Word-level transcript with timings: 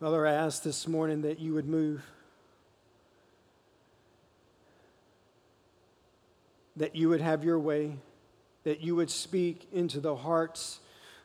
Father, 0.00 0.26
I 0.26 0.32
ask 0.32 0.64
this 0.64 0.88
morning 0.88 1.22
that 1.22 1.38
you 1.38 1.54
would 1.54 1.68
move, 1.68 2.04
that 6.74 6.96
you 6.96 7.08
would 7.08 7.20
have 7.20 7.44
your 7.44 7.60
way, 7.60 7.96
that 8.64 8.80
you 8.80 8.96
would 8.96 9.08
speak 9.08 9.68
into 9.72 10.00
the 10.00 10.16
hearts 10.16 10.80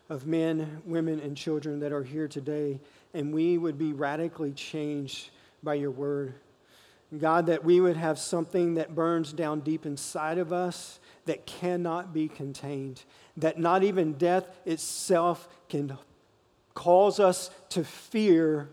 of 0.07 0.27
men, 0.27 0.83
women, 0.85 1.19
and 1.19 1.35
children 1.35 1.79
that 1.79 1.91
are 1.91 2.03
here 2.03 2.27
today, 2.27 2.79
and 3.15 3.33
we 3.33 3.57
would 3.57 3.79
be 3.79 3.91
radically 3.91 4.51
changed 4.51 5.31
by 5.63 5.73
your 5.73 5.91
word. 5.91 6.35
God, 7.17 7.47
that 7.47 7.63
we 7.63 7.81
would 7.81 7.97
have 7.97 8.19
something 8.19 8.75
that 8.75 8.93
burns 8.93 9.33
down 9.33 9.61
deep 9.61 9.87
inside 9.87 10.37
of 10.37 10.53
us 10.53 10.99
that 11.25 11.47
cannot 11.47 12.13
be 12.13 12.27
contained, 12.27 13.03
that 13.35 13.57
not 13.57 13.83
even 13.83 14.13
death 14.13 14.59
itself 14.63 15.49
can 15.69 15.97
cause 16.73 17.19
us 17.19 17.49
to 17.69 17.83
fear. 17.83 18.69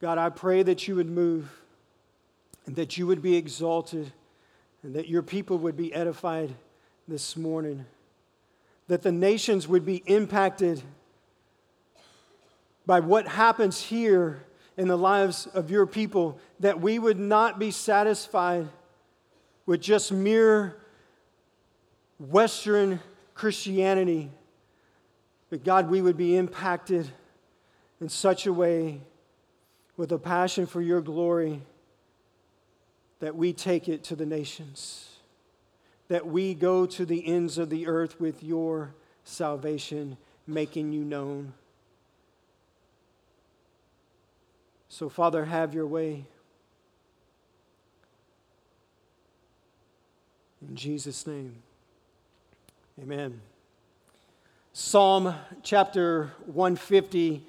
God, 0.00 0.18
I 0.18 0.30
pray 0.30 0.62
that 0.62 0.86
you 0.88 0.96
would 0.96 1.10
move 1.10 1.50
and 2.66 2.76
that 2.76 2.98
you 2.98 3.06
would 3.06 3.22
be 3.22 3.36
exalted 3.36 4.12
and 4.82 4.94
that 4.94 5.08
your 5.08 5.22
people 5.22 5.58
would 5.58 5.76
be 5.76 5.92
edified 5.92 6.54
this 7.06 7.36
morning, 7.36 7.86
that 8.86 9.02
the 9.02 9.12
nations 9.12 9.66
would 9.66 9.84
be 9.84 10.02
impacted 10.06 10.82
by 12.86 13.00
what 13.00 13.26
happens 13.26 13.80
here 13.82 14.44
in 14.76 14.88
the 14.88 14.96
lives 14.96 15.46
of 15.48 15.70
your 15.70 15.86
people, 15.86 16.38
that 16.60 16.80
we 16.80 16.98
would 16.98 17.18
not 17.18 17.58
be 17.58 17.70
satisfied 17.70 18.68
with 19.66 19.80
just 19.80 20.12
mere 20.12 20.76
Western 22.18 23.00
Christianity, 23.34 24.30
but 25.50 25.64
God, 25.64 25.90
we 25.90 26.02
would 26.02 26.16
be 26.16 26.36
impacted 26.36 27.10
in 28.00 28.08
such 28.08 28.46
a 28.46 28.52
way 28.52 29.00
with 29.96 30.12
a 30.12 30.18
passion 30.18 30.66
for 30.66 30.80
your 30.80 31.00
glory 31.00 31.62
that 33.20 33.34
we 33.34 33.52
take 33.52 33.88
it 33.88 34.04
to 34.04 34.16
the 34.16 34.26
nations, 34.26 35.16
that 36.08 36.26
we 36.26 36.54
go 36.54 36.86
to 36.86 37.04
the 37.04 37.26
ends 37.26 37.58
of 37.58 37.70
the 37.70 37.86
earth 37.86 38.20
with 38.20 38.42
your 38.42 38.94
salvation, 39.24 40.16
making 40.46 40.92
you 40.92 41.04
known. 41.04 41.52
So, 44.88 45.08
Father, 45.08 45.44
have 45.44 45.74
your 45.74 45.86
way. 45.86 46.24
In 50.66 50.76
Jesus' 50.76 51.26
name, 51.26 51.62
amen. 53.00 53.40
Psalm 54.80 55.34
chapter 55.64 56.30
150 56.46 57.42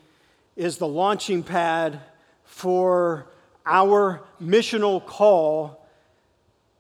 is 0.56 0.78
the 0.78 0.88
launching 0.88 1.44
pad 1.44 2.00
for 2.44 3.28
our 3.68 4.24
missional 4.42 5.06
call. 5.06 5.88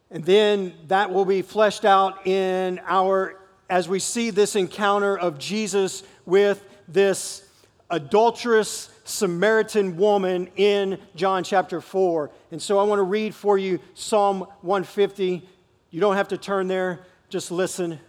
And 0.10 0.26
then 0.26 0.74
that 0.88 1.14
will 1.14 1.24
be 1.24 1.44
fleshed 1.44 1.86
out 1.86 2.26
in 2.26 2.82
our, 2.88 3.40
as 3.70 3.88
we 3.88 4.00
see 4.00 4.32
this 4.32 4.56
encounter 4.56 5.16
of 5.16 5.38
Jesus 5.38 6.02
with 6.26 6.66
this 6.88 7.48
adulterous 7.92 8.90
Samaritan 9.04 9.98
woman 9.98 10.50
in 10.56 10.98
John 11.16 11.44
chapter 11.44 11.80
4. 11.80 12.32
And 12.50 12.60
so 12.60 12.80
I 12.80 12.84
want 12.86 12.98
to 12.98 13.04
read 13.04 13.36
for 13.36 13.60
you 13.60 13.80
Psalm 13.94 14.40
150. 14.62 15.48
You 15.92 16.02
don't 16.02 16.16
have 16.16 16.30
to 16.30 16.40
turn 16.40 16.68
there, 16.68 17.02
just 17.30 17.52
listen. 17.52 18.00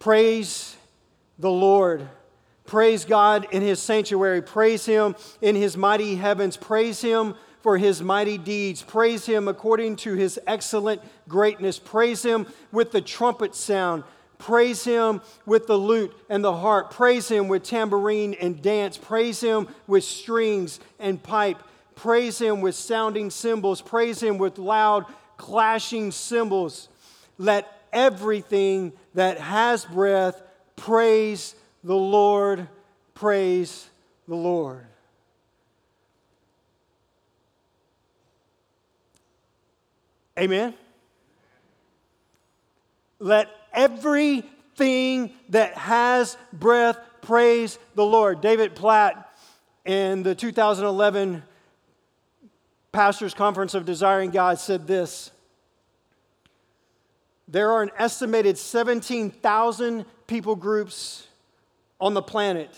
Praise 0.00 0.74
the 1.38 1.50
Lord. 1.50 2.08
Praise 2.64 3.04
God 3.04 3.46
in 3.50 3.62
his 3.62 3.80
sanctuary. 3.80 4.42
Praise 4.42 4.84
him 4.84 5.16
in 5.40 5.56
his 5.56 5.76
mighty 5.76 6.16
heavens. 6.16 6.56
Praise 6.56 7.00
him 7.00 7.34
for 7.62 7.78
his 7.78 8.02
mighty 8.02 8.38
deeds. 8.38 8.82
Praise 8.82 9.24
him 9.24 9.48
according 9.48 9.96
to 9.96 10.14
his 10.14 10.38
excellent 10.46 11.00
greatness. 11.28 11.78
Praise 11.78 12.22
him 12.22 12.46
with 12.70 12.92
the 12.92 13.00
trumpet 13.00 13.54
sound. 13.54 14.04
Praise 14.38 14.84
him 14.84 15.20
with 15.46 15.66
the 15.66 15.76
lute 15.76 16.14
and 16.28 16.44
the 16.44 16.54
harp. 16.54 16.90
Praise 16.92 17.28
him 17.28 17.48
with 17.48 17.64
tambourine 17.64 18.34
and 18.34 18.62
dance. 18.62 18.96
Praise 18.96 19.40
him 19.40 19.66
with 19.86 20.04
strings 20.04 20.78
and 21.00 21.22
pipe. 21.22 21.58
Praise 21.96 22.38
him 22.38 22.60
with 22.60 22.74
sounding 22.74 23.30
cymbals. 23.30 23.80
Praise 23.80 24.22
him 24.22 24.38
with 24.38 24.58
loud 24.58 25.06
clashing 25.36 26.12
cymbals. 26.12 26.88
Let 27.38 27.66
everything 27.92 28.92
that 29.14 29.38
has 29.38 29.84
breath 29.84 30.40
praise 30.78 31.54
the 31.84 31.94
Lord. 31.94 32.66
Praise 33.14 33.88
the 34.26 34.34
Lord. 34.34 34.86
Amen. 40.38 40.72
Let 43.18 43.48
everything 43.72 45.32
that 45.48 45.74
has 45.74 46.36
breath 46.52 46.98
praise 47.22 47.78
the 47.96 48.04
Lord. 48.04 48.40
David 48.40 48.76
Platt 48.76 49.36
in 49.84 50.22
the 50.22 50.36
2011 50.36 51.42
Pastors 52.92 53.34
Conference 53.34 53.74
of 53.74 53.84
Desiring 53.84 54.30
God 54.30 54.58
said 54.58 54.86
this 54.86 55.32
There 57.48 57.72
are 57.72 57.82
an 57.82 57.90
estimated 57.96 58.58
17,000 58.58 60.04
people 60.26 60.54
groups 60.54 61.26
on 61.98 62.12
the 62.12 62.22
planet, 62.22 62.70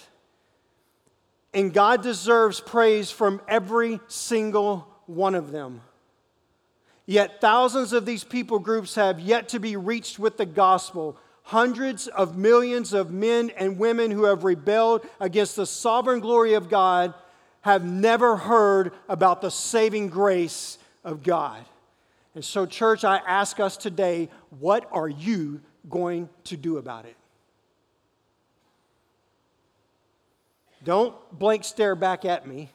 and 1.52 1.74
God 1.74 2.02
deserves 2.02 2.60
praise 2.60 3.10
from 3.10 3.42
every 3.48 3.98
single 4.06 4.86
one 5.06 5.34
of 5.34 5.50
them. 5.50 5.80
Yet 7.04 7.40
thousands 7.40 7.92
of 7.92 8.06
these 8.06 8.22
people 8.22 8.60
groups 8.60 8.94
have 8.94 9.18
yet 9.18 9.48
to 9.48 9.58
be 9.58 9.74
reached 9.76 10.20
with 10.20 10.36
the 10.36 10.46
gospel. 10.46 11.18
Hundreds 11.42 12.06
of 12.06 12.36
millions 12.36 12.92
of 12.92 13.10
men 13.10 13.50
and 13.56 13.76
women 13.76 14.12
who 14.12 14.24
have 14.24 14.44
rebelled 14.44 15.04
against 15.18 15.56
the 15.56 15.66
sovereign 15.66 16.20
glory 16.20 16.54
of 16.54 16.68
God 16.68 17.12
have 17.62 17.84
never 17.84 18.36
heard 18.36 18.92
about 19.08 19.40
the 19.40 19.50
saving 19.50 20.08
grace 20.08 20.78
of 21.02 21.24
God. 21.24 21.64
And 22.34 22.44
so, 22.44 22.64
church, 22.64 23.04
I 23.04 23.16
ask 23.18 23.58
us 23.58 23.76
today 23.76 24.28
what 24.58 24.88
are 24.92 25.08
you 25.08 25.60
going 25.88 26.28
to 26.44 26.56
do 26.56 26.78
about 26.78 27.06
it? 27.06 27.16
Don't 30.84 31.14
blank 31.36 31.64
stare 31.64 31.94
back 31.94 32.24
at 32.24 32.46
me. 32.46 32.70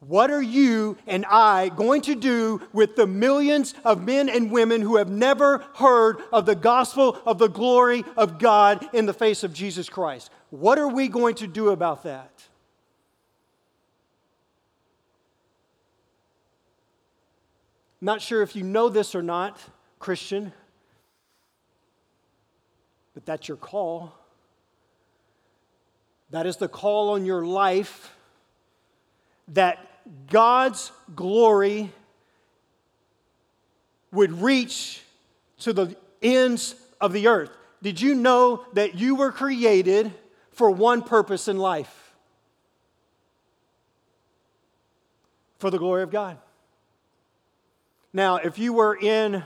What 0.00 0.32
are 0.32 0.42
you 0.42 0.98
and 1.06 1.24
I 1.26 1.68
going 1.68 2.02
to 2.02 2.16
do 2.16 2.60
with 2.72 2.96
the 2.96 3.06
millions 3.06 3.72
of 3.84 4.04
men 4.04 4.28
and 4.28 4.50
women 4.50 4.80
who 4.80 4.96
have 4.96 5.08
never 5.08 5.64
heard 5.76 6.20
of 6.32 6.44
the 6.44 6.56
gospel 6.56 7.22
of 7.24 7.38
the 7.38 7.48
glory 7.48 8.04
of 8.16 8.40
God 8.40 8.84
in 8.92 9.06
the 9.06 9.14
face 9.14 9.44
of 9.44 9.54
Jesus 9.54 9.88
Christ? 9.88 10.30
What 10.50 10.76
are 10.76 10.88
we 10.88 11.06
going 11.06 11.36
to 11.36 11.46
do 11.46 11.70
about 11.70 12.02
that? 12.02 12.30
Not 18.04 18.20
sure 18.20 18.42
if 18.42 18.56
you 18.56 18.64
know 18.64 18.88
this 18.88 19.14
or 19.14 19.22
not, 19.22 19.60
Christian, 20.00 20.52
but 23.14 23.24
that's 23.24 23.46
your 23.46 23.56
call. 23.56 24.12
That 26.30 26.44
is 26.44 26.56
the 26.56 26.66
call 26.66 27.10
on 27.10 27.24
your 27.24 27.46
life 27.46 28.12
that 29.48 29.78
God's 30.28 30.90
glory 31.14 31.90
would 34.10 34.42
reach 34.42 35.00
to 35.60 35.72
the 35.72 35.94
ends 36.20 36.74
of 37.00 37.12
the 37.12 37.28
earth. 37.28 37.50
Did 37.84 38.00
you 38.00 38.16
know 38.16 38.64
that 38.72 38.96
you 38.96 39.14
were 39.14 39.30
created 39.30 40.12
for 40.50 40.72
one 40.72 41.02
purpose 41.02 41.46
in 41.46 41.56
life? 41.56 42.14
For 45.58 45.70
the 45.70 45.78
glory 45.78 46.02
of 46.02 46.10
God. 46.10 46.36
Now, 48.14 48.36
if 48.36 48.58
you 48.58 48.74
were 48.74 48.94
in 48.94 49.42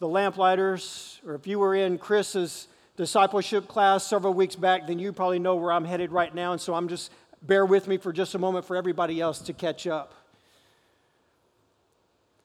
the 0.00 0.08
Lamplighters, 0.08 1.20
or 1.24 1.34
if 1.34 1.46
you 1.46 1.60
were 1.60 1.74
in 1.74 1.98
Chris's 1.98 2.66
discipleship 2.96 3.68
class 3.68 4.04
several 4.04 4.34
weeks 4.34 4.56
back, 4.56 4.88
then 4.88 4.98
you 4.98 5.12
probably 5.12 5.38
know 5.38 5.54
where 5.54 5.70
I'm 5.70 5.84
headed 5.84 6.10
right 6.10 6.34
now. 6.34 6.52
And 6.52 6.60
so 6.60 6.74
I'm 6.74 6.88
just 6.88 7.12
bear 7.42 7.64
with 7.64 7.86
me 7.86 7.96
for 7.96 8.12
just 8.12 8.34
a 8.34 8.38
moment 8.38 8.64
for 8.64 8.74
everybody 8.74 9.20
else 9.20 9.38
to 9.42 9.52
catch 9.52 9.86
up. 9.86 10.14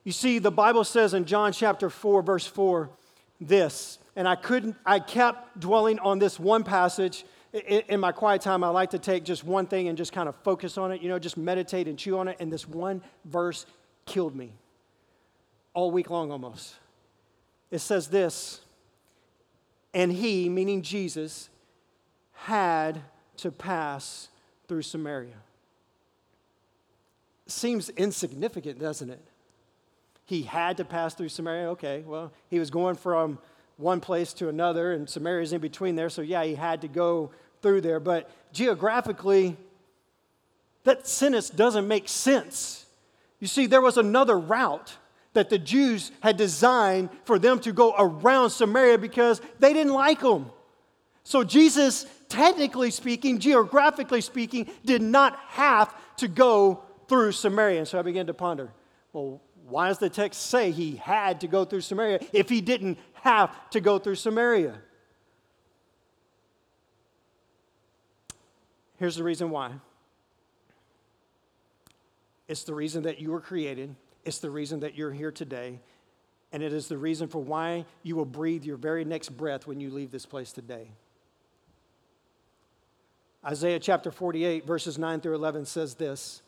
You 0.04 0.12
see, 0.12 0.38
the 0.38 0.52
Bible 0.52 0.84
says 0.84 1.14
in 1.14 1.26
John 1.26 1.54
chapter 1.54 1.90
4, 1.90 2.22
verse 2.22 2.46
4, 2.46 2.90
this, 3.40 3.98
and 4.16 4.28
I 4.28 4.36
couldn't, 4.36 4.76
I 4.86 5.00
kept 5.00 5.60
dwelling 5.60 5.98
on 6.00 6.20
this 6.20 6.40
one 6.40 6.64
passage. 6.64 7.26
In 7.68 8.00
my 8.00 8.12
quiet 8.12 8.42
time, 8.42 8.64
I 8.64 8.70
like 8.70 8.92
to 8.92 9.00
take 9.00 9.26
just 9.26 9.44
one 9.44 9.66
thing 9.66 9.88
and 9.88 9.98
just 9.98 10.14
kind 10.14 10.30
of 10.30 10.36
focus 10.38 10.78
on 10.78 10.92
it, 10.92 11.02
you 11.02 11.10
know, 11.10 11.18
just 11.18 11.38
meditate 11.38 11.88
and 11.88 11.98
chew 11.98 12.20
on 12.20 12.28
it. 12.28 12.38
And 12.40 12.54
this 12.54 12.68
one 12.68 13.02
verse 13.26 13.66
killed 14.06 14.36
me 14.36 14.54
all 15.74 15.92
week 15.92 16.10
long 16.10 16.32
almost. 16.32 16.76
It 17.70 17.80
says 17.80 18.08
this, 18.08 18.62
and 19.94 20.12
he, 20.12 20.50
meaning 20.50 20.82
Jesus, 20.82 21.50
had 22.34 23.02
to 23.38 23.52
pass 23.52 24.30
through 24.68 24.82
Samaria. 24.82 25.36
Seems 27.48 27.90
insignificant, 27.90 28.80
doesn't 28.80 29.10
it? 29.10 29.22
He 30.26 30.44
had 30.44 30.78
to 30.78 30.86
pass 30.86 31.14
through 31.14 31.30
Samaria. 31.30 31.70
Okay, 31.72 32.04
well, 32.06 32.32
he 32.50 32.60
was 32.60 32.70
going 32.70 32.96
from 32.96 33.40
one 33.78 34.00
place 34.00 34.32
to 34.34 34.48
another, 34.48 34.94
and 34.94 35.10
Samaria's 35.10 35.54
in 35.54 35.60
between 35.60 35.96
there, 35.96 36.10
so 36.10 36.22
yeah, 36.22 36.44
he 36.44 36.56
had 36.56 36.82
to 36.82 36.88
go 36.88 37.32
through 37.62 37.82
there. 37.82 38.00
But 38.00 38.30
geographically, 38.54 39.58
that 40.84 41.08
sentence 41.08 41.50
doesn't 41.50 41.88
make 41.88 42.08
sense. 42.08 42.86
You 43.40 43.48
see, 43.48 43.66
there 43.66 43.82
was 43.82 43.98
another 43.98 44.38
route 44.38 44.98
that 45.34 45.50
the 45.50 45.58
Jews 45.58 46.12
had 46.22 46.38
designed 46.38 47.10
for 47.24 47.40
them 47.40 47.60
to 47.62 47.72
go 47.72 47.94
around 47.98 48.50
Samaria 48.50 48.98
because 48.98 49.42
they 49.60 49.74
didn't 49.74 49.94
like 49.94 50.20
them. 50.20 50.52
So 51.24 51.44
Jesus, 51.44 52.06
technically 52.28 52.92
speaking, 52.92 53.40
geographically 53.40 54.22
speaking, 54.22 54.70
did 54.84 55.02
not 55.02 55.38
have 55.50 55.94
to 56.18 56.28
go 56.28 56.84
through 57.08 57.32
Samaria. 57.32 57.80
And 57.80 57.88
so 57.88 58.00
I 58.00 58.02
began 58.02 58.28
to 58.28 58.34
ponder 58.34 58.72
well, 59.14 59.42
why 59.68 59.90
does 59.90 60.00
the 60.00 60.10
text 60.10 60.48
say 60.48 60.72
he 60.72 60.96
had 60.96 61.42
to 61.42 61.48
go 61.48 61.66
through 61.66 61.82
Samaria 61.82 62.20
if 62.34 62.50
he 62.50 62.62
didn't 62.62 62.98
have 63.14 63.70
to 63.72 63.82
go 63.82 64.00
through 64.00 64.16
Samaria? 64.16 64.78
Here's 68.98 69.16
the 69.16 69.24
reason 69.24 69.50
why 69.50 69.72
it's 72.48 72.64
the 72.64 72.74
reason 72.74 73.04
that 73.04 73.20
you 73.20 73.32
were 73.32 73.40
created, 73.40 73.96
it's 74.24 74.40
the 74.40 74.50
reason 74.50 74.82
that 74.82 74.96
you're 74.96 75.12
here 75.12 75.32
today, 75.32 75.80
and 76.52 76.62
it 76.62 76.74
is 76.74 76.88
the 76.88 76.98
reason 76.98 77.28
for 77.28 77.40
why 77.40 77.86
you 78.04 78.16
will 78.16 78.26
breathe 78.26 78.64
your 78.64 78.78
very 78.78 79.06
next 79.06 79.30
breath 79.30 79.68
when 79.68 79.80
you 79.80 79.90
leave 79.90 80.12
this 80.12 80.26
place 80.26 80.52
today. 80.52 80.92
Isaiah 83.44 83.80
chapter 83.80 84.12
48, 84.12 84.66
verses 84.66 85.00
9 85.00 85.22
through 85.22 85.36
11 85.36 85.66
says 85.66 85.96
this 85.96 86.44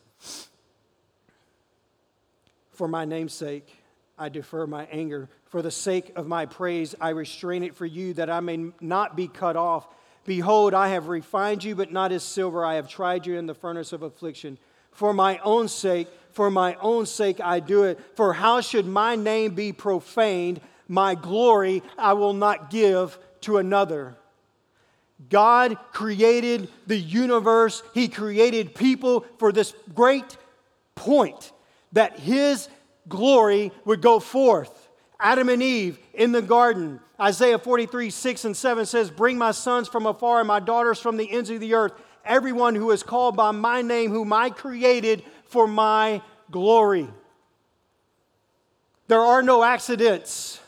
For 2.72 2.88
my 2.88 3.06
name's 3.06 3.34
sake, 3.34 3.84
I 4.18 4.30
defer 4.30 4.68
my 4.68 4.86
anger. 4.92 5.30
For 5.46 5.62
the 5.64 5.72
sake 5.72 6.12
of 6.16 6.28
my 6.28 6.46
praise, 6.46 6.94
I 7.02 7.10
restrain 7.10 7.64
it 7.64 7.76
for 7.76 7.86
you, 7.86 8.14
that 8.14 8.30
I 8.30 8.40
may 8.42 8.72
not 8.80 9.16
be 9.16 9.28
cut 9.28 9.56
off. 9.56 9.88
Behold, 10.26 10.74
I 10.74 10.90
have 10.90 11.08
refined 11.08 11.64
you, 11.64 11.76
but 11.76 11.92
not 11.92 12.12
as 12.12 12.24
silver. 12.24 12.64
I 12.64 12.76
have 12.76 12.88
tried 12.88 13.26
you 13.26 13.38
in 13.38 13.48
the 13.48 13.56
furnace 13.56 13.92
of 13.92 14.04
affliction. 14.04 14.58
For 14.92 15.14
my 15.14 15.40
own 15.40 15.68
sake, 15.68 16.08
for 16.34 16.52
my 16.52 16.76
own 16.82 17.06
sake, 17.06 17.40
I 17.40 17.60
do 17.60 17.84
it. 17.84 18.00
For 18.16 18.34
how 18.34 18.62
should 18.62 18.86
my 18.86 19.16
name 19.16 19.56
be 19.56 19.72
profaned? 19.72 20.60
My 20.88 21.16
glory 21.16 21.82
I 21.98 22.14
will 22.14 22.34
not 22.34 22.70
give 22.70 23.18
to 23.42 23.58
another. 23.58 24.16
God 25.30 25.78
created 25.92 26.70
the 26.88 26.98
universe, 26.98 27.84
He 27.94 28.08
created 28.08 28.76
people 28.76 29.26
for 29.38 29.52
this 29.52 29.74
great 29.94 30.38
point 30.96 31.52
that 31.94 32.20
His 32.20 32.68
glory 33.08 33.72
would 33.86 34.02
go 34.02 34.20
forth. 34.20 34.90
Adam 35.20 35.48
and 35.50 35.64
Eve 35.64 35.98
in 36.14 36.32
the 36.32 36.42
garden. 36.42 37.00
Isaiah 37.20 37.60
43, 37.60 38.10
6 38.10 38.46
and 38.46 38.58
7 38.58 38.86
says, 38.86 39.10
Bring 39.10 39.38
my 39.38 39.52
sons 39.52 39.88
from 39.88 40.06
afar 40.06 40.40
and 40.40 40.48
my 40.48 40.60
daughters 40.60 41.00
from 41.00 41.16
the 41.16 41.32
ends 41.32 41.50
of 41.50 41.62
the 41.62 41.76
earth, 41.76 41.94
everyone 42.26 42.76
who 42.76 42.92
is 42.92 43.04
called 43.04 43.36
by 43.36 43.52
my 43.52 43.82
name, 43.82 44.12
whom 44.12 44.34
I 44.34 44.50
created 44.50 45.24
for 45.54 45.68
my 45.68 46.20
glory. 46.50 47.08
There 49.08 49.22
are 49.22 49.44
no 49.44 49.64
accidents 49.64 50.60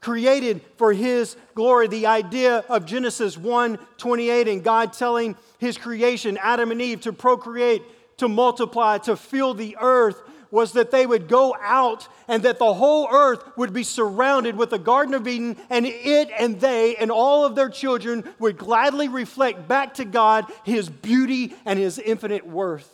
created 0.00 0.60
for 0.76 0.92
his 0.92 1.36
glory. 1.54 1.88
The 1.88 2.06
idea 2.06 2.64
of 2.68 2.86
Genesis 2.86 3.36
1 3.36 3.76
28 3.98 4.48
and 4.48 4.62
God 4.62 4.92
telling 4.92 5.36
his 5.58 5.76
creation, 5.76 6.38
Adam 6.40 6.70
and 6.70 6.80
Eve, 6.80 7.00
to 7.02 7.12
procreate, 7.12 7.82
to 8.18 8.28
multiply, 8.28 8.98
to 8.98 9.16
fill 9.16 9.54
the 9.54 9.76
earth 9.80 10.22
was 10.52 10.72
that 10.74 10.92
they 10.92 11.04
would 11.04 11.26
go 11.26 11.56
out 11.60 12.06
and 12.28 12.44
that 12.44 12.60
the 12.60 12.74
whole 12.74 13.08
earth 13.10 13.42
would 13.56 13.72
be 13.72 13.82
surrounded 13.82 14.54
with 14.54 14.70
the 14.70 14.78
Garden 14.78 15.14
of 15.14 15.26
Eden, 15.26 15.56
and 15.70 15.84
it 15.86 16.30
and 16.38 16.60
they 16.60 16.94
and 16.94 17.10
all 17.10 17.44
of 17.44 17.56
their 17.56 17.68
children 17.68 18.22
would 18.38 18.56
gladly 18.56 19.08
reflect 19.08 19.66
back 19.66 19.94
to 19.94 20.04
God 20.04 20.46
his 20.62 20.88
beauty 20.88 21.56
and 21.64 21.80
his 21.80 21.98
infinite 21.98 22.46
worth. 22.46 22.93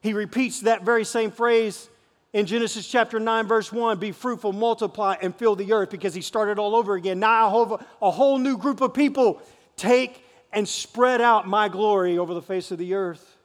He 0.00 0.12
repeats 0.14 0.60
that 0.60 0.82
very 0.82 1.04
same 1.04 1.30
phrase 1.30 1.88
in 2.32 2.46
Genesis 2.46 2.86
chapter 2.86 3.18
9, 3.18 3.46
verse 3.46 3.72
1 3.72 3.98
be 3.98 4.12
fruitful, 4.12 4.52
multiply, 4.52 5.16
and 5.20 5.34
fill 5.34 5.56
the 5.56 5.72
earth 5.72 5.90
because 5.90 6.14
he 6.14 6.20
started 6.20 6.58
all 6.58 6.76
over 6.76 6.94
again. 6.94 7.18
Now, 7.18 7.46
a 7.46 7.50
whole, 7.50 7.80
a 8.00 8.10
whole 8.10 8.38
new 8.38 8.56
group 8.56 8.80
of 8.80 8.94
people 8.94 9.42
take 9.76 10.24
and 10.52 10.68
spread 10.68 11.20
out 11.20 11.46
my 11.46 11.68
glory 11.68 12.18
over 12.18 12.32
the 12.34 12.42
face 12.42 12.70
of 12.70 12.78
the 12.78 12.94
earth. 12.94 13.36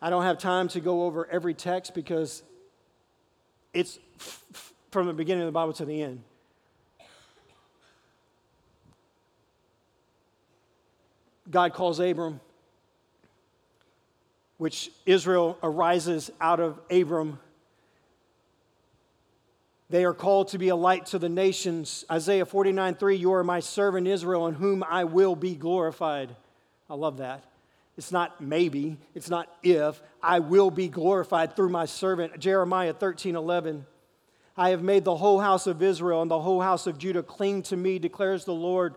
I 0.00 0.10
don't 0.10 0.22
have 0.22 0.38
time 0.38 0.68
to 0.68 0.80
go 0.80 1.04
over 1.04 1.26
every 1.26 1.54
text 1.54 1.92
because 1.92 2.42
it's 3.74 3.98
from 4.90 5.06
the 5.06 5.12
beginning 5.12 5.42
of 5.42 5.46
the 5.46 5.52
Bible 5.52 5.72
to 5.74 5.84
the 5.84 6.02
end. 6.02 6.22
God 11.50 11.72
calls 11.72 11.98
Abram 11.98 12.40
which 14.58 14.90
Israel 15.06 15.56
arises 15.62 16.30
out 16.40 16.60
of 16.60 16.78
Abram. 16.90 17.38
They 19.88 20.04
are 20.04 20.12
called 20.12 20.48
to 20.48 20.58
be 20.58 20.68
a 20.68 20.76
light 20.76 21.06
to 21.06 21.18
the 21.18 21.28
nations. 21.28 22.04
Isaiah 22.10 22.44
49 22.44 22.96
3, 22.96 23.16
you 23.16 23.32
are 23.32 23.44
my 23.44 23.60
servant 23.60 24.06
Israel, 24.06 24.46
in 24.48 24.54
whom 24.54 24.84
I 24.84 25.04
will 25.04 25.34
be 25.34 25.54
glorified. 25.54 26.36
I 26.90 26.94
love 26.94 27.18
that. 27.18 27.44
It's 27.96 28.12
not 28.12 28.40
maybe, 28.40 28.98
it's 29.14 29.30
not 29.30 29.48
if. 29.62 30.00
I 30.22 30.40
will 30.40 30.70
be 30.70 30.88
glorified 30.88 31.56
through 31.56 31.70
my 31.70 31.86
servant. 31.86 32.38
Jeremiah 32.38 32.92
13 32.92 33.34
11. 33.34 33.86
I 34.56 34.70
have 34.70 34.82
made 34.82 35.04
the 35.04 35.16
whole 35.16 35.38
house 35.38 35.68
of 35.68 35.82
Israel 35.82 36.20
and 36.20 36.30
the 36.30 36.40
whole 36.40 36.60
house 36.60 36.88
of 36.88 36.98
Judah 36.98 37.22
cling 37.22 37.62
to 37.64 37.76
me, 37.76 38.00
declares 38.00 38.44
the 38.44 38.54
Lord, 38.54 38.96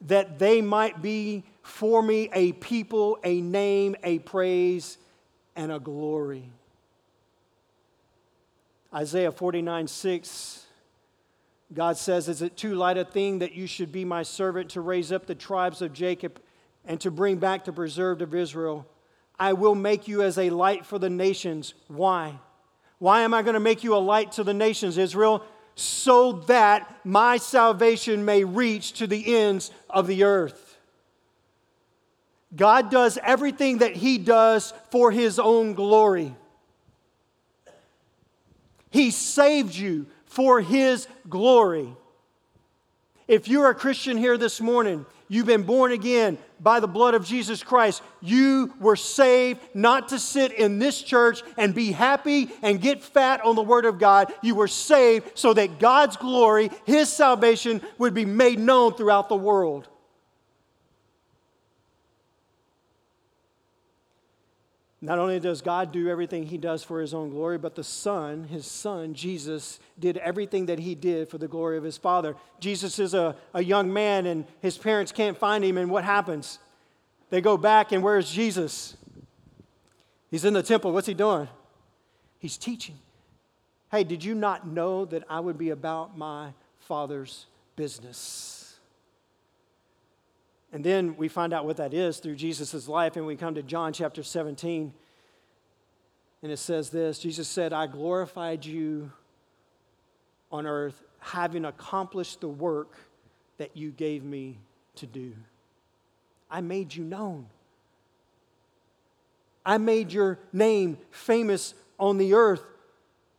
that 0.00 0.38
they 0.38 0.62
might 0.62 1.02
be 1.02 1.44
for 1.64 2.02
me 2.02 2.28
a 2.34 2.52
people, 2.52 3.18
a 3.24 3.40
name, 3.40 3.96
a 4.04 4.18
praise, 4.20 4.98
and 5.56 5.72
a 5.72 5.80
glory. 5.80 6.50
Isaiah 8.94 9.32
49 9.32 9.88
6, 9.88 10.66
God 11.72 11.96
says, 11.96 12.28
Is 12.28 12.42
it 12.42 12.56
too 12.56 12.74
light 12.74 12.98
a 12.98 13.04
thing 13.04 13.38
that 13.38 13.54
you 13.54 13.66
should 13.66 13.90
be 13.90 14.04
my 14.04 14.22
servant 14.22 14.70
to 14.70 14.82
raise 14.82 15.10
up 15.10 15.26
the 15.26 15.34
tribes 15.34 15.80
of 15.80 15.94
Jacob 15.94 16.38
and 16.84 17.00
to 17.00 17.10
bring 17.10 17.38
back 17.38 17.64
the 17.64 17.72
preserved 17.72 18.20
of 18.20 18.34
Israel? 18.34 18.86
I 19.38 19.54
will 19.54 19.74
make 19.74 20.06
you 20.06 20.22
as 20.22 20.36
a 20.36 20.50
light 20.50 20.84
for 20.84 20.98
the 20.98 21.10
nations. 21.10 21.72
Why? 21.88 22.38
Why 22.98 23.22
am 23.22 23.32
I 23.32 23.40
going 23.42 23.54
to 23.54 23.60
make 23.60 23.82
you 23.82 23.96
a 23.96 23.98
light 23.98 24.32
to 24.32 24.44
the 24.44 24.54
nations, 24.54 24.98
Israel? 24.98 25.42
So 25.76 26.32
that 26.46 27.00
my 27.04 27.38
salvation 27.38 28.24
may 28.24 28.44
reach 28.44 28.92
to 28.98 29.06
the 29.06 29.34
ends 29.34 29.70
of 29.88 30.06
the 30.06 30.24
earth. 30.24 30.73
God 32.56 32.90
does 32.90 33.18
everything 33.22 33.78
that 33.78 33.96
He 33.96 34.18
does 34.18 34.72
for 34.90 35.10
His 35.10 35.38
own 35.38 35.74
glory. 35.74 36.34
He 38.90 39.10
saved 39.10 39.74
you 39.74 40.06
for 40.26 40.60
His 40.60 41.08
glory. 41.28 41.88
If 43.26 43.48
you're 43.48 43.70
a 43.70 43.74
Christian 43.74 44.16
here 44.16 44.36
this 44.36 44.60
morning, 44.60 45.06
you've 45.28 45.46
been 45.46 45.62
born 45.62 45.92
again 45.92 46.36
by 46.60 46.78
the 46.78 46.86
blood 46.86 47.14
of 47.14 47.24
Jesus 47.24 47.62
Christ. 47.62 48.02
You 48.20 48.72
were 48.78 48.96
saved 48.96 49.60
not 49.74 50.10
to 50.10 50.18
sit 50.18 50.52
in 50.52 50.78
this 50.78 51.02
church 51.02 51.42
and 51.56 51.74
be 51.74 51.90
happy 51.90 52.50
and 52.62 52.80
get 52.80 53.02
fat 53.02 53.40
on 53.40 53.56
the 53.56 53.62
Word 53.62 53.86
of 53.86 53.98
God. 53.98 54.32
You 54.42 54.54
were 54.54 54.68
saved 54.68 55.38
so 55.38 55.54
that 55.54 55.78
God's 55.78 56.16
glory, 56.16 56.70
His 56.84 57.10
salvation, 57.10 57.80
would 57.98 58.14
be 58.14 58.26
made 58.26 58.58
known 58.58 58.94
throughout 58.94 59.28
the 59.28 59.36
world. 59.36 59.88
Not 65.04 65.18
only 65.18 65.38
does 65.38 65.60
God 65.60 65.92
do 65.92 66.08
everything 66.08 66.46
he 66.46 66.56
does 66.56 66.82
for 66.82 66.98
his 66.98 67.12
own 67.12 67.28
glory, 67.28 67.58
but 67.58 67.74
the 67.74 67.84
Son, 67.84 68.44
his 68.44 68.66
Son, 68.66 69.12
Jesus, 69.12 69.78
did 69.98 70.16
everything 70.16 70.64
that 70.64 70.78
he 70.78 70.94
did 70.94 71.28
for 71.28 71.36
the 71.36 71.46
glory 71.46 71.76
of 71.76 71.84
his 71.84 71.98
Father. 71.98 72.34
Jesus 72.58 72.98
is 72.98 73.12
a, 73.12 73.36
a 73.52 73.62
young 73.62 73.92
man, 73.92 74.24
and 74.24 74.46
his 74.62 74.78
parents 74.78 75.12
can't 75.12 75.36
find 75.36 75.62
him, 75.62 75.76
and 75.76 75.90
what 75.90 76.04
happens? 76.04 76.58
They 77.28 77.42
go 77.42 77.58
back, 77.58 77.92
and 77.92 78.02
where's 78.02 78.30
Jesus? 78.30 78.96
He's 80.30 80.46
in 80.46 80.54
the 80.54 80.62
temple. 80.62 80.90
What's 80.94 81.06
he 81.06 81.12
doing? 81.12 81.48
He's 82.38 82.56
teaching. 82.56 82.96
Hey, 83.90 84.04
did 84.04 84.24
you 84.24 84.34
not 84.34 84.66
know 84.66 85.04
that 85.04 85.24
I 85.28 85.38
would 85.38 85.58
be 85.58 85.68
about 85.68 86.16
my 86.16 86.54
Father's 86.78 87.44
business? 87.76 88.53
And 90.74 90.82
then 90.82 91.16
we 91.16 91.28
find 91.28 91.52
out 91.52 91.64
what 91.64 91.76
that 91.76 91.94
is 91.94 92.18
through 92.18 92.34
Jesus' 92.34 92.88
life, 92.88 93.14
and 93.14 93.24
we 93.24 93.36
come 93.36 93.54
to 93.54 93.62
John 93.62 93.92
chapter 93.92 94.24
17. 94.24 94.92
And 96.42 96.52
it 96.52 96.56
says 96.58 96.90
this 96.90 97.20
Jesus 97.20 97.46
said, 97.46 97.72
I 97.72 97.86
glorified 97.86 98.66
you 98.66 99.12
on 100.50 100.66
earth, 100.66 101.00
having 101.20 101.64
accomplished 101.64 102.40
the 102.40 102.48
work 102.48 102.96
that 103.56 103.76
you 103.76 103.92
gave 103.92 104.24
me 104.24 104.58
to 104.96 105.06
do. 105.06 105.32
I 106.50 106.60
made 106.60 106.92
you 106.92 107.04
known. 107.04 107.46
I 109.64 109.78
made 109.78 110.12
your 110.12 110.40
name 110.52 110.98
famous 111.12 111.74
on 112.00 112.18
the 112.18 112.34
earth. 112.34 112.64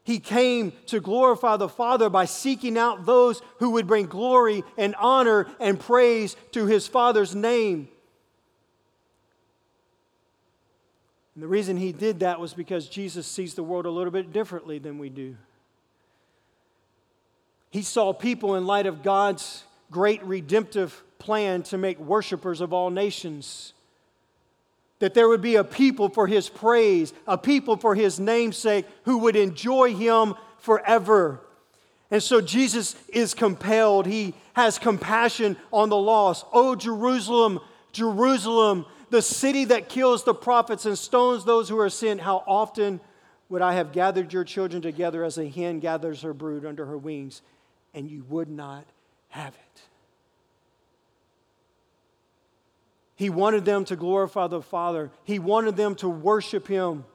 He 0.05 0.19
came 0.19 0.71
to 0.85 0.99
glorify 0.99 1.57
the 1.57 1.67
Father 1.67 2.11
by 2.11 2.25
seeking 2.25 2.77
out 2.77 3.07
those 3.07 3.41
who 3.57 3.71
would 3.71 3.87
bring 3.87 4.05
glory 4.05 4.63
and 4.77 4.93
honor 4.99 5.47
and 5.59 5.79
praise 5.79 6.37
to 6.51 6.67
his 6.67 6.87
Father's 6.87 7.33
name. 7.33 7.87
And 11.33 11.43
the 11.43 11.47
reason 11.47 11.75
he 11.75 11.91
did 11.91 12.19
that 12.19 12.39
was 12.39 12.53
because 12.53 12.87
Jesus 12.87 13.25
sees 13.25 13.55
the 13.55 13.63
world 13.63 13.87
a 13.87 13.89
little 13.89 14.11
bit 14.11 14.31
differently 14.31 14.77
than 14.77 14.99
we 14.99 15.09
do. 15.09 15.35
He 17.71 17.81
saw 17.81 18.13
people 18.13 18.55
in 18.55 18.67
light 18.67 18.85
of 18.85 19.01
God's 19.01 19.63
great 19.89 20.23
redemptive 20.23 21.03
plan 21.17 21.63
to 21.63 21.79
make 21.79 21.99
worshipers 21.99 22.61
of 22.61 22.73
all 22.73 22.91
nations. 22.91 23.73
That 24.99 25.13
there 25.13 25.27
would 25.27 25.41
be 25.41 25.55
a 25.55 25.63
people 25.63 26.09
for 26.09 26.27
his 26.27 26.49
praise, 26.49 27.13
a 27.27 27.37
people 27.37 27.77
for 27.77 27.95
his 27.95 28.19
namesake 28.19 28.85
who 29.03 29.19
would 29.19 29.35
enjoy 29.35 29.93
him 29.93 30.35
forever. 30.59 31.41
And 32.11 32.23
so 32.23 32.39
Jesus 32.39 32.95
is 33.09 33.33
compelled. 33.33 34.05
He 34.05 34.35
has 34.53 34.79
compassion 34.79 35.57
on 35.73 35.89
the 35.89 35.97
lost. 35.97 36.45
Oh, 36.53 36.75
Jerusalem, 36.75 37.59
Jerusalem, 37.91 38.85
the 39.09 39.21
city 39.21 39.65
that 39.65 39.89
kills 39.89 40.23
the 40.23 40.33
prophets 40.33 40.85
and 40.85 40.97
stones 40.97 41.43
those 41.43 41.67
who 41.67 41.79
are 41.79 41.89
sent, 41.89 42.21
how 42.21 42.43
often 42.47 42.99
would 43.49 43.61
I 43.61 43.73
have 43.73 43.91
gathered 43.91 44.33
your 44.33 44.43
children 44.43 44.81
together 44.81 45.23
as 45.23 45.37
a 45.37 45.47
hen 45.47 45.79
gathers 45.79 46.21
her 46.21 46.33
brood 46.33 46.65
under 46.65 46.85
her 46.85 46.97
wings, 46.97 47.41
and 47.93 48.09
you 48.09 48.23
would 48.29 48.49
not 48.49 48.85
have 49.29 49.53
it? 49.53 49.81
He 53.15 53.29
wanted 53.29 53.63
them 53.65 53.85
to 53.85 53.95
glorify 53.95 54.47
the 54.47 54.61
Father, 54.61 55.11
He 55.23 55.39
wanted 55.39 55.75
them 55.75 55.95
to 55.95 56.09
worship 56.09 56.67
Him. 56.67 57.05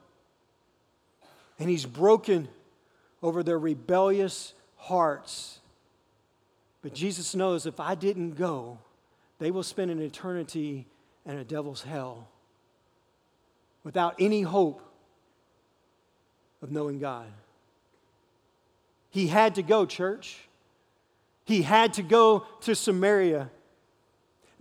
And 1.59 1.69
He's 1.69 1.85
broken 1.85 2.47
over 3.21 3.43
their 3.43 3.59
rebellious 3.59 4.53
hearts. 4.77 5.59
But 6.81 6.95
Jesus 6.95 7.35
knows 7.35 7.67
if 7.67 7.79
I 7.79 7.93
didn't 7.93 8.31
go, 8.31 8.79
they 9.37 9.51
will 9.51 9.63
spend 9.63 9.91
an 9.91 10.01
eternity 10.01 10.87
in 11.25 11.37
a 11.37 11.43
devil's 11.43 11.83
hell 11.83 12.27
without 13.83 14.15
any 14.19 14.41
hope 14.41 14.81
of 16.61 16.71
knowing 16.71 16.99
God. 16.99 17.27
He 19.09 19.27
had 19.27 19.55
to 19.55 19.63
go, 19.63 19.85
church. 19.85 20.47
He 21.45 21.63
had 21.63 21.93
to 21.93 22.03
go 22.03 22.45
to 22.61 22.75
Samaria 22.75 23.51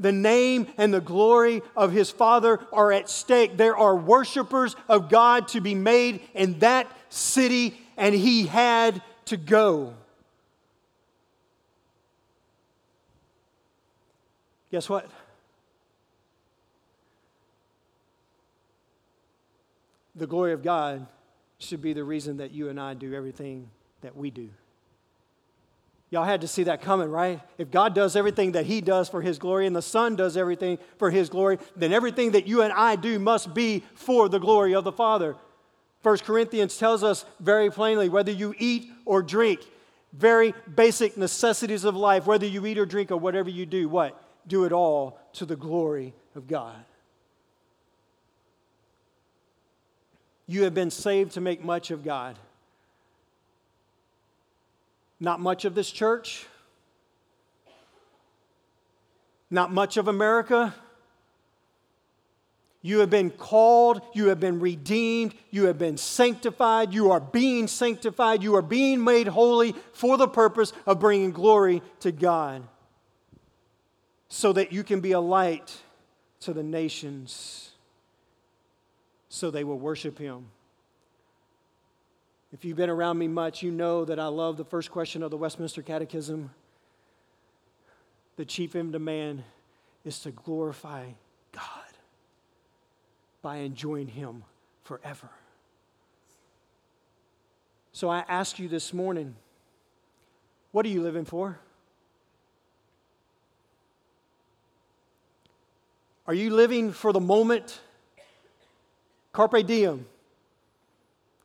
the 0.01 0.13
name 0.13 0.67
and 0.79 0.93
the 0.93 1.01
glory 1.01 1.63
of 1.77 1.93
his 1.93 2.11
Father 2.11 2.59
are 2.73 2.91
at 2.91 3.09
stake. 3.09 3.57
There 3.57 3.77
are 3.77 3.95
worshipers 3.95 4.75
of 4.89 5.09
God 5.09 5.49
to 5.49 5.61
be 5.61 5.75
made 5.75 6.23
in 6.35 6.59
that 6.61 6.91
city, 7.11 7.79
and 7.97 8.15
he 8.15 8.47
had 8.47 9.03
to 9.27 9.37
go. 9.37 9.95
Guess 14.73 14.89
what? 14.89 15.09
The 20.17 20.27
glory 20.27 20.53
of 20.53 20.63
God 20.63 21.07
should 21.59 21.83
be 21.83 21.93
the 21.93 22.05
reason 22.05 22.39
that 22.39 22.53
you 22.53 22.69
and 22.69 22.81
I 22.81 22.95
do 22.95 23.15
everything 23.15 23.69
that 24.01 24.17
we 24.17 24.31
do. 24.31 24.49
Y'all 26.11 26.25
had 26.25 26.41
to 26.41 26.49
see 26.49 26.65
that 26.65 26.83
coming, 26.83 27.09
right? 27.09 27.41
If 27.57 27.71
God 27.71 27.95
does 27.95 28.17
everything 28.17 28.53
that 28.53 28.67
He 28.67 28.81
does 28.81 29.09
for 29.09 29.23
His 29.23 29.39
glory 29.39 29.67
and 29.67 29.77
the 29.77 29.83
Son 29.83 30.17
does 30.17 30.37
everything 30.37 30.79
for 30.99 31.11
His 31.11 31.29
glory, 31.29 31.59
then 31.77 31.93
everything 31.93 32.33
that 32.33 32.49
you 32.49 32.63
and 32.63 32.73
I 32.73 32.97
do 32.97 33.19
must 33.21 33.55
be 33.55 33.85
for 33.95 34.29
the 34.29 34.41
glory 34.41 34.75
of 34.75 34.83
the 34.83 34.93
Father. 34.93 35.37
1 36.03 36.19
Corinthians 36.19 36.77
tells 36.77 37.05
us 37.05 37.25
very 37.39 37.71
plainly 37.71 38.09
whether 38.09 38.33
you 38.33 38.55
eat 38.59 38.91
or 39.05 39.23
drink, 39.23 39.61
very 40.13 40.53
basic 40.75 41.17
necessities 41.17 41.85
of 41.85 41.95
life, 41.95 42.27
whether 42.27 42.47
you 42.47 42.67
eat 42.67 42.79
or 42.79 42.87
drink 42.87 43.13
or 43.13 43.17
whatever 43.17 43.49
you 43.49 43.65
do, 43.65 43.89
what? 43.89 44.21
Do 44.49 44.65
it 44.65 44.73
all 44.73 45.19
to 45.35 45.47
the 45.47 45.57
glory 45.57 46.13
of 46.35 46.49
God. 46.49 46.85
You 50.49 50.65
have 50.65 50.75
been 50.75 50.91
saved 50.91 51.33
to 51.33 51.41
make 51.41 51.63
much 51.63 51.93
of 51.93 52.03
God. 52.03 52.37
Not 55.21 55.39
much 55.39 55.67
of 55.67 55.75
this 55.75 55.91
church, 55.91 56.47
not 59.51 59.71
much 59.71 59.99
of 59.99 60.09
America. 60.09 60.75
You 62.83 63.01
have 63.01 63.11
been 63.11 63.31
called, 63.31 64.01
you 64.15 64.29
have 64.29 64.41
been 64.41 64.59
redeemed, 64.59 65.35
you 65.51 65.67
have 65.67 65.77
been 65.77 65.99
sanctified, 65.99 66.95
you 66.95 67.11
are 67.11 67.21
being 67.21 67.69
sanctified, 67.69 68.43
you 68.43 68.55
are 68.57 68.63
being 68.63 69.05
made 69.05 69.29
holy 69.29 69.75
for 69.93 70.17
the 70.17 70.27
purpose 70.27 70.73
of 70.87 70.99
bringing 70.99 71.33
glory 71.33 71.83
to 72.01 72.11
God 72.11 72.67
so 74.29 74.55
that 74.55 74.73
you 74.73 74.83
can 74.83 75.01
be 75.01 75.13
a 75.13 75.21
light 75.21 75.77
to 76.41 76.55
the 76.55 76.63
nations 76.63 77.73
so 79.29 79.51
they 79.51 79.65
will 79.65 79.79
worship 79.79 80.19
Him. 80.19 80.47
If 82.53 82.65
you've 82.65 82.77
been 82.77 82.91
around 82.91 83.19
me 83.19 83.29
much, 83.29 83.63
you 83.63 83.71
know 83.71 84.05
that 84.05 84.19
I 84.19 84.27
love 84.27 84.57
the 84.57 84.65
first 84.65 84.91
question 84.91 85.23
of 85.23 85.31
the 85.31 85.37
Westminster 85.37 85.83
Catechism. 85.83 86.51
The 88.37 88.45
chief 88.45 88.75
end 88.75 88.95
of 88.95 89.03
man 89.03 89.45
is 90.05 90.19
to 90.21 90.33
glorify 90.33 91.07
God 91.53 91.65
by 93.41 93.59
enjoying 93.59 94.09
Him 94.09 94.43
forever. 94.83 95.31
So 97.93 98.09
I 98.09 98.25
ask 98.29 98.59
you 98.59 98.69
this 98.69 98.93
morning 98.93 99.37
what 100.73 100.87
are 100.87 100.89
you 100.89 101.03
living 101.03 101.25
for? 101.25 101.59
Are 106.27 106.35
you 106.35 106.51
living 106.51 106.93
for 106.93 107.13
the 107.13 107.21
moment? 107.21 107.81
Carpe 109.33 109.67
diem 109.67 110.07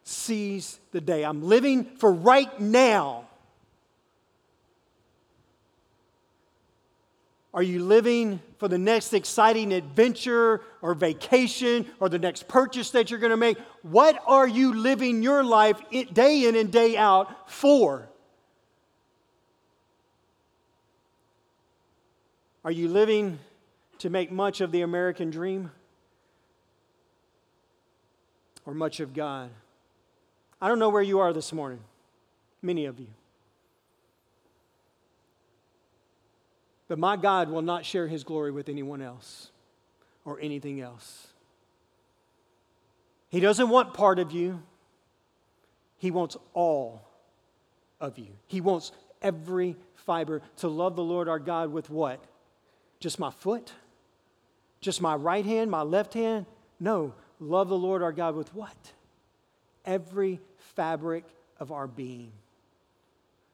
seize 0.05 0.79
the 0.91 1.01
day. 1.01 1.25
I'm 1.25 1.43
living 1.43 1.83
for 1.97 2.13
right 2.13 2.59
now. 2.61 3.27
Are 7.53 7.63
you 7.63 7.83
living 7.83 8.39
for 8.59 8.67
the 8.67 8.77
next 8.77 9.13
exciting 9.13 9.73
adventure 9.73 10.61
or 10.81 10.93
vacation 10.93 11.85
or 11.99 12.09
the 12.09 12.19
next 12.19 12.47
purchase 12.47 12.91
that 12.91 13.09
you're 13.09 13.19
going 13.19 13.31
to 13.31 13.37
make? 13.37 13.57
What 13.81 14.21
are 14.27 14.47
you 14.47 14.73
living 14.73 15.23
your 15.23 15.43
life 15.43 15.81
day 16.13 16.47
in 16.47 16.55
and 16.55 16.71
day 16.71 16.97
out 16.97 17.49
for? 17.49 18.07
Are 22.63 22.71
you 22.71 22.89
living 22.89 23.39
to 23.99 24.09
make 24.09 24.31
much 24.31 24.59
of 24.59 24.71
the 24.71 24.81
American 24.81 25.29
dream 25.29 25.71
or 28.65 28.73
much 28.73 28.99
of 28.99 29.13
God? 29.13 29.49
I 30.65 30.67
don't 30.67 30.79
know 30.79 30.89
where 30.89 31.03
you 31.03 31.19
are 31.19 31.31
this 31.31 31.53
morning, 31.53 31.77
many 32.59 32.85
of 32.85 32.99
you. 32.99 33.05
But 36.87 36.97
my 36.97 37.17
God 37.17 37.49
will 37.49 37.61
not 37.61 37.85
share 37.85 38.07
his 38.07 38.23
glory 38.23 38.49
with 38.49 38.67
anyone 38.67 38.99
else 38.99 39.51
or 40.25 40.39
anything 40.41 40.81
else. 40.81 41.27
He 43.29 43.39
doesn't 43.39 43.69
want 43.69 43.93
part 43.93 44.17
of 44.17 44.31
you, 44.31 44.63
he 45.99 46.09
wants 46.09 46.35
all 46.55 47.07
of 48.01 48.17
you. 48.17 48.29
He 48.47 48.59
wants 48.59 48.91
every 49.21 49.75
fiber 49.93 50.41
to 50.57 50.67
love 50.67 50.95
the 50.95 51.03
Lord 51.03 51.29
our 51.29 51.37
God 51.37 51.71
with 51.71 51.91
what? 51.91 52.23
Just 52.99 53.19
my 53.19 53.29
foot? 53.29 53.71
Just 54.81 54.99
my 54.99 55.13
right 55.13 55.45
hand, 55.45 55.69
my 55.69 55.83
left 55.83 56.15
hand? 56.15 56.47
No, 56.79 57.13
love 57.39 57.69
the 57.69 57.77
Lord 57.77 58.01
our 58.01 58.11
God 58.11 58.33
with 58.35 58.51
what? 58.55 58.75
Every 59.85 60.39
fabric 60.75 61.23
of 61.59 61.71
our 61.71 61.87
being. 61.87 62.31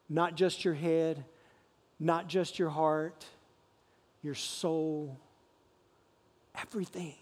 Not 0.08 0.36
just 0.36 0.64
your 0.64 0.74
head, 0.74 1.24
not 1.98 2.28
just 2.28 2.58
your 2.58 2.68
heart, 2.68 3.24
your 4.22 4.34
soul, 4.34 5.18
everything. 6.54 7.14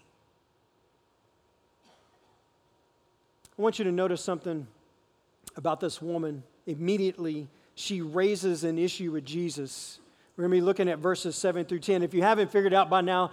I 3.57 3.61
want 3.61 3.79
you 3.79 3.85
to 3.85 3.91
notice 3.91 4.23
something 4.23 4.65
about 5.55 5.79
this 5.79 6.01
woman. 6.01 6.43
Immediately, 6.65 7.47
she 7.75 8.01
raises 8.01 8.63
an 8.63 8.77
issue 8.77 9.11
with 9.11 9.25
Jesus. 9.25 9.99
We're 10.35 10.43
going 10.43 10.51
to 10.51 10.57
be 10.57 10.65
looking 10.65 10.89
at 10.89 10.99
verses 10.99 11.35
7 11.35 11.65
through 11.65 11.79
10. 11.79 12.03
If 12.03 12.13
you 12.13 12.23
haven't 12.23 12.51
figured 12.51 12.73
out 12.73 12.89
by 12.89 13.01
now, 13.01 13.31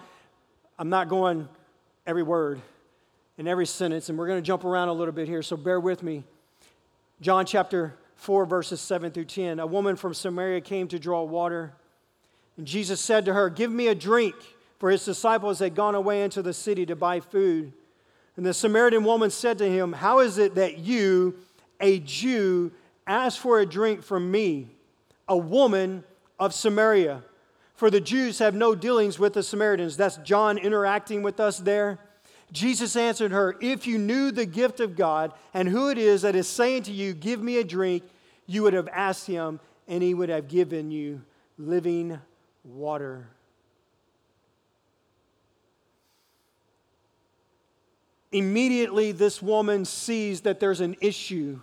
I'm 0.78 0.90
not 0.90 1.08
going 1.08 1.48
every 2.06 2.22
word 2.22 2.60
and 3.38 3.48
every 3.48 3.66
sentence, 3.66 4.08
and 4.08 4.18
we're 4.18 4.26
going 4.26 4.42
to 4.42 4.46
jump 4.46 4.64
around 4.64 4.88
a 4.88 4.92
little 4.92 5.12
bit 5.12 5.28
here, 5.28 5.42
so 5.42 5.56
bear 5.56 5.80
with 5.80 6.02
me. 6.02 6.24
John 7.20 7.46
chapter 7.46 7.96
4, 8.14 8.46
verses 8.46 8.80
7 8.80 9.10
through 9.10 9.24
10. 9.24 9.58
A 9.58 9.66
woman 9.66 9.96
from 9.96 10.14
Samaria 10.14 10.60
came 10.60 10.86
to 10.88 10.98
draw 10.98 11.22
water. 11.22 11.72
And 12.56 12.66
Jesus 12.66 13.00
said 13.00 13.24
to 13.24 13.34
her, 13.34 13.50
Give 13.50 13.70
me 13.72 13.88
a 13.88 13.94
drink, 13.94 14.34
for 14.78 14.90
his 14.90 15.04
disciples 15.04 15.58
had 15.58 15.74
gone 15.74 15.94
away 15.96 16.22
into 16.22 16.42
the 16.42 16.52
city 16.52 16.86
to 16.86 16.94
buy 16.94 17.20
food. 17.20 17.72
And 18.36 18.46
the 18.46 18.54
Samaritan 18.54 19.02
woman 19.02 19.30
said 19.30 19.58
to 19.58 19.68
him, 19.68 19.92
How 19.92 20.20
is 20.20 20.38
it 20.38 20.54
that 20.54 20.78
you, 20.78 21.34
a 21.80 21.98
Jew, 21.98 22.70
ask 23.06 23.40
for 23.40 23.58
a 23.58 23.66
drink 23.66 24.04
from 24.04 24.30
me, 24.30 24.68
a 25.26 25.36
woman 25.36 26.04
of 26.38 26.54
Samaria? 26.54 27.24
For 27.74 27.90
the 27.90 28.00
Jews 28.00 28.38
have 28.38 28.54
no 28.54 28.76
dealings 28.76 29.18
with 29.18 29.34
the 29.34 29.42
Samaritans. 29.42 29.96
That's 29.96 30.18
John 30.18 30.56
interacting 30.58 31.22
with 31.22 31.40
us 31.40 31.58
there. 31.58 31.98
Jesus 32.52 32.96
answered 32.96 33.32
her, 33.32 33.56
If 33.60 33.86
you 33.86 33.98
knew 33.98 34.30
the 34.30 34.46
gift 34.46 34.80
of 34.80 34.96
God 34.96 35.32
and 35.52 35.68
who 35.68 35.90
it 35.90 35.98
is 35.98 36.22
that 36.22 36.34
is 36.34 36.48
saying 36.48 36.84
to 36.84 36.92
you, 36.92 37.12
Give 37.12 37.42
me 37.42 37.58
a 37.58 37.64
drink, 37.64 38.04
you 38.46 38.62
would 38.62 38.72
have 38.72 38.88
asked 38.88 39.26
him, 39.26 39.60
and 39.86 40.02
he 40.02 40.14
would 40.14 40.28
have 40.28 40.48
given 40.48 40.90
you 40.90 41.22
living 41.58 42.18
water. 42.64 43.28
Immediately, 48.30 49.12
this 49.12 49.40
woman 49.40 49.84
sees 49.84 50.42
that 50.42 50.60
there's 50.60 50.80
an 50.80 50.96
issue, 51.00 51.60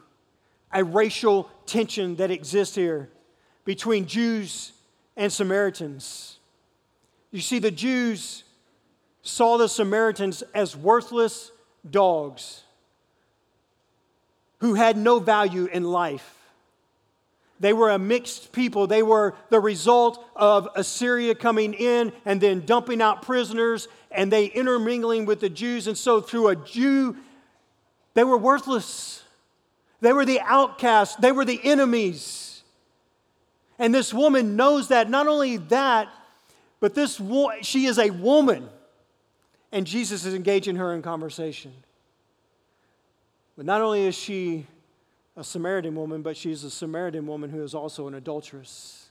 a 0.71 0.83
racial 0.83 1.49
tension 1.65 2.15
that 2.15 2.31
exists 2.31 2.75
here 2.75 3.09
between 3.65 4.07
Jews 4.07 4.71
and 5.15 5.31
Samaritans. 5.31 6.39
You 7.31 7.41
see, 7.41 7.59
the 7.59 7.71
Jews 7.71 8.44
saw 9.25 9.57
the 9.57 9.67
Samaritans 9.67 10.43
as 10.53 10.77
worthless 10.77 11.51
dogs 11.89 12.63
who 14.59 14.75
had 14.75 14.95
no 14.95 15.19
value 15.19 15.65
in 15.65 15.83
life. 15.83 16.31
They 17.59 17.73
were 17.73 17.89
a 17.89 17.97
mixed 17.97 18.51
people. 18.51 18.85
They 18.85 19.01
were 19.01 19.33
the 19.49 19.59
result 19.59 20.23
of 20.35 20.69
Assyria 20.75 21.33
coming 21.33 21.73
in 21.73 22.13
and 22.23 22.39
then 22.39 22.65
dumping 22.65 23.01
out 23.01 23.23
prisoners 23.23 23.87
and 24.11 24.31
they 24.31 24.45
intermingling 24.45 25.25
with 25.25 25.39
the 25.39 25.49
Jews. 25.49 25.87
And 25.87 25.97
so, 25.97 26.21
through 26.21 26.49
a 26.49 26.55
Jew, 26.55 27.17
they 28.13 28.23
were 28.23 28.37
worthless. 28.37 29.23
They 30.01 30.13
were 30.13 30.25
the 30.25 30.41
outcasts. 30.41 31.15
They 31.15 31.31
were 31.31 31.45
the 31.45 31.59
enemies. 31.63 32.61
And 33.79 33.93
this 33.93 34.13
woman 34.13 34.55
knows 34.55 34.89
that. 34.89 35.09
Not 35.09 35.27
only 35.27 35.57
that, 35.57 36.09
but 36.79 36.93
this 36.93 37.19
wo- 37.19 37.53
she 37.61 37.85
is 37.85 37.97
a 37.97 38.11
woman 38.11 38.69
and 39.75 39.85
Jesus 39.85 40.23
is 40.23 40.33
engaging 40.33 40.77
her 40.77 40.93
in 40.93 41.01
conversation. 41.01 41.73
But 43.57 43.65
not 43.65 43.81
only 43.81 44.05
is 44.05 44.15
she 44.15 44.67
a 45.35 45.43
Samaritan 45.43 45.95
woman, 45.95 46.21
but 46.21 46.37
she's 46.37 46.63
a 46.63 46.71
Samaritan 46.71 47.27
woman 47.27 47.49
who 47.49 47.61
is 47.61 47.75
also 47.75 48.07
an 48.07 48.13
adulteress. 48.13 49.09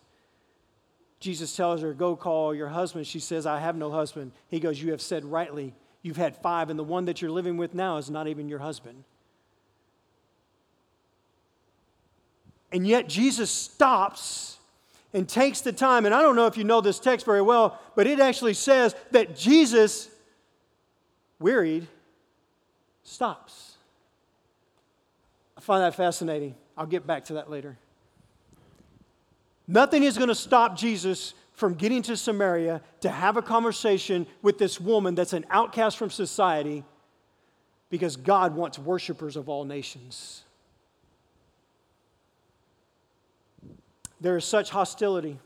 Jesus 1.21 1.55
tells 1.55 1.83
her, 1.83 1.93
Go 1.93 2.17
call 2.17 2.55
your 2.55 2.69
husband. 2.69 3.07
She 3.07 3.21
says, 3.21 3.45
I 3.45 3.61
have 3.61 3.77
no 3.77 3.91
husband. 3.91 4.33
He 4.49 4.59
goes, 4.59 4.83
You 4.83 4.93
have 4.93 5.03
said 5.03 5.27
rightly. 5.27 5.75
You've 6.01 6.17
had 6.17 6.35
five, 6.39 6.71
and 6.71 6.79
the 6.79 6.85
one 6.85 7.05
that 7.05 7.21
you're 7.21 7.31
living 7.31 7.59
with 7.59 7.75
now 7.75 7.99
is 7.99 8.09
not 8.09 8.27
even 8.27 8.49
your 8.49 8.61
husband. 8.61 9.05
And 12.73 12.87
yet 12.87 13.07
Jesus 13.07 13.51
stops 13.51 14.57
and 15.13 15.29
takes 15.29 15.61
the 15.61 15.73
time. 15.75 16.07
And 16.07 16.15
I 16.15 16.23
don't 16.23 16.37
know 16.37 16.47
if 16.47 16.57
you 16.57 16.65
know 16.65 16.81
this 16.81 16.99
text 16.99 17.27
very 17.27 17.43
well, 17.43 17.79
but 17.95 18.07
it 18.07 18.19
actually 18.19 18.55
says 18.55 18.97
that 19.11 19.37
Jesus 19.37 20.09
wearied, 21.39 21.87
stops. 23.03 23.77
I 25.57 25.61
find 25.61 25.83
that 25.83 25.95
fascinating. 25.95 26.55
I'll 26.77 26.87
get 26.87 27.07
back 27.07 27.27
to 27.27 27.35
that 27.35 27.51
later. 27.51 27.79
Nothing 29.67 30.03
is 30.03 30.17
going 30.17 30.29
to 30.29 30.35
stop 30.35 30.77
Jesus 30.77 31.35
from 31.53 31.75
getting 31.75 32.03
to 32.03 32.17
Samaria 32.17 32.83
to 33.01 33.09
have 33.09 33.37
a 33.37 33.43
conversation 33.43 34.27
with 34.43 34.59
this 34.59 34.81
woman 34.81 35.15
that's 35.15 35.33
an 35.33 35.47
outcast 35.51 35.97
from 35.97 36.11
society 36.11 36.85
because 37.91 38.17
God 38.17 38.57
wants 38.57 38.79
worshipers 38.79 39.37
of 39.37 39.49
all 39.49 39.65
nations. 39.65 40.43
There 44.21 44.37
is 44.37 44.45
such 44.45 44.71
hostility, 44.71 45.39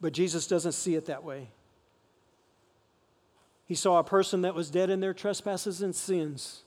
but 0.00 0.12
Jesus 0.12 0.46
doesn't 0.46 0.72
see 0.72 0.94
it 0.94 1.06
that 1.06 1.24
way. 1.24 1.48
He 3.72 3.76
saw 3.76 3.98
a 3.98 4.04
person 4.04 4.42
that 4.42 4.54
was 4.54 4.68
dead 4.68 4.90
in 4.90 5.00
their 5.00 5.14
trespasses 5.14 5.80
and 5.80 5.96
sins, 5.96 6.60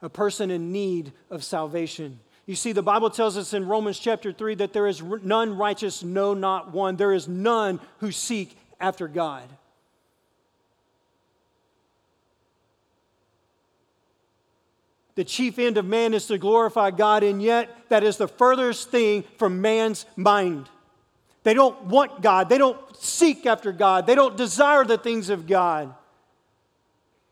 a 0.00 0.08
person 0.08 0.52
in 0.52 0.70
need 0.70 1.12
of 1.28 1.42
salvation. 1.42 2.20
You 2.46 2.54
see, 2.54 2.70
the 2.70 2.80
Bible 2.80 3.10
tells 3.10 3.36
us 3.36 3.54
in 3.54 3.66
Romans 3.66 3.98
chapter 3.98 4.32
3 4.32 4.54
that 4.54 4.72
there 4.72 4.86
is 4.86 5.02
none 5.02 5.56
righteous, 5.56 6.04
no, 6.04 6.32
not 6.32 6.72
one. 6.72 6.94
There 6.94 7.12
is 7.12 7.26
none 7.26 7.80
who 7.98 8.12
seek 8.12 8.56
after 8.78 9.08
God. 9.08 9.48
The 15.16 15.24
chief 15.24 15.58
end 15.58 15.76
of 15.76 15.84
man 15.84 16.14
is 16.14 16.26
to 16.26 16.38
glorify 16.38 16.92
God, 16.92 17.24
and 17.24 17.42
yet 17.42 17.68
that 17.88 18.04
is 18.04 18.16
the 18.16 18.28
furthest 18.28 18.92
thing 18.92 19.24
from 19.38 19.60
man's 19.60 20.06
mind. 20.14 20.68
They 21.42 21.54
don't 21.54 21.86
want 21.86 22.22
God, 22.22 22.48
they 22.48 22.58
don't 22.58 22.78
seek 22.96 23.44
after 23.44 23.72
God, 23.72 24.06
they 24.06 24.14
don't 24.14 24.36
desire 24.36 24.84
the 24.84 24.98
things 24.98 25.30
of 25.30 25.48
God. 25.48 25.92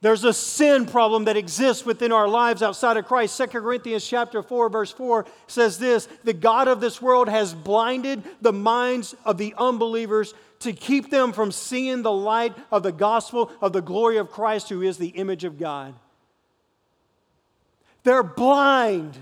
There's 0.03 0.25
a 0.25 0.33
sin 0.33 0.87
problem 0.87 1.27
that 1.27 1.37
exists 1.37 1.87
within 1.87 2.11
our 2.11 2.27
lives 2.27 2.61
outside 2.61 2.97
of 2.97 3.07
Christ. 3.07 3.37
2 3.37 3.47
Corinthians 3.47 4.05
chapter 4.05 4.43
4 4.43 4.69
verse 4.69 4.91
4 4.91 5.25
says 5.47 5.79
this, 5.79 6.09
"The 6.25 6.33
God 6.33 6.67
of 6.67 6.81
this 6.81 7.01
world 7.01 7.29
has 7.29 7.55
blinded 7.55 8.25
the 8.41 8.53
minds 8.53 9.15
of 9.25 9.39
the 9.39 9.55
unbelievers 9.57 10.35
to 10.59 10.73
keep 10.73 11.11
them 11.11 11.33
from 11.33 11.53
seeing 11.53 12.03
the 12.03 12.11
light 12.11 12.53
of 12.73 12.83
the 12.83 12.91
gospel 12.91 13.53
of 13.61 13.73
the 13.73 13.81
glory 13.81 14.17
of 14.17 14.33
Christ 14.33 14.69
who 14.69 14.83
is 14.83 14.99
the 14.99 15.11
image 15.11 15.45
of 15.45 15.57
God." 15.57 15.95
They're 18.03 18.25
blind. 18.25 19.17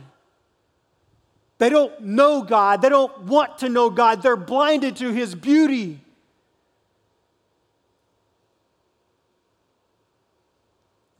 They 1.58 1.68
don't 1.68 2.00
know 2.00 2.40
God. 2.40 2.80
They 2.80 2.88
don't 2.88 3.24
want 3.24 3.58
to 3.58 3.68
know 3.68 3.90
God. 3.90 4.22
They're 4.22 4.34
blinded 4.34 4.96
to 4.96 5.12
his 5.12 5.34
beauty. 5.34 6.00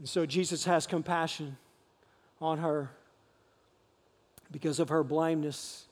And 0.01 0.09
so 0.09 0.25
Jesus 0.25 0.65
has 0.65 0.87
compassion 0.87 1.59
on 2.41 2.59
her 2.59 2.91
because 4.51 4.81
of 4.81 4.89
her 4.89 5.05
blindness. 5.05 5.85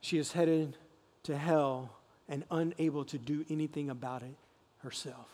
She 0.00 0.18
is 0.18 0.32
headed 0.32 0.76
to 1.24 1.36
hell 1.36 1.90
and 2.28 2.44
unable 2.48 3.04
to 3.06 3.18
do 3.18 3.44
anything 3.50 3.90
about 3.90 4.22
it 4.22 4.36
herself. 4.78 5.28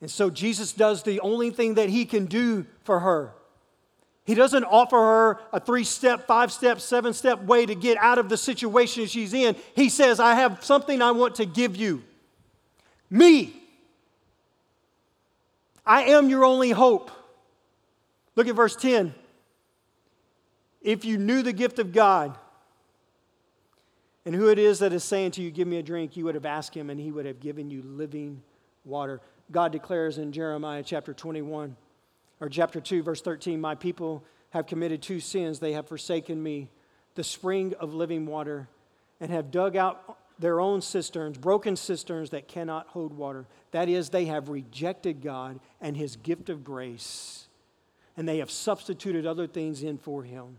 And 0.00 0.10
so 0.10 0.30
Jesus 0.30 0.72
does 0.72 1.02
the 1.02 1.20
only 1.20 1.50
thing 1.50 1.74
that 1.74 1.90
he 1.90 2.06
can 2.06 2.24
do 2.24 2.64
for 2.82 3.00
her. 3.00 3.34
He 4.24 4.34
doesn't 4.34 4.64
offer 4.64 4.96
her 4.96 5.40
a 5.52 5.60
three 5.60 5.84
step, 5.84 6.26
five 6.26 6.50
step, 6.50 6.80
seven 6.80 7.12
step 7.12 7.42
way 7.42 7.66
to 7.66 7.74
get 7.74 7.98
out 7.98 8.18
of 8.18 8.30
the 8.30 8.38
situation 8.38 9.04
she's 9.04 9.34
in. 9.34 9.56
He 9.76 9.90
says, 9.90 10.20
I 10.20 10.36
have 10.36 10.64
something 10.64 11.02
I 11.02 11.10
want 11.10 11.34
to 11.34 11.44
give 11.44 11.76
you. 11.76 12.02
Me. 13.10 13.59
I 15.90 16.02
am 16.02 16.28
your 16.28 16.44
only 16.44 16.70
hope. 16.70 17.10
Look 18.36 18.46
at 18.46 18.54
verse 18.54 18.76
10. 18.76 19.12
If 20.80 21.04
you 21.04 21.18
knew 21.18 21.42
the 21.42 21.52
gift 21.52 21.80
of 21.80 21.90
God 21.90 22.38
and 24.24 24.32
who 24.32 24.50
it 24.50 24.58
is 24.60 24.78
that 24.78 24.92
is 24.92 25.02
saying 25.02 25.32
to 25.32 25.42
you, 25.42 25.50
Give 25.50 25.66
me 25.66 25.78
a 25.78 25.82
drink, 25.82 26.16
you 26.16 26.26
would 26.26 26.36
have 26.36 26.46
asked 26.46 26.76
him 26.76 26.90
and 26.90 27.00
he 27.00 27.10
would 27.10 27.26
have 27.26 27.40
given 27.40 27.70
you 27.70 27.82
living 27.82 28.40
water. 28.84 29.20
God 29.50 29.72
declares 29.72 30.18
in 30.18 30.30
Jeremiah 30.30 30.84
chapter 30.84 31.12
21 31.12 31.74
or 32.38 32.48
chapter 32.48 32.80
2, 32.80 33.02
verse 33.02 33.20
13, 33.20 33.60
My 33.60 33.74
people 33.74 34.22
have 34.50 34.68
committed 34.68 35.02
two 35.02 35.18
sins. 35.18 35.58
They 35.58 35.72
have 35.72 35.88
forsaken 35.88 36.40
me, 36.40 36.68
the 37.16 37.24
spring 37.24 37.74
of 37.80 37.94
living 37.94 38.26
water, 38.26 38.68
and 39.18 39.32
have 39.32 39.50
dug 39.50 39.74
out 39.74 40.19
their 40.40 40.60
own 40.60 40.80
cisterns, 40.80 41.36
broken 41.36 41.76
cisterns 41.76 42.30
that 42.30 42.48
cannot 42.48 42.88
hold 42.88 43.12
water. 43.12 43.46
That 43.72 43.88
is, 43.88 44.08
they 44.08 44.24
have 44.24 44.48
rejected 44.48 45.22
God 45.22 45.60
and 45.80 45.96
His 45.96 46.16
gift 46.16 46.48
of 46.48 46.64
grace, 46.64 47.46
and 48.16 48.28
they 48.28 48.38
have 48.38 48.50
substituted 48.50 49.26
other 49.26 49.46
things 49.46 49.82
in 49.82 49.98
for 49.98 50.22
Him. 50.22 50.56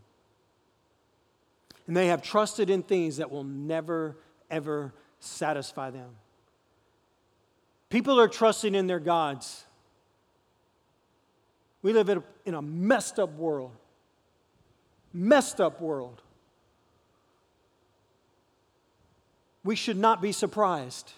And 1.87 1.97
they 1.97 2.07
have 2.07 2.21
trusted 2.21 2.69
in 2.69 2.83
things 2.83 3.17
that 3.17 3.31
will 3.31 3.43
never, 3.43 4.15
ever 4.49 4.93
satisfy 5.19 5.89
them. 5.89 6.09
People 7.89 8.19
are 8.19 8.27
trusting 8.27 8.75
in 8.75 8.87
their 8.87 8.99
gods. 8.99 9.65
We 11.81 11.91
live 11.91 12.07
in 12.07 12.19
a, 12.19 12.23
in 12.45 12.53
a 12.53 12.61
messed 12.61 13.19
up 13.19 13.35
world. 13.35 13.71
Messed 15.11 15.59
up 15.59 15.81
world. 15.81 16.21
We 19.63 19.75
should 19.75 19.97
not 19.97 20.21
be 20.21 20.31
surprised. 20.31 21.11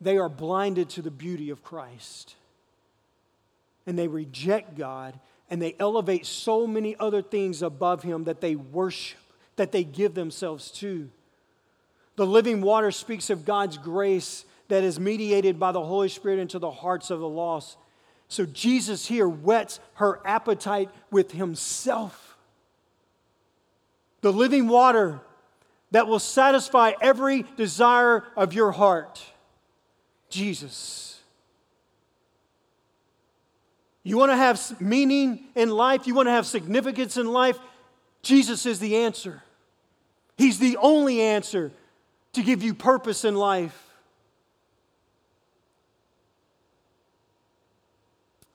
They 0.00 0.16
are 0.16 0.28
blinded 0.28 0.90
to 0.90 1.02
the 1.02 1.10
beauty 1.10 1.50
of 1.50 1.62
Christ. 1.62 2.36
And 3.86 3.98
they 3.98 4.08
reject 4.08 4.76
God 4.76 5.18
and 5.50 5.60
they 5.62 5.74
elevate 5.78 6.26
so 6.26 6.66
many 6.66 6.94
other 6.98 7.22
things 7.22 7.62
above 7.62 8.02
Him 8.02 8.24
that 8.24 8.40
they 8.40 8.54
worship, 8.54 9.18
that 9.56 9.72
they 9.72 9.84
give 9.84 10.14
themselves 10.14 10.70
to. 10.72 11.08
The 12.16 12.26
living 12.26 12.60
water 12.60 12.90
speaks 12.90 13.30
of 13.30 13.44
God's 13.44 13.78
grace 13.78 14.44
that 14.68 14.84
is 14.84 15.00
mediated 15.00 15.58
by 15.58 15.72
the 15.72 15.82
Holy 15.82 16.08
Spirit 16.08 16.38
into 16.38 16.58
the 16.58 16.70
hearts 16.70 17.10
of 17.10 17.20
the 17.20 17.28
lost. 17.28 17.78
So 18.28 18.44
Jesus 18.44 19.06
here 19.06 19.28
whets 19.28 19.80
her 19.94 20.20
appetite 20.26 20.90
with 21.10 21.32
himself. 21.32 22.36
The 24.20 24.32
living 24.32 24.68
water 24.68 25.20
that 25.90 26.06
will 26.06 26.18
satisfy 26.18 26.92
every 27.00 27.44
desire 27.56 28.24
of 28.36 28.52
your 28.52 28.72
heart. 28.72 29.22
Jesus. 30.28 31.20
You 34.02 34.16
want 34.16 34.32
to 34.32 34.36
have 34.36 34.80
meaning 34.80 35.44
in 35.54 35.70
life? 35.70 36.06
You 36.06 36.14
want 36.14 36.28
to 36.28 36.32
have 36.32 36.46
significance 36.46 37.16
in 37.16 37.32
life? 37.32 37.58
Jesus 38.22 38.66
is 38.66 38.78
the 38.78 38.96
answer. 38.96 39.42
He's 40.36 40.58
the 40.58 40.76
only 40.76 41.20
answer 41.20 41.72
to 42.34 42.42
give 42.42 42.62
you 42.62 42.74
purpose 42.74 43.24
in 43.24 43.34
life. 43.34 43.76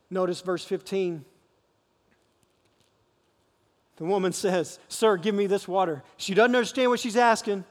Notice 0.10 0.42
verse 0.42 0.64
15. 0.64 1.26
The 3.98 4.06
woman 4.06 4.32
says, 4.32 4.80
Sir, 4.88 5.18
give 5.18 5.36
me 5.36 5.48
this 5.48 5.68
water. 5.68 6.04
She 6.18 6.34
doesn't 6.34 6.56
understand 6.56 6.90
what 6.90 7.00
she's 7.00 7.18
asking. 7.18 7.64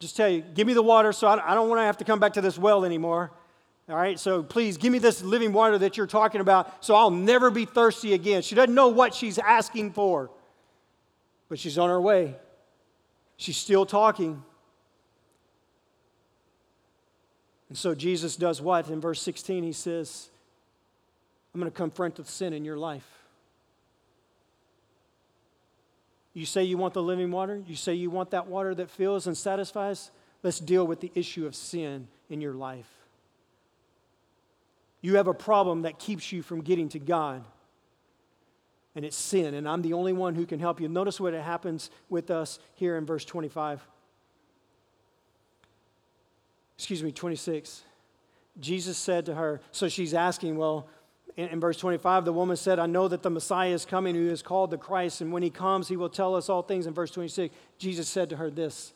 Just 0.00 0.16
tell 0.16 0.28
you, 0.28 0.40
give 0.40 0.66
me 0.66 0.72
the 0.72 0.82
water 0.82 1.12
so 1.12 1.28
I 1.28 1.54
don't 1.54 1.68
want 1.68 1.80
to 1.80 1.84
have 1.84 1.98
to 1.98 2.04
come 2.04 2.18
back 2.18 2.32
to 2.34 2.40
this 2.40 2.58
well 2.58 2.84
anymore. 2.84 3.30
All 3.88 3.96
right, 3.96 4.18
so 4.18 4.42
please 4.42 4.76
give 4.76 4.92
me 4.92 4.98
this 4.98 5.20
living 5.22 5.52
water 5.52 5.76
that 5.78 5.96
you're 5.96 6.06
talking 6.06 6.40
about 6.40 6.84
so 6.84 6.94
I'll 6.94 7.10
never 7.10 7.50
be 7.50 7.64
thirsty 7.64 8.14
again. 8.14 8.42
She 8.42 8.54
doesn't 8.54 8.74
know 8.74 8.88
what 8.88 9.14
she's 9.14 9.38
asking 9.38 9.92
for, 9.92 10.30
but 11.48 11.58
she's 11.58 11.76
on 11.76 11.88
her 11.88 12.00
way. 12.00 12.36
She's 13.36 13.56
still 13.56 13.84
talking. 13.84 14.42
And 17.68 17.76
so 17.76 17.94
Jesus 17.94 18.36
does 18.36 18.60
what? 18.62 18.88
In 18.88 19.00
verse 19.00 19.20
16, 19.22 19.64
he 19.64 19.72
says, 19.72 20.28
I'm 21.54 21.60
going 21.60 21.70
to 21.70 21.76
confront 21.76 22.16
the 22.16 22.24
sin 22.24 22.52
in 22.52 22.64
your 22.64 22.76
life. 22.76 23.19
You 26.32 26.46
say 26.46 26.64
you 26.64 26.78
want 26.78 26.94
the 26.94 27.02
living 27.02 27.30
water? 27.30 27.62
You 27.66 27.76
say 27.76 27.94
you 27.94 28.10
want 28.10 28.30
that 28.30 28.46
water 28.46 28.74
that 28.74 28.90
fills 28.90 29.26
and 29.26 29.36
satisfies? 29.36 30.10
Let's 30.42 30.60
deal 30.60 30.86
with 30.86 31.00
the 31.00 31.10
issue 31.14 31.46
of 31.46 31.54
sin 31.54 32.08
in 32.28 32.40
your 32.40 32.54
life. 32.54 32.88
You 35.00 35.16
have 35.16 35.26
a 35.26 35.34
problem 35.34 35.82
that 35.82 35.98
keeps 35.98 36.30
you 36.30 36.42
from 36.42 36.60
getting 36.60 36.88
to 36.90 36.98
God, 36.98 37.44
and 38.94 39.04
it's 39.04 39.16
sin, 39.16 39.54
and 39.54 39.68
I'm 39.68 39.82
the 39.82 39.94
only 39.94 40.12
one 40.12 40.34
who 40.34 40.46
can 40.46 40.60
help 40.60 40.80
you. 40.80 40.88
Notice 40.88 41.18
what 41.18 41.32
happens 41.32 41.90
with 42.08 42.30
us 42.30 42.58
here 42.74 42.96
in 42.96 43.06
verse 43.06 43.24
25 43.24 43.86
excuse 46.80 47.02
me, 47.02 47.12
26. 47.12 47.82
Jesus 48.58 48.96
said 48.96 49.26
to 49.26 49.34
her, 49.34 49.60
so 49.70 49.86
she's 49.86 50.14
asking, 50.14 50.56
well, 50.56 50.88
in, 51.36 51.48
in, 51.48 51.60
verse 51.60 51.76
25, 51.76 52.24
the 52.24 52.32
woman 52.32 52.56
said, 52.56 52.78
I 52.78 52.86
know 52.86 53.08
that 53.08 53.22
the 53.22 53.30
Messiah 53.30 53.70
is 53.70 53.84
coming 53.84 54.14
who 54.14 54.28
is 54.28 54.42
called 54.42 54.70
the 54.70 54.78
Christ, 54.78 55.20
and 55.20 55.32
when 55.32 55.42
he 55.42 55.50
comes, 55.50 55.88
he 55.88 55.96
will 55.96 56.08
tell 56.08 56.34
us 56.34 56.48
all 56.48 56.62
things. 56.62 56.86
In 56.86 56.94
verse 56.94 57.10
26, 57.10 57.54
Jesus 57.78 58.08
said 58.08 58.30
to 58.30 58.36
her 58.36 58.50
this 58.50 58.92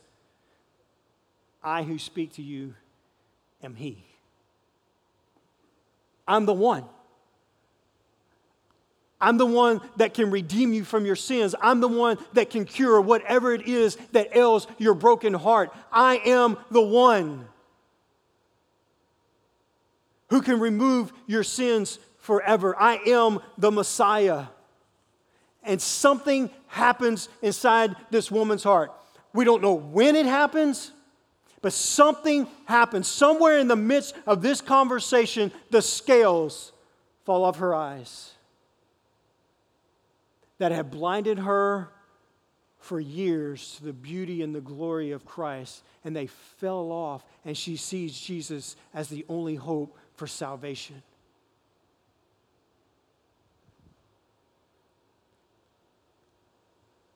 I 1.63 1.83
who 1.83 1.99
speak 1.99 2.35
to 2.35 2.43
you 2.43 2.75
am 3.63 3.75
he. 3.75 4.05
I'm 6.27 6.47
the 6.47 6.55
one. 6.55 6.85
I'm 9.21 9.39
the 9.39 9.47
one 9.47 9.81
that 9.97 10.13
can 10.13 10.31
redeem 10.31 10.75
you 10.75 10.85
from 10.85 11.07
your 11.07 11.17
sins. 11.17 11.55
I'm 11.63 11.81
the 11.81 11.89
one 11.89 12.19
that 12.35 12.51
can 12.51 12.67
cure 12.67 13.01
whatever 13.01 13.55
it 13.55 13.67
is 13.67 13.97
that 14.13 14.37
ails 14.37 14.67
your 14.77 14.93
broken 14.93 15.33
heart. 15.33 15.75
I 15.91 16.17
am 16.27 16.59
the 16.71 16.83
one 16.83 17.47
who 20.29 20.43
can 20.43 20.61
remove 20.61 21.13
your 21.27 21.43
sins 21.43 21.99
forever. 22.25 22.75
I 22.81 22.97
am 23.07 23.41
the 23.59 23.71
Messiah. 23.71 24.47
And 25.63 25.81
something 25.81 26.49
happens 26.69 27.29
inside 27.43 27.95
this 28.11 28.31
woman's 28.31 28.65
heart. 28.65 28.93
We 29.35 29.45
don't 29.45 29.61
know 29.61 29.75
when 29.75 30.17
it 30.17 30.25
happens, 30.25 30.91
but 31.61 31.75
something 31.75 32.49
happens. 32.65 33.09
Somewhere 33.09 33.59
in 33.59 33.69
the 33.69 33.77
midst 33.77 34.15
of 34.27 34.41
this 34.41 34.63
conversation, 34.63 35.53
the 35.71 35.83
scales 35.83 36.73
fall 37.27 37.45
off 37.45 37.59
her 37.59 37.75
eyes 37.75 38.33
that 40.57 40.73
have 40.73 40.91
blinded 40.91 41.41
her 41.41 41.91
for 42.79 42.99
years 43.01 43.77
to 43.77 43.85
the 43.85 43.93
beauty 43.93 44.41
and 44.41 44.55
the 44.55 44.63
glory 44.63 45.11
of 45.11 45.27
Christ, 45.27 45.83
and 46.05 46.17
they 46.17 46.27
fell 46.27 46.91
off, 46.91 47.23
and 47.45 47.55
she 47.55 47.77
sees 47.77 48.19
Jesus 48.19 48.77
as 48.95 49.09
the 49.09 49.27
only 49.29 49.57
hope 49.57 49.99
for 50.15 50.27
salvation. 50.27 51.03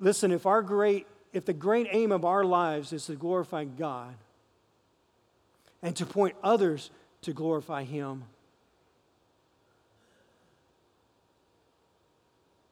Listen, 0.00 0.30
if 0.30 0.46
our 0.46 0.62
great 0.62 1.06
if 1.32 1.44
the 1.44 1.52
great 1.52 1.86
aim 1.90 2.10
of 2.10 2.24
our 2.24 2.42
lives 2.42 2.92
is 2.92 3.06
to 3.06 3.14
glorify 3.14 3.64
God 3.64 4.14
and 5.82 5.94
to 5.96 6.06
point 6.06 6.34
others 6.42 6.90
to 7.22 7.32
glorify 7.32 7.84
him, 7.84 8.24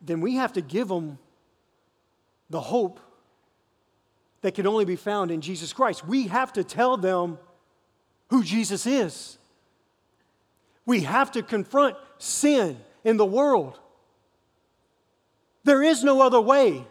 then 0.00 0.20
we 0.20 0.36
have 0.36 0.54
to 0.54 0.62
give 0.62 0.88
them 0.88 1.18
the 2.48 2.60
hope 2.60 2.98
that 4.40 4.54
can 4.54 4.66
only 4.66 4.84
be 4.84 4.96
found 4.96 5.30
in 5.30 5.40
Jesus 5.40 5.72
Christ. 5.72 6.06
We 6.06 6.28
have 6.28 6.52
to 6.54 6.64
tell 6.64 6.96
them 6.96 7.38
who 8.30 8.42
Jesus 8.42 8.86
is. 8.86 9.38
We 10.86 11.00
have 11.00 11.32
to 11.32 11.42
confront 11.42 11.96
sin 12.18 12.78
in 13.04 13.16
the 13.16 13.26
world. 13.26 13.78
There 15.64 15.82
is 15.82 16.04
no 16.04 16.22
other 16.22 16.40
way. 16.40 16.86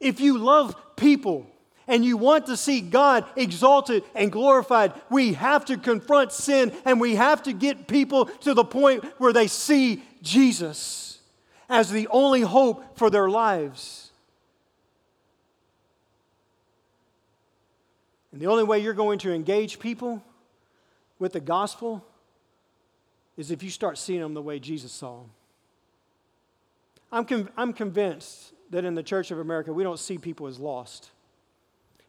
If 0.00 0.20
you 0.20 0.38
love 0.38 0.76
people 0.96 1.46
and 1.88 2.04
you 2.04 2.16
want 2.16 2.46
to 2.46 2.56
see 2.56 2.80
God 2.80 3.24
exalted 3.36 4.04
and 4.14 4.30
glorified, 4.30 4.92
we 5.10 5.34
have 5.34 5.64
to 5.66 5.76
confront 5.76 6.32
sin 6.32 6.72
and 6.84 7.00
we 7.00 7.14
have 7.14 7.42
to 7.44 7.52
get 7.52 7.86
people 7.86 8.26
to 8.26 8.54
the 8.54 8.64
point 8.64 9.04
where 9.18 9.32
they 9.32 9.46
see 9.46 10.02
Jesus 10.22 11.18
as 11.68 11.90
the 11.90 12.08
only 12.08 12.42
hope 12.42 12.98
for 12.98 13.10
their 13.10 13.28
lives. 13.28 14.10
And 18.32 18.40
the 18.40 18.46
only 18.46 18.64
way 18.64 18.80
you're 18.80 18.92
going 18.92 19.18
to 19.20 19.32
engage 19.32 19.78
people 19.78 20.22
with 21.18 21.32
the 21.32 21.40
gospel 21.40 22.04
is 23.36 23.50
if 23.50 23.62
you 23.62 23.70
start 23.70 23.98
seeing 23.98 24.20
them 24.20 24.34
the 24.34 24.42
way 24.42 24.58
Jesus 24.58 24.92
saw 24.92 25.20
them. 25.20 25.30
I'm, 27.12 27.48
I'm 27.56 27.72
convinced 27.72 28.52
that 28.70 28.84
in 28.84 28.94
the 28.94 29.02
Church 29.02 29.30
of 29.30 29.38
America, 29.38 29.72
we 29.72 29.82
don't 29.82 29.98
see 29.98 30.18
people 30.18 30.46
as 30.46 30.58
lost. 30.58 31.10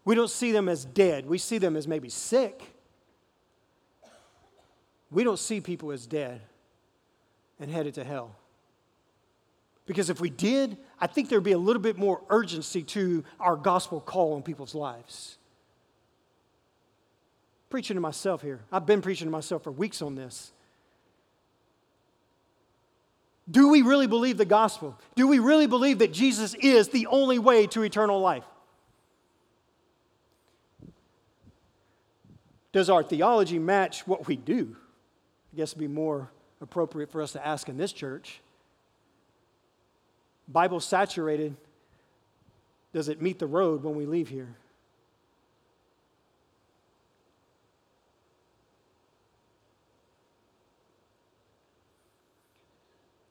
We 0.05 0.15
don't 0.15 0.29
see 0.29 0.51
them 0.51 0.69
as 0.69 0.85
dead. 0.85 1.25
We 1.25 1.37
see 1.37 1.57
them 1.57 1.75
as 1.75 1.87
maybe 1.87 2.09
sick. 2.09 2.73
We 5.11 5.23
don't 5.23 5.39
see 5.39 5.61
people 5.61 5.91
as 5.91 6.05
dead 6.05 6.41
and 7.59 7.71
headed 7.71 7.93
to 7.95 8.03
hell. 8.03 8.35
Because 9.85 10.09
if 10.09 10.19
we 10.19 10.29
did, 10.29 10.77
I 10.99 11.07
think 11.07 11.29
there'd 11.29 11.43
be 11.43 11.53
a 11.53 11.57
little 11.57 11.81
bit 11.81 11.97
more 11.97 12.21
urgency 12.29 12.83
to 12.83 13.23
our 13.39 13.55
gospel 13.55 14.01
call 14.01 14.33
on 14.33 14.43
people's 14.43 14.75
lives. 14.75 15.37
Preaching 17.69 17.95
to 17.95 18.01
myself 18.01 18.41
here. 18.41 18.61
I've 18.71 18.85
been 18.85 19.01
preaching 19.01 19.27
to 19.27 19.31
myself 19.31 19.63
for 19.63 19.71
weeks 19.71 20.01
on 20.01 20.15
this. 20.15 20.51
Do 23.49 23.69
we 23.69 23.81
really 23.81 24.07
believe 24.07 24.37
the 24.37 24.45
gospel? 24.45 24.99
Do 25.15 25.27
we 25.27 25.39
really 25.39 25.67
believe 25.67 25.99
that 25.99 26.11
Jesus 26.11 26.53
is 26.55 26.89
the 26.89 27.07
only 27.07 27.39
way 27.39 27.67
to 27.67 27.83
eternal 27.83 28.19
life? 28.19 28.43
Does 32.73 32.89
our 32.89 33.03
theology 33.03 33.57
match 33.57 34.05
what 34.05 34.27
we 34.27 34.35
do? 34.35 34.75
I 35.53 35.57
guess 35.57 35.69
it'd 35.69 35.79
be 35.79 35.87
more 35.87 36.29
appropriate 36.61 37.11
for 37.11 37.21
us 37.21 37.31
to 37.31 37.45
ask 37.45 37.69
in 37.69 37.77
this 37.77 37.93
church. 37.93 38.41
Bible 40.47 40.79
saturated, 40.79 41.55
does 42.93 43.09
it 43.09 43.21
meet 43.21 43.39
the 43.39 43.47
road 43.47 43.83
when 43.83 43.95
we 43.95 44.05
leave 44.05 44.27
here? 44.27 44.55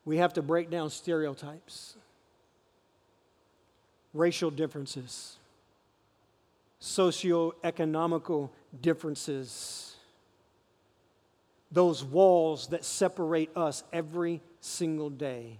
We 0.06 0.18
have 0.18 0.32
to 0.34 0.42
break 0.42 0.70
down 0.70 0.88
stereotypes, 0.88 1.96
racial 4.14 4.50
differences, 4.50 5.36
socioeconomical 6.80 8.48
differences, 8.80 9.96
those 11.72 12.04
walls 12.04 12.68
that 12.68 12.84
separate 12.84 13.50
us 13.56 13.82
every 13.92 14.40
single 14.60 15.10
day 15.10 15.58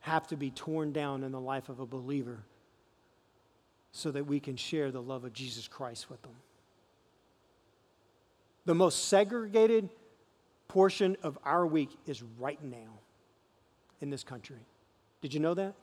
have 0.00 0.26
to 0.28 0.36
be 0.36 0.50
torn 0.50 0.92
down 0.92 1.24
in 1.24 1.32
the 1.32 1.40
life 1.40 1.68
of 1.68 1.80
a 1.80 1.86
believer 1.86 2.38
so 3.90 4.12
that 4.12 4.24
we 4.24 4.38
can 4.38 4.56
share 4.56 4.92
the 4.92 5.02
love 5.02 5.24
of 5.24 5.32
Jesus 5.32 5.66
Christ 5.66 6.08
with 6.08 6.22
them. 6.22 6.34
The 8.66 8.74
most 8.74 9.08
segregated 9.08 9.88
portion 10.68 11.16
of 11.24 11.36
our 11.44 11.66
week 11.66 11.90
is 12.06 12.22
right 12.38 12.62
now 12.62 13.00
in 14.04 14.10
this 14.10 14.22
country. 14.22 14.58
Did 15.22 15.32
you 15.32 15.40
know 15.40 15.54
that? 15.54 15.74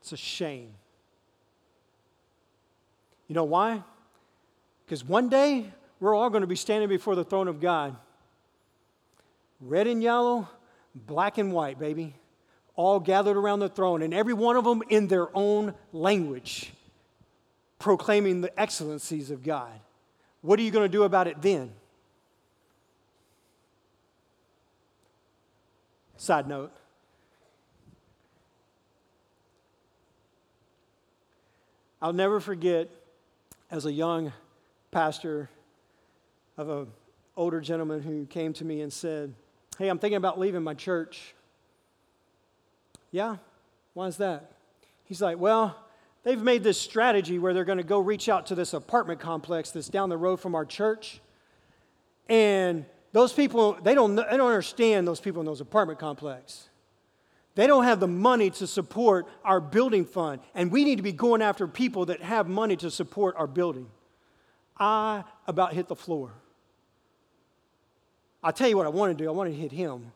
It's 0.00 0.10
a 0.10 0.16
shame. 0.16 0.74
You 3.28 3.36
know 3.36 3.44
why? 3.44 3.84
Because 4.84 5.04
one 5.04 5.28
day 5.28 5.72
we're 6.00 6.16
all 6.16 6.30
going 6.30 6.40
to 6.40 6.48
be 6.48 6.56
standing 6.56 6.88
before 6.88 7.14
the 7.14 7.22
throne 7.22 7.46
of 7.46 7.60
God. 7.60 7.96
Red 9.60 9.86
and 9.86 10.02
yellow, 10.02 10.48
black 10.94 11.38
and 11.38 11.52
white, 11.52 11.78
baby. 11.78 12.14
All 12.74 12.98
gathered 12.98 13.36
around 13.36 13.60
the 13.60 13.68
throne, 13.68 14.02
and 14.02 14.12
every 14.12 14.34
one 14.34 14.56
of 14.56 14.64
them 14.64 14.82
in 14.88 15.06
their 15.06 15.28
own 15.36 15.74
language, 15.92 16.72
proclaiming 17.78 18.40
the 18.40 18.58
excellencies 18.58 19.30
of 19.30 19.44
God. 19.44 19.78
What 20.40 20.58
are 20.58 20.62
you 20.62 20.72
going 20.72 20.90
to 20.90 20.92
do 20.92 21.04
about 21.04 21.28
it 21.28 21.40
then? 21.40 21.70
Side 26.20 26.46
note 26.46 26.70
I'll 32.02 32.12
never 32.12 32.40
forget 32.40 32.90
as 33.70 33.86
a 33.86 33.92
young 33.92 34.30
pastor 34.90 35.48
of 36.58 36.68
an 36.68 36.88
older 37.38 37.62
gentleman 37.62 38.02
who 38.02 38.26
came 38.26 38.52
to 38.52 38.66
me 38.66 38.82
and 38.82 38.92
said, 38.92 39.32
Hey, 39.78 39.88
I'm 39.88 39.98
thinking 39.98 40.18
about 40.18 40.38
leaving 40.38 40.62
my 40.62 40.74
church. 40.74 41.34
Yeah? 43.10 43.36
Why 43.94 44.06
is 44.06 44.18
that? 44.18 44.52
He's 45.04 45.22
like, 45.22 45.38
Well, 45.38 45.74
they've 46.22 46.42
made 46.42 46.62
this 46.62 46.78
strategy 46.78 47.38
where 47.38 47.54
they're 47.54 47.64
going 47.64 47.78
to 47.78 47.82
go 47.82 47.98
reach 47.98 48.28
out 48.28 48.44
to 48.48 48.54
this 48.54 48.74
apartment 48.74 49.20
complex 49.20 49.70
that's 49.70 49.88
down 49.88 50.10
the 50.10 50.18
road 50.18 50.38
from 50.38 50.54
our 50.54 50.66
church. 50.66 51.22
And 52.28 52.84
those 53.12 53.32
people, 53.32 53.78
they 53.82 53.94
don't, 53.94 54.14
they 54.14 54.22
don't 54.36 54.48
understand 54.48 55.06
those 55.06 55.20
people 55.20 55.40
in 55.40 55.46
those 55.46 55.60
apartment 55.60 55.98
complexes. 55.98 56.68
They 57.56 57.66
don't 57.66 57.84
have 57.84 57.98
the 57.98 58.08
money 58.08 58.50
to 58.50 58.66
support 58.66 59.26
our 59.44 59.60
building 59.60 60.04
fund. 60.04 60.40
And 60.54 60.70
we 60.70 60.84
need 60.84 60.96
to 60.96 61.02
be 61.02 61.12
going 61.12 61.42
after 61.42 61.66
people 61.66 62.06
that 62.06 62.22
have 62.22 62.48
money 62.48 62.76
to 62.76 62.90
support 62.90 63.34
our 63.36 63.48
building. 63.48 63.88
I 64.78 65.24
about 65.46 65.72
hit 65.72 65.88
the 65.88 65.96
floor. 65.96 66.30
I'll 68.42 68.52
tell 68.52 68.68
you 68.68 68.76
what 68.76 68.86
I 68.86 68.90
want 68.90 69.16
to 69.16 69.24
do. 69.24 69.28
I 69.28 69.32
want 69.32 69.50
to 69.50 69.56
hit 69.56 69.72
him 69.72 70.12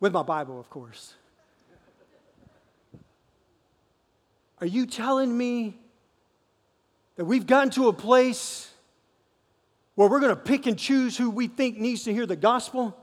with 0.00 0.12
my 0.12 0.22
Bible, 0.22 0.60
of 0.60 0.68
course. 0.68 1.14
Are 4.60 4.66
you 4.66 4.86
telling 4.86 5.36
me 5.36 5.78
that 7.16 7.24
we've 7.24 7.46
gotten 7.46 7.70
to 7.70 7.88
a 7.88 7.92
place 7.92 8.70
where 9.96 10.08
we're 10.08 10.20
going 10.20 10.34
to 10.34 10.40
pick 10.40 10.66
and 10.66 10.78
choose 10.78 11.16
who 11.16 11.30
we 11.30 11.48
think 11.48 11.78
needs 11.78 12.04
to 12.04 12.12
hear 12.12 12.26
the 12.26 12.36
gospel? 12.36 12.96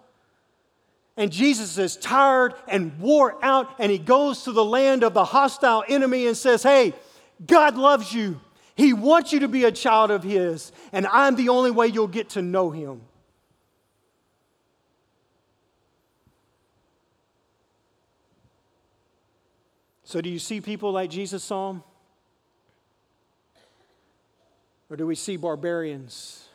And 1.17 1.32
Jesus 1.32 1.77
is 1.77 1.97
tired 1.97 2.56
and 2.67 2.97
wore 2.99 3.43
out, 3.43 3.75
and 3.77 3.91
he 3.91 3.99
goes 3.99 4.43
to 4.45 4.51
the 4.51 4.65
land 4.65 5.03
of 5.03 5.13
the 5.13 5.25
hostile 5.25 5.84
enemy 5.88 6.25
and 6.25 6.36
says, 6.36 6.63
Hey, 6.63 6.93
God 7.45 7.77
loves 7.77 8.13
you. 8.13 8.39
He 8.75 8.93
wants 8.93 9.32
you 9.32 9.41
to 9.41 9.47
be 9.47 9.65
a 9.65 9.71
child 9.71 10.10
of 10.10 10.23
his, 10.23 10.71
and 10.91 11.06
I'm 11.08 11.36
the 11.36 11.49
only 11.49 11.69
way 11.69 11.88
you'll 11.88 12.08
get 12.08 12.29
to 12.29 12.41
know 12.41 12.71
him. 12.71 13.01
So, 20.03 20.21
do 20.21 20.29
you 20.29 20.39
see 20.39 20.62
people 20.62 20.91
like 20.91 21.10
Jesus 21.10 21.43
saw? 21.43 21.75
Or 24.89 24.95
do 24.95 25.08
we 25.08 25.15
see 25.15 25.38
barbarians? 25.38 26.47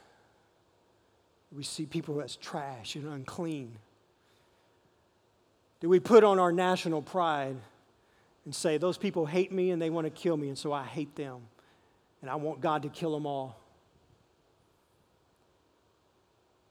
We 1.50 1.62
see 1.62 1.86
people 1.86 2.20
as 2.20 2.36
trash 2.36 2.94
and 2.94 3.06
unclean. 3.06 3.78
Do 5.80 5.88
we 5.88 6.00
put 6.00 6.24
on 6.24 6.38
our 6.38 6.52
national 6.52 7.02
pride 7.02 7.56
and 8.44 8.54
say, 8.54 8.78
those 8.78 8.98
people 8.98 9.26
hate 9.26 9.52
me 9.52 9.70
and 9.70 9.80
they 9.80 9.90
want 9.90 10.06
to 10.06 10.10
kill 10.10 10.36
me, 10.36 10.48
and 10.48 10.58
so 10.58 10.72
I 10.72 10.84
hate 10.84 11.14
them, 11.16 11.40
and 12.20 12.30
I 12.30 12.34
want 12.34 12.60
God 12.60 12.82
to 12.82 12.88
kill 12.88 13.12
them 13.12 13.26
all? 13.26 13.58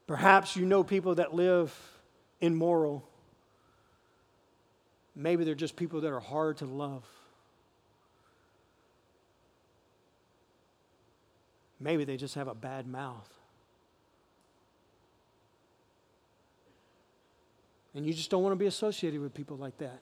Perhaps 0.06 0.56
you 0.56 0.66
know 0.66 0.84
people 0.84 1.16
that 1.16 1.34
live 1.34 1.76
immoral 2.40 3.08
Maybe 5.18 5.44
they're 5.44 5.56
just 5.56 5.76
people 5.76 6.02
that 6.02 6.14
are 6.14 6.20
hard 6.20 6.58
to 6.58 6.66
love. 6.66 7.04
Maybe 11.80 12.06
they 12.06 12.18
just 12.18 12.36
have 12.36 12.48
a 12.48 12.54
bad 12.54 12.86
mouth. 12.88 13.28
And 17.98 18.06
you 18.06 18.14
just 18.14 18.30
don't 18.30 18.44
want 18.44 18.52
to 18.52 18.58
be 18.58 18.68
associated 18.68 19.20
with 19.20 19.34
people 19.34 19.58
like 19.58 19.76
that. 19.80 20.00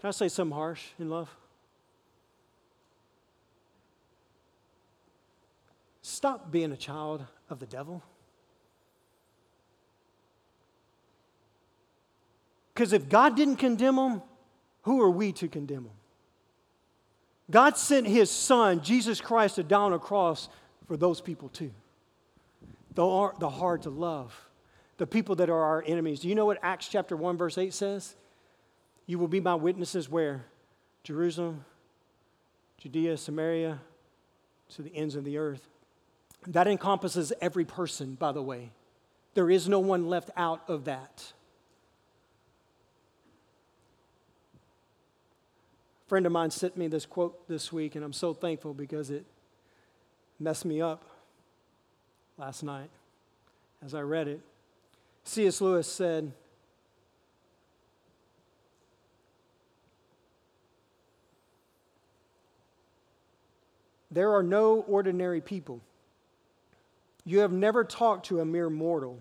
Can 0.00 0.08
I 0.08 0.10
say 0.12 0.28
something 0.28 0.56
harsh 0.56 0.82
in 0.98 1.10
love? 1.10 1.28
Stop 6.00 6.50
being 6.50 6.72
a 6.72 6.76
child 6.76 7.26
of 7.50 7.58
the 7.58 7.66
devil? 7.66 8.02
Because 12.72 12.94
if 12.94 13.10
God 13.10 13.36
didn't 13.36 13.56
condemn 13.56 13.96
them, 13.96 14.22
who 14.84 15.02
are 15.02 15.10
we 15.10 15.32
to 15.32 15.48
condemn 15.48 15.84
them? 15.84 15.92
God 17.50 17.76
sent 17.76 18.06
his 18.06 18.30
son, 18.30 18.82
Jesus 18.82 19.20
Christ, 19.20 19.56
to 19.56 19.62
die 19.62 19.78
on 19.78 19.92
a 19.92 19.98
cross 19.98 20.48
for 20.86 20.96
those 20.96 21.20
people 21.20 21.48
too. 21.48 21.70
The, 22.94 23.04
hard 23.48 23.82
to 23.82 23.90
love, 23.90 24.48
the 24.98 25.06
people 25.06 25.36
that 25.36 25.48
are 25.48 25.62
our 25.62 25.84
enemies. 25.86 26.20
Do 26.20 26.28
you 26.28 26.34
know 26.34 26.46
what 26.46 26.58
Acts 26.62 26.88
chapter 26.88 27.16
1, 27.16 27.36
verse 27.36 27.56
8 27.56 27.72
says? 27.72 28.14
You 29.06 29.18
will 29.18 29.28
be 29.28 29.40
my 29.40 29.54
witnesses 29.54 30.08
where? 30.08 30.44
Jerusalem, 31.02 31.64
Judea, 32.78 33.16
Samaria, 33.16 33.80
to 34.74 34.82
the 34.82 34.94
ends 34.94 35.16
of 35.16 35.24
the 35.24 35.38
earth. 35.38 35.68
That 36.46 36.66
encompasses 36.66 37.32
every 37.40 37.64
person, 37.64 38.14
by 38.14 38.32
the 38.32 38.42
way. 38.42 38.70
There 39.34 39.50
is 39.50 39.68
no 39.68 39.78
one 39.80 40.08
left 40.08 40.30
out 40.36 40.62
of 40.68 40.84
that. 40.84 41.32
A 46.04 46.08
friend 46.08 46.26
of 46.26 46.32
mine 46.32 46.50
sent 46.50 46.76
me 46.76 46.88
this 46.88 47.06
quote 47.06 47.48
this 47.48 47.72
week, 47.72 47.94
and 47.94 48.04
I'm 48.04 48.12
so 48.12 48.34
thankful 48.34 48.74
because 48.74 49.10
it 49.10 49.24
messed 50.42 50.64
me 50.64 50.80
up 50.80 51.04
last 52.36 52.62
night 52.62 52.90
as 53.84 53.94
I 53.94 54.00
read 54.00 54.28
it. 54.28 54.40
C.S. 55.24 55.60
Lewis 55.60 55.86
said, 55.86 56.32
There 64.10 64.34
are 64.34 64.42
no 64.42 64.84
ordinary 64.88 65.40
people. 65.40 65.80
You 67.24 67.38
have 67.38 67.52
never 67.52 67.82
talked 67.82 68.26
to 68.26 68.40
a 68.40 68.44
mere 68.44 68.68
mortal. 68.68 69.20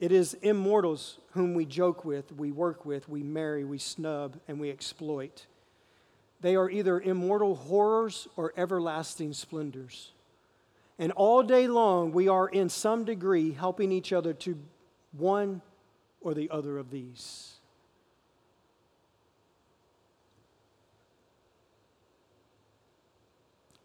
It 0.00 0.10
is 0.10 0.34
immortals 0.42 1.18
whom 1.32 1.54
we 1.54 1.64
joke 1.64 2.04
with, 2.04 2.32
we 2.32 2.50
work 2.50 2.84
with, 2.84 3.08
we 3.08 3.22
marry, 3.22 3.64
we 3.64 3.78
snub, 3.78 4.40
and 4.48 4.58
we 4.58 4.70
exploit. 4.70 5.46
They 6.40 6.54
are 6.56 6.70
either 6.70 7.00
immortal 7.00 7.56
horrors 7.56 8.28
or 8.36 8.52
everlasting 8.56 9.32
splendors. 9.32 10.12
And 10.98 11.12
all 11.12 11.42
day 11.42 11.66
long, 11.66 12.12
we 12.12 12.28
are 12.28 12.48
in 12.48 12.68
some 12.68 13.04
degree 13.04 13.52
helping 13.52 13.92
each 13.92 14.12
other 14.12 14.32
to 14.34 14.58
one 15.12 15.62
or 16.20 16.34
the 16.34 16.50
other 16.50 16.78
of 16.78 16.90
these. 16.90 17.54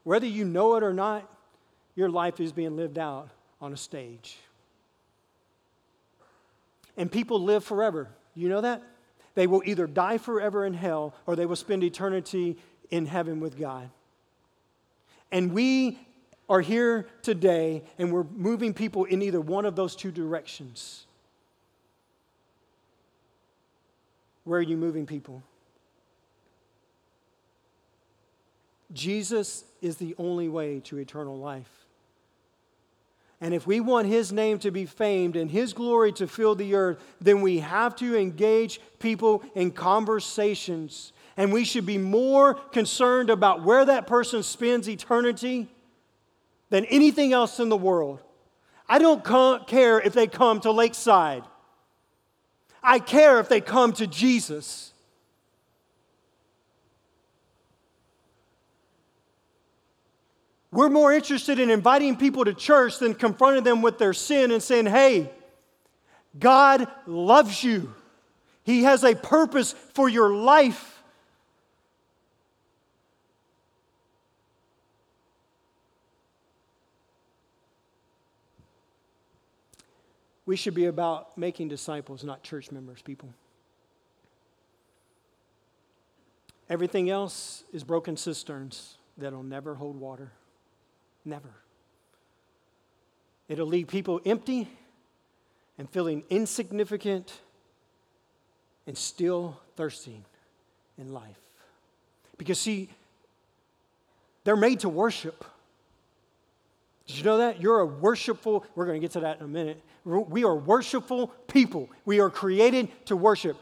Whether 0.04 0.28
you 0.28 0.44
know 0.44 0.76
it 0.76 0.84
or 0.84 0.94
not, 0.94 1.30
your 1.96 2.10
life 2.10 2.40
is 2.40 2.52
being 2.52 2.76
lived 2.76 2.98
out 2.98 3.30
on 3.62 3.74
a 3.74 3.78
stage. 3.78 4.38
And 6.98 7.12
people 7.12 7.42
live 7.42 7.64
forever. 7.64 8.10
You 8.36 8.50
know 8.50 8.62
that? 8.62 8.84
They 9.36 9.48
will 9.48 9.64
either 9.66 9.88
die 9.88 10.18
forever 10.18 10.66
in 10.66 10.74
hell 10.74 11.16
or 11.26 11.36
they 11.36 11.46
will 11.46 11.56
spend 11.56 11.84
eternity 11.84 12.58
in 12.90 13.06
heaven 13.06 13.40
with 13.40 13.58
God. 13.58 13.90
And 15.32 15.52
we 15.52 16.00
are 16.48 16.62
here 16.62 17.08
today 17.24 17.84
and 17.98 18.12
we're 18.12 18.26
moving 18.36 18.74
people 18.74 19.06
in 19.06 19.22
either 19.22 19.42
one 19.42 19.66
of 19.66 19.76
those 19.76 19.96
two 19.96 20.12
directions. 20.12 21.06
Where 24.44 24.60
are 24.60 24.64
you 24.64 24.78
moving 24.78 25.06
people? 25.06 25.42
Jesus 28.92 29.64
is 29.82 29.98
the 29.98 30.14
only 30.20 30.50
way 30.50 30.80
to 30.82 30.98
eternal 31.00 31.38
life. 31.38 31.83
And 33.44 33.54
if 33.54 33.68
we 33.68 33.82
want 33.82 34.08
his 34.08 34.32
name 34.32 34.58
to 34.60 34.72
be 34.72 34.86
famed 34.86 35.36
and 35.36 35.52
his 35.52 35.74
glory 35.74 36.14
to 36.14 36.28
fill 36.28 36.56
the 36.56 36.76
earth, 36.76 37.04
then 37.20 37.42
we 37.42 37.60
have 37.60 37.94
to 37.98 38.18
engage 38.18 38.80
people 39.00 39.44
in 39.54 39.72
conversations. 39.72 41.12
And 41.36 41.52
we 41.52 41.66
should 41.66 41.86
be 41.86 41.98
more 41.98 42.54
concerned 42.54 43.30
about 43.30 43.62
where 43.62 43.84
that 43.84 44.08
person 44.08 44.44
spends 44.44 44.88
eternity 44.88 45.68
than 46.70 46.86
anything 46.86 47.34
else 47.34 47.60
in 47.60 47.68
the 47.68 47.76
world. 47.76 48.22
I 48.88 48.98
don't 48.98 49.68
care 49.68 50.00
if 50.00 50.14
they 50.14 50.28
come 50.28 50.62
to 50.62 50.72
Lakeside. 50.72 51.44
I 52.82 53.00
care 53.00 53.42
if 53.42 53.50
they 53.50 53.60
come 53.60 53.92
to 53.94 54.08
Jesus. 54.08 54.93
We're 60.74 60.90
more 60.90 61.14
interested 61.14 61.60
in 61.60 61.70
inviting 61.70 62.18
people 62.18 62.46
to 62.46 62.54
church 62.54 62.98
than 62.98 63.14
confronting 63.14 63.64
them 63.64 63.84
with 63.84 64.00
their 64.00 64.12
sin 64.12 64.50
and 64.50 64.62
saying, 64.62 64.88
hey, 64.88 65.30
God 66.40 66.88
loves 67.06 67.64
you. 67.64 67.94
He 68.64 68.82
has 68.82 69.04
a 69.04 69.14
purpose 69.14 69.74
for 69.94 70.10
your 70.10 70.34
life. 70.34 71.04
We 80.48 80.56
should 80.56 80.74
be 80.74 80.88
about 80.88 81.38
making 81.38 81.68
disciples, 81.68 82.24
not 82.24 82.42
church 82.42 82.72
members, 82.72 83.04
people. 83.04 83.32
Everything 86.68 87.12
else 87.12 87.64
is 87.72 87.84
broken 87.84 88.18
cisterns 88.18 88.98
that'll 89.20 89.44
never 89.44 89.76
hold 89.76 90.00
water. 90.00 90.32
Never. 91.26 91.50
It'll 93.48 93.68
leave 93.68 93.88
people 93.88 94.22
empty 94.26 94.68
and 95.78 95.90
feeling 95.90 96.24
insignificant 96.30 97.34
and 98.88 98.98
still 98.98 99.60
thirsting 99.76 100.24
in 100.98 101.14
life. 101.14 101.38
Because, 102.38 102.60
see, 102.60 102.90
they're 104.44 104.56
made 104.56 104.82
to 104.82 104.90
worship. 104.90 105.46
Did 107.08 107.18
you 107.18 107.24
know 107.24 107.38
that? 107.38 107.62
You're 107.62 107.80
a 107.80 107.86
worshipful, 107.86 108.66
we're 108.76 108.86
going 108.86 109.00
to 109.00 109.06
get 109.06 109.12
to 109.14 109.22
that 109.22 109.40
in 109.40 109.46
a 109.46 109.48
minute. 109.48 109.82
We 110.06 110.44
are 110.44 110.56
worshipful 110.56 111.28
people. 111.48 111.90
We 112.06 112.20
are 112.20 112.30
created 112.30 112.90
to 113.06 113.16
worship. 113.16 113.58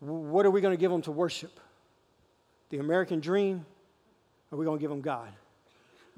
What 0.00 0.46
are 0.46 0.50
we 0.50 0.60
going 0.60 0.76
to 0.76 0.80
give 0.80 0.90
them 0.90 1.02
to 1.02 1.10
worship? 1.10 1.58
The 2.70 2.78
American 2.78 3.18
dream? 3.18 3.66
Are 4.52 4.58
we 4.58 4.64
going 4.64 4.78
to 4.78 4.80
give 4.80 4.90
them 4.90 5.00
God? 5.00 5.28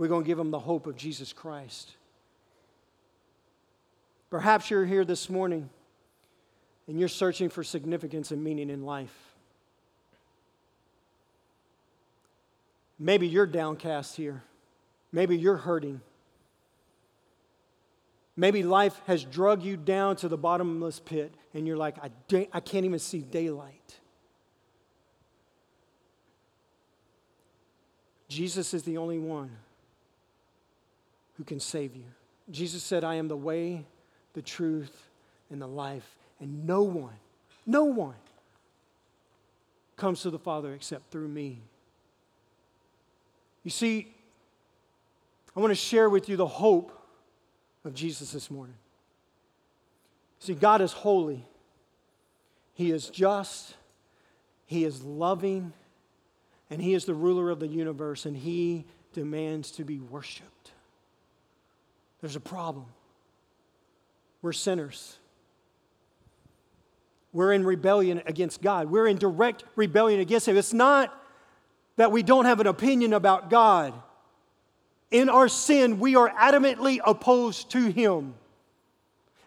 We're 0.01 0.09
going 0.09 0.23
to 0.23 0.27
give 0.27 0.39
them 0.39 0.51
the 0.51 0.59
hope 0.59 0.87
of 0.87 0.97
Jesus 0.97 1.35
Christ. 1.35 1.93
Perhaps 4.31 4.71
you're 4.71 4.87
here 4.87 5.05
this 5.05 5.29
morning 5.29 5.69
and 6.89 6.99
you're 6.99 7.07
searching 7.07 7.51
for 7.51 7.63
significance 7.63 8.31
and 8.31 8.43
meaning 8.43 8.71
in 8.71 8.87
life. 8.87 9.15
Maybe 12.99 13.29
you're 13.29 13.47
downcast 13.47 14.17
here. 14.17 14.43
Maybe 15.13 15.37
you're 15.37 15.59
hurting. 15.59 16.01
Maybe 18.39 18.63
life 18.63 18.99
has 19.07 19.23
drug 19.23 19.63
you 19.63 19.77
down 19.77 20.17
to 20.17 20.29
the 20.29 20.39
bottomless 20.39 20.99
pit 20.99 21.35
and 21.53 21.67
you're 21.67 21.77
like, 21.77 21.97
I, 22.03 22.49
I 22.55 22.61
can't 22.61 22.87
even 22.87 23.01
see 23.01 23.19
daylight. 23.19 24.01
Jesus 28.31 28.73
is 28.73 28.83
the 28.85 28.97
only 28.97 29.19
one 29.19 29.59
who 31.41 31.45
can 31.45 31.59
save 31.59 31.97
you. 31.97 32.05
Jesus 32.51 32.83
said, 32.83 33.03
I 33.03 33.15
am 33.15 33.29
the 33.29 33.37
way, 33.37 33.87
the 34.35 34.43
truth, 34.43 35.09
and 35.51 35.59
the 35.59 35.67
life, 35.67 36.19
and 36.39 36.67
no 36.67 36.83
one, 36.83 37.15
no 37.65 37.85
one 37.85 38.17
comes 39.97 40.21
to 40.21 40.29
the 40.29 40.39
Father 40.39 40.75
except 40.75 41.11
through 41.11 41.29
me. 41.29 41.63
You 43.65 43.71
see, 43.71 44.13
I 45.57 45.61
want 45.61 45.71
to 45.71 45.75
share 45.75 46.11
with 46.11 46.29
you 46.29 46.37
the 46.37 46.47
hope 46.47 46.93
of 47.87 47.95
Jesus 47.95 48.33
this 48.33 48.51
morning. 48.51 48.77
See, 50.41 50.53
God 50.53 50.83
is 50.83 50.93
holy, 50.93 51.47
He 52.75 52.91
is 52.91 53.09
just, 53.09 53.77
He 54.67 54.85
is 54.85 55.03
loving, 55.03 55.73
and 56.69 56.83
He 56.83 56.93
is 56.93 57.07
the 57.07 57.15
ruler 57.15 57.49
of 57.49 57.61
the 57.61 57.67
universe, 57.67 58.27
and 58.27 58.37
He 58.37 58.85
demands 59.15 59.71
to 59.71 59.85
be 59.85 60.01
worshiped. 60.01 60.73
There's 62.21 62.37
a 62.37 62.41
problem. 62.41 62.87
We're 64.43 64.53
sinners. 64.53 65.19
We're 67.33 67.53
in 67.53 67.65
rebellion 67.65 68.23
against 68.27 68.61
God. 68.63 68.91
We're 68.91 69.07
in 69.07 69.19
direct 69.19 69.65
rebellion 69.77 70.21
against 70.21 70.49
Him. 70.49 70.57
It's 70.57 70.73
not 70.73 71.17
that 71.97 72.11
we 72.11 72.23
don't 72.23 72.47
have 72.47 72.61
an 72.61 72.67
opinion 72.67 73.13
about 73.13 73.51
God. 73.51 73.95
In 75.11 75.29
our 75.29 75.49
sin, 75.49 75.99
we 76.01 76.17
are 76.17 76.31
adamantly 76.31 76.99
opposed 77.05 77.71
to 77.71 77.91
Him. 77.91 78.35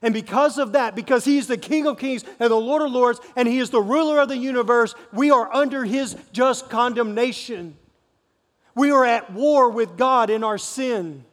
And 0.01 0.13
because 0.13 0.57
of 0.57 0.73
that, 0.73 0.95
because 0.95 1.25
He's 1.25 1.47
the 1.47 1.57
King 1.57 1.87
of 1.87 1.97
Kings 1.97 2.23
and 2.39 2.51
the 2.51 2.55
Lord 2.55 2.81
of 2.81 2.91
Lords, 2.91 3.19
and 3.35 3.47
He 3.47 3.59
is 3.59 3.69
the 3.69 3.81
ruler 3.81 4.19
of 4.19 4.29
the 4.29 4.37
universe, 4.37 4.95
we 5.11 5.31
are 5.31 5.53
under 5.53 5.83
His 5.83 6.15
just 6.31 6.69
condemnation. 6.69 7.75
We 8.75 8.91
are 8.91 9.05
at 9.05 9.31
war 9.31 9.69
with 9.69 9.97
God 9.97 10.29
in 10.29 10.43
our 10.43 10.57
sin. 10.57 11.25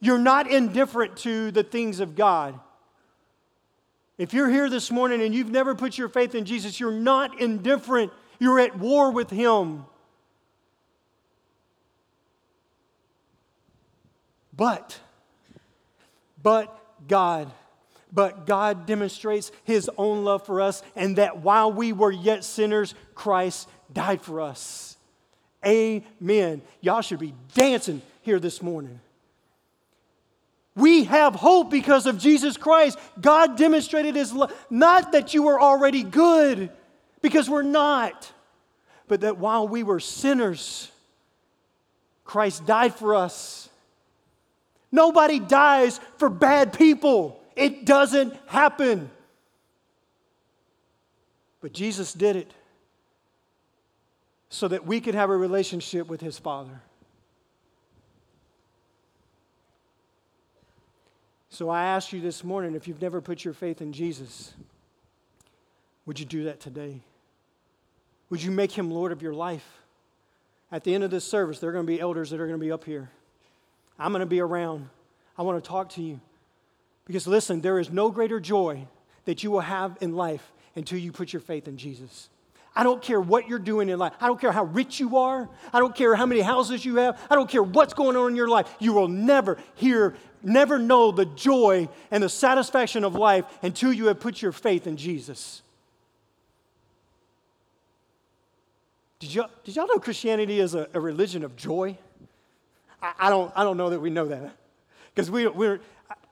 You're 0.00 0.18
not 0.18 0.50
indifferent 0.50 1.18
to 1.18 1.50
the 1.50 1.62
things 1.62 2.00
of 2.00 2.16
God. 2.16 2.58
If 4.16 4.34
you're 4.34 4.50
here 4.50 4.68
this 4.68 4.90
morning 4.90 5.22
and 5.22 5.34
you've 5.34 5.50
never 5.50 5.74
put 5.74 5.96
your 5.96 6.08
faith 6.08 6.34
in 6.34 6.44
Jesus, 6.44 6.80
you're 6.80 6.90
not 6.90 7.40
indifferent. 7.40 8.12
You're 8.38 8.60
at 8.60 8.78
war 8.78 9.10
with 9.10 9.30
Him. 9.30 9.84
But, 14.54 14.98
but 16.42 16.78
God, 17.08 17.50
but 18.12 18.46
God 18.46 18.84
demonstrates 18.84 19.52
His 19.64 19.90
own 19.96 20.24
love 20.24 20.44
for 20.44 20.60
us, 20.60 20.82
and 20.94 21.16
that 21.16 21.38
while 21.38 21.72
we 21.72 21.94
were 21.94 22.12
yet 22.12 22.44
sinners, 22.44 22.94
Christ 23.14 23.70
died 23.90 24.20
for 24.20 24.42
us. 24.42 24.98
Amen. 25.64 26.60
Y'all 26.82 27.00
should 27.00 27.20
be 27.20 27.34
dancing 27.54 28.02
here 28.20 28.38
this 28.38 28.60
morning. 28.60 29.00
We 30.76 31.04
have 31.04 31.34
hope 31.34 31.70
because 31.70 32.06
of 32.06 32.18
Jesus 32.18 32.56
Christ. 32.56 32.98
God 33.20 33.56
demonstrated 33.56 34.14
his 34.14 34.32
love. 34.32 34.52
Not 34.70 35.12
that 35.12 35.34
you 35.34 35.42
were 35.42 35.60
already 35.60 36.02
good, 36.02 36.70
because 37.22 37.50
we're 37.50 37.62
not, 37.62 38.32
but 39.08 39.22
that 39.22 39.38
while 39.38 39.68
we 39.68 39.82
were 39.82 40.00
sinners, 40.00 40.90
Christ 42.24 42.66
died 42.66 42.94
for 42.94 43.14
us. 43.14 43.68
Nobody 44.92 45.38
dies 45.38 46.00
for 46.16 46.28
bad 46.28 46.72
people, 46.72 47.40
it 47.56 47.84
doesn't 47.84 48.34
happen. 48.46 49.10
But 51.60 51.74
Jesus 51.74 52.14
did 52.14 52.36
it 52.36 52.54
so 54.48 54.66
that 54.68 54.86
we 54.86 55.00
could 55.00 55.14
have 55.14 55.28
a 55.28 55.36
relationship 55.36 56.06
with 56.06 56.22
his 56.22 56.38
Father. 56.38 56.80
So 61.50 61.68
I 61.68 61.84
ask 61.84 62.12
you 62.12 62.20
this 62.20 62.44
morning 62.44 62.76
if 62.76 62.86
you've 62.86 63.02
never 63.02 63.20
put 63.20 63.44
your 63.44 63.52
faith 63.52 63.82
in 63.82 63.92
Jesus, 63.92 64.54
would 66.06 66.18
you 66.18 66.24
do 66.24 66.44
that 66.44 66.60
today? 66.60 67.02
Would 68.30 68.42
you 68.42 68.52
make 68.52 68.70
him 68.70 68.90
Lord 68.90 69.10
of 69.10 69.20
your 69.20 69.34
life? 69.34 69.66
At 70.70 70.84
the 70.84 70.94
end 70.94 71.02
of 71.02 71.10
this 71.10 71.24
service, 71.24 71.58
there 71.58 71.68
are 71.70 71.72
going 71.72 71.84
to 71.84 71.92
be 71.92 72.00
elders 72.00 72.30
that 72.30 72.40
are 72.40 72.46
going 72.46 72.58
to 72.58 72.64
be 72.64 72.70
up 72.70 72.84
here. 72.84 73.10
I'm 73.98 74.12
going 74.12 74.20
to 74.20 74.26
be 74.26 74.40
around. 74.40 74.88
I 75.36 75.42
want 75.42 75.62
to 75.62 75.68
talk 75.68 75.90
to 75.90 76.02
you. 76.02 76.20
Because 77.04 77.26
listen, 77.26 77.60
there 77.60 77.80
is 77.80 77.90
no 77.90 78.10
greater 78.10 78.38
joy 78.38 78.86
that 79.24 79.42
you 79.42 79.50
will 79.50 79.60
have 79.60 79.98
in 80.00 80.14
life 80.14 80.52
until 80.76 80.98
you 80.98 81.10
put 81.10 81.32
your 81.32 81.40
faith 81.40 81.66
in 81.66 81.76
Jesus. 81.76 82.28
I 82.74 82.84
don't 82.84 83.02
care 83.02 83.20
what 83.20 83.48
you're 83.48 83.58
doing 83.58 83.88
in 83.88 83.98
life. 83.98 84.12
I 84.20 84.28
don't 84.28 84.40
care 84.40 84.52
how 84.52 84.64
rich 84.64 85.00
you 85.00 85.16
are. 85.16 85.48
I 85.72 85.80
don't 85.80 85.94
care 85.94 86.14
how 86.14 86.24
many 86.24 86.40
houses 86.40 86.84
you 86.84 86.96
have. 86.96 87.20
I 87.28 87.34
don't 87.34 87.50
care 87.50 87.62
what's 87.62 87.94
going 87.94 88.16
on 88.16 88.30
in 88.30 88.36
your 88.36 88.48
life. 88.48 88.72
You 88.78 88.92
will 88.92 89.08
never 89.08 89.58
hear, 89.74 90.14
never 90.42 90.78
know 90.78 91.10
the 91.10 91.26
joy 91.26 91.88
and 92.10 92.22
the 92.22 92.28
satisfaction 92.28 93.04
of 93.04 93.14
life 93.14 93.44
until 93.62 93.92
you 93.92 94.06
have 94.06 94.20
put 94.20 94.42
your 94.42 94.52
faith 94.52 94.86
in 94.86 94.96
Jesus. 94.96 95.62
Did, 99.18 99.34
you, 99.34 99.44
did 99.64 99.76
y'all 99.76 99.86
know 99.86 99.98
Christianity 99.98 100.60
is 100.60 100.74
a, 100.74 100.88
a 100.94 101.00
religion 101.00 101.44
of 101.44 101.56
joy? 101.56 101.98
I, 103.02 103.12
I, 103.18 103.30
don't, 103.30 103.52
I 103.54 103.64
don't 103.64 103.76
know 103.76 103.90
that 103.90 104.00
we 104.00 104.10
know 104.10 104.26
that. 104.26 104.56
Because 105.14 105.30
we, 105.30 105.46
we're, 105.46 105.80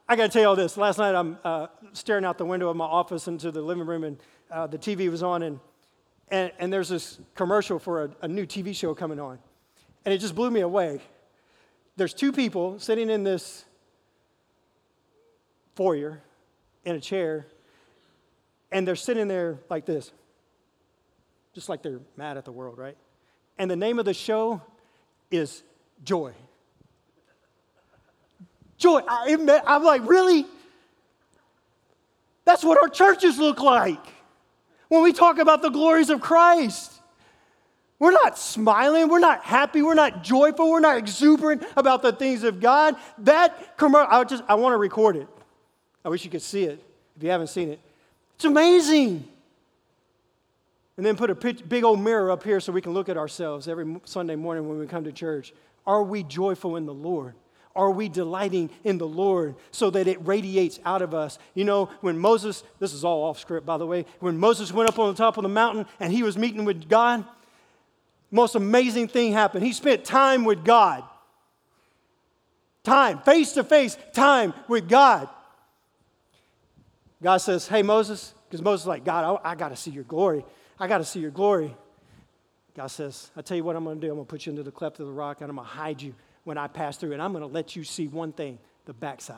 I 0.08 0.16
got 0.16 0.24
to 0.24 0.28
tell 0.30 0.42
you 0.42 0.48
all 0.48 0.56
this. 0.56 0.76
Last 0.76 0.98
night 0.98 1.14
I'm 1.14 1.38
uh, 1.44 1.66
staring 1.92 2.24
out 2.24 2.38
the 2.38 2.46
window 2.46 2.70
of 2.70 2.76
my 2.76 2.86
office 2.86 3.28
into 3.28 3.50
the 3.50 3.60
living 3.60 3.86
room, 3.86 4.04
and 4.04 4.16
uh, 4.50 4.66
the 4.66 4.78
TV 4.78 5.10
was 5.10 5.22
on, 5.22 5.42
and 5.42 5.60
and, 6.30 6.52
and 6.58 6.72
there's 6.72 6.88
this 6.88 7.18
commercial 7.34 7.78
for 7.78 8.04
a, 8.04 8.10
a 8.22 8.28
new 8.28 8.46
TV 8.46 8.74
show 8.74 8.94
coming 8.94 9.20
on. 9.20 9.38
And 10.04 10.14
it 10.14 10.18
just 10.18 10.34
blew 10.34 10.50
me 10.50 10.60
away. 10.60 11.00
there's 11.96 12.14
two 12.14 12.32
people 12.32 12.78
sitting 12.78 13.10
in 13.10 13.24
this 13.24 13.64
foyer 15.78 16.20
in 16.84 16.96
a 16.96 17.00
chair, 17.00 17.46
and 18.72 18.86
they're 18.86 18.96
sitting 18.96 19.28
there 19.28 19.60
like 19.70 19.86
this, 19.86 20.10
just 21.54 21.68
like 21.68 21.84
they're 21.84 22.00
mad 22.16 22.36
at 22.36 22.44
the 22.44 22.50
world, 22.50 22.78
right? 22.78 22.96
And 23.58 23.70
the 23.70 23.76
name 23.76 24.00
of 24.00 24.04
the 24.04 24.12
show 24.12 24.60
is 25.30 25.62
Joy. 26.02 26.32
Joy. 28.76 29.02
I, 29.08 29.28
am 29.28 29.84
like, 29.84 30.02
really? 30.04 30.46
That's 32.44 32.64
what 32.64 32.82
our 32.82 32.88
churches 32.88 33.38
look 33.38 33.60
like 33.60 34.04
when 34.88 35.04
we 35.04 35.12
talk 35.12 35.38
about 35.38 35.62
the 35.62 35.70
glories 35.70 36.10
of 36.10 36.20
Christ. 36.20 36.92
We're 38.00 38.10
not 38.10 38.36
smiling, 38.36 39.08
we're 39.08 39.20
not 39.20 39.44
happy, 39.44 39.82
we're 39.82 39.94
not 39.94 40.24
joyful, 40.24 40.70
we're 40.70 40.80
not 40.80 40.96
exuberant 40.96 41.62
about 41.76 42.02
the 42.02 42.10
things 42.10 42.42
of 42.42 42.58
God. 42.58 42.96
That 43.18 43.76
commercial, 43.76 44.08
I 44.12 44.24
just 44.24 44.42
I 44.48 44.56
want 44.56 44.72
to 44.72 44.76
record 44.76 45.14
it. 45.14 45.28
I 46.04 46.08
wish 46.08 46.24
you 46.24 46.30
could 46.30 46.42
see 46.42 46.64
it 46.64 46.82
if 47.16 47.22
you 47.22 47.30
haven't 47.30 47.48
seen 47.48 47.70
it. 47.70 47.80
It's 48.36 48.44
amazing. 48.44 49.26
And 50.96 51.06
then 51.06 51.16
put 51.16 51.30
a 51.30 51.34
big 51.34 51.84
old 51.84 52.00
mirror 52.00 52.30
up 52.30 52.42
here 52.42 52.60
so 52.60 52.72
we 52.72 52.80
can 52.80 52.92
look 52.92 53.08
at 53.08 53.16
ourselves 53.16 53.68
every 53.68 54.00
Sunday 54.04 54.36
morning 54.36 54.68
when 54.68 54.78
we 54.78 54.86
come 54.86 55.04
to 55.04 55.12
church. 55.12 55.52
Are 55.86 56.02
we 56.02 56.22
joyful 56.22 56.76
in 56.76 56.86
the 56.86 56.94
Lord? 56.94 57.34
Are 57.76 57.90
we 57.90 58.08
delighting 58.08 58.70
in 58.82 58.98
the 58.98 59.06
Lord 59.06 59.54
so 59.70 59.90
that 59.90 60.08
it 60.08 60.18
radiates 60.26 60.80
out 60.84 61.00
of 61.00 61.14
us? 61.14 61.38
You 61.54 61.64
know, 61.64 61.86
when 62.00 62.18
Moses, 62.18 62.64
this 62.80 62.92
is 62.92 63.04
all 63.04 63.22
off 63.22 63.38
script 63.38 63.64
by 63.64 63.78
the 63.78 63.86
way, 63.86 64.04
when 64.18 64.36
Moses 64.36 64.72
went 64.72 64.88
up 64.88 64.98
on 64.98 65.08
the 65.08 65.16
top 65.16 65.36
of 65.36 65.44
the 65.44 65.48
mountain 65.48 65.86
and 66.00 66.12
he 66.12 66.24
was 66.24 66.36
meeting 66.36 66.64
with 66.64 66.88
God, 66.88 67.24
most 68.32 68.56
amazing 68.56 69.06
thing 69.06 69.32
happened. 69.32 69.64
He 69.64 69.72
spent 69.72 70.04
time 70.04 70.44
with 70.44 70.64
God. 70.64 71.04
Time, 72.82 73.20
face 73.20 73.52
to 73.52 73.62
face, 73.62 73.96
time 74.12 74.52
with 74.66 74.88
God. 74.88 75.28
God 77.22 77.38
says, 77.38 77.68
Hey, 77.68 77.82
Moses, 77.82 78.34
because 78.48 78.62
Moses 78.62 78.86
like, 78.86 79.04
God, 79.04 79.40
I, 79.44 79.52
I 79.52 79.54
got 79.54 79.70
to 79.70 79.76
see 79.76 79.90
your 79.90 80.04
glory. 80.04 80.44
I 80.78 80.86
got 80.86 80.98
to 80.98 81.04
see 81.04 81.20
your 81.20 81.30
glory. 81.30 81.74
God 82.76 82.86
says, 82.88 83.30
I 83.36 83.42
tell 83.42 83.56
you 83.56 83.64
what 83.64 83.74
I'm 83.74 83.84
going 83.84 84.00
to 84.00 84.06
do. 84.06 84.10
I'm 84.10 84.16
going 84.16 84.26
to 84.26 84.30
put 84.30 84.46
you 84.46 84.50
into 84.50 84.62
the 84.62 84.70
cleft 84.70 85.00
of 85.00 85.06
the 85.06 85.12
rock 85.12 85.40
and 85.40 85.50
I'm 85.50 85.56
going 85.56 85.66
to 85.66 85.74
hide 85.74 86.00
you 86.00 86.14
when 86.44 86.56
I 86.56 86.66
pass 86.66 86.96
through, 86.96 87.12
and 87.12 87.20
I'm 87.20 87.32
going 87.32 87.42
to 87.42 87.52
let 87.52 87.76
you 87.76 87.84
see 87.84 88.08
one 88.08 88.32
thing 88.32 88.58
the 88.86 88.94
backside. 88.94 89.36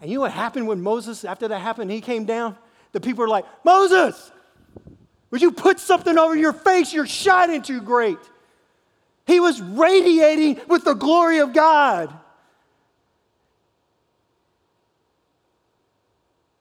And 0.00 0.10
you 0.10 0.16
know 0.16 0.22
what 0.22 0.32
happened 0.32 0.66
when 0.66 0.82
Moses, 0.82 1.24
after 1.24 1.46
that 1.46 1.60
happened, 1.60 1.92
he 1.92 2.00
came 2.00 2.24
down? 2.24 2.56
The 2.90 3.00
people 3.00 3.22
were 3.22 3.28
like, 3.28 3.44
Moses, 3.64 4.32
would 5.30 5.40
you 5.40 5.52
put 5.52 5.78
something 5.78 6.18
over 6.18 6.34
your 6.34 6.52
face? 6.52 6.92
You're 6.92 7.06
shining 7.06 7.62
too 7.62 7.80
great. 7.80 8.18
He 9.26 9.38
was 9.38 9.60
radiating 9.60 10.60
with 10.66 10.84
the 10.84 10.94
glory 10.94 11.38
of 11.38 11.52
God. 11.52 12.12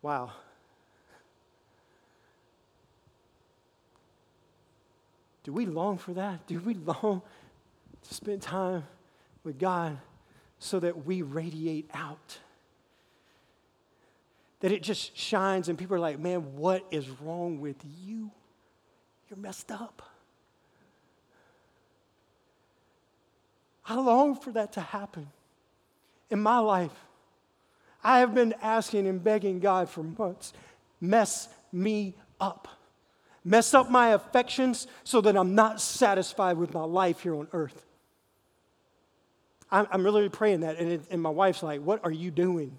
Wow. 0.09 0.31
Do 5.43 5.53
we 5.53 5.67
long 5.67 5.99
for 5.99 6.13
that? 6.13 6.47
Do 6.47 6.57
we 6.57 6.73
long 6.73 7.21
to 8.07 8.13
spend 8.15 8.41
time 8.41 8.85
with 9.43 9.59
God 9.59 9.99
so 10.57 10.79
that 10.79 11.05
we 11.05 11.21
radiate 11.21 11.91
out? 11.93 12.39
That 14.61 14.71
it 14.71 14.81
just 14.81 15.15
shines 15.15 15.69
and 15.69 15.77
people 15.77 15.95
are 15.95 15.99
like, 15.99 16.17
man, 16.17 16.55
what 16.55 16.87
is 16.89 17.07
wrong 17.07 17.61
with 17.61 17.77
you? 18.03 18.31
You're 19.29 19.37
messed 19.37 19.71
up. 19.71 20.01
I 23.85 23.93
long 23.93 24.33
for 24.33 24.51
that 24.53 24.73
to 24.73 24.81
happen 24.81 25.27
in 26.31 26.39
my 26.39 26.57
life. 26.57 27.08
I 28.03 28.19
have 28.19 28.33
been 28.33 28.53
asking 28.61 29.07
and 29.07 29.23
begging 29.23 29.59
God 29.59 29.89
for 29.89 30.03
months 30.03 30.53
mess 31.01 31.49
me 31.71 32.15
up. 32.39 32.67
Mess 33.43 33.73
up 33.73 33.89
my 33.89 34.09
affections 34.09 34.87
so 35.03 35.21
that 35.21 35.37
I'm 35.37 35.55
not 35.55 35.81
satisfied 35.81 36.57
with 36.57 36.73
my 36.73 36.83
life 36.83 37.21
here 37.21 37.35
on 37.35 37.47
earth. 37.53 37.85
I'm, 39.71 39.87
I'm 39.91 40.03
really 40.03 40.29
praying 40.29 40.61
that. 40.61 40.77
And, 40.77 40.91
it, 40.91 41.01
and 41.09 41.21
my 41.21 41.29
wife's 41.29 41.63
like, 41.63 41.81
What 41.81 42.03
are 42.03 42.11
you 42.11 42.31
doing? 42.31 42.77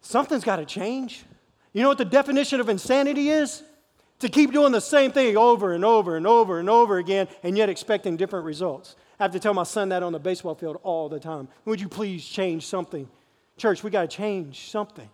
Something's 0.00 0.44
got 0.44 0.56
to 0.56 0.64
change. 0.64 1.24
You 1.72 1.82
know 1.82 1.88
what 1.88 1.98
the 1.98 2.04
definition 2.04 2.60
of 2.60 2.68
insanity 2.68 3.28
is? 3.28 3.62
To 4.20 4.28
keep 4.28 4.52
doing 4.52 4.72
the 4.72 4.80
same 4.80 5.10
thing 5.10 5.36
over 5.36 5.72
and 5.74 5.84
over 5.84 6.16
and 6.16 6.26
over 6.26 6.58
and 6.58 6.70
over 6.70 6.98
again 6.98 7.28
and 7.42 7.56
yet 7.56 7.68
expecting 7.68 8.16
different 8.16 8.46
results. 8.46 8.96
I 9.18 9.24
have 9.24 9.32
to 9.32 9.40
tell 9.40 9.54
my 9.54 9.62
son 9.62 9.88
that 9.90 10.02
on 10.02 10.12
the 10.12 10.18
baseball 10.18 10.54
field 10.54 10.78
all 10.82 11.08
the 11.08 11.18
time. 11.18 11.48
Would 11.64 11.80
you 11.80 11.88
please 11.88 12.24
change 12.24 12.66
something? 12.66 13.08
Church, 13.56 13.82
we 13.82 13.90
got 13.90 14.02
to 14.02 14.16
change 14.16 14.70
something. 14.70 15.08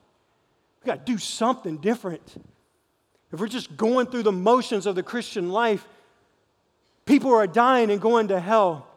We 0.82 0.86
got 0.86 1.06
to 1.06 1.12
do 1.12 1.18
something 1.18 1.76
different. 1.76 2.42
If 3.32 3.38
we're 3.38 3.48
just 3.48 3.76
going 3.76 4.06
through 4.06 4.24
the 4.24 4.32
motions 4.32 4.86
of 4.86 4.96
the 4.96 5.02
Christian 5.02 5.50
life, 5.50 5.86
people 7.06 7.32
are 7.32 7.46
dying 7.46 7.90
and 7.90 8.00
going 8.00 8.28
to 8.28 8.40
hell. 8.40 8.88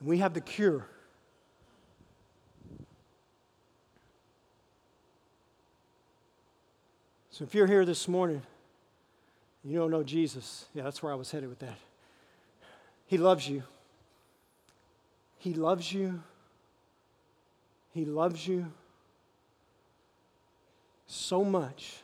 And 0.00 0.08
we 0.08 0.18
have 0.18 0.32
the 0.32 0.40
cure. 0.40 0.86
So 7.30 7.44
if 7.44 7.54
you're 7.54 7.68
here 7.68 7.84
this 7.84 8.08
morning, 8.08 8.42
you 9.62 9.78
don't 9.78 9.90
know 9.90 10.02
Jesus, 10.02 10.64
yeah, 10.74 10.82
that's 10.82 11.02
where 11.02 11.12
I 11.12 11.14
was 11.14 11.30
headed 11.30 11.48
with 11.48 11.58
that. 11.60 11.78
He 13.08 13.16
loves 13.16 13.48
you. 13.48 13.62
He 15.38 15.54
loves 15.54 15.92
you. 15.92 16.22
He 17.94 18.04
loves 18.04 18.46
you 18.46 18.70
so 21.06 21.42
much. 21.42 22.02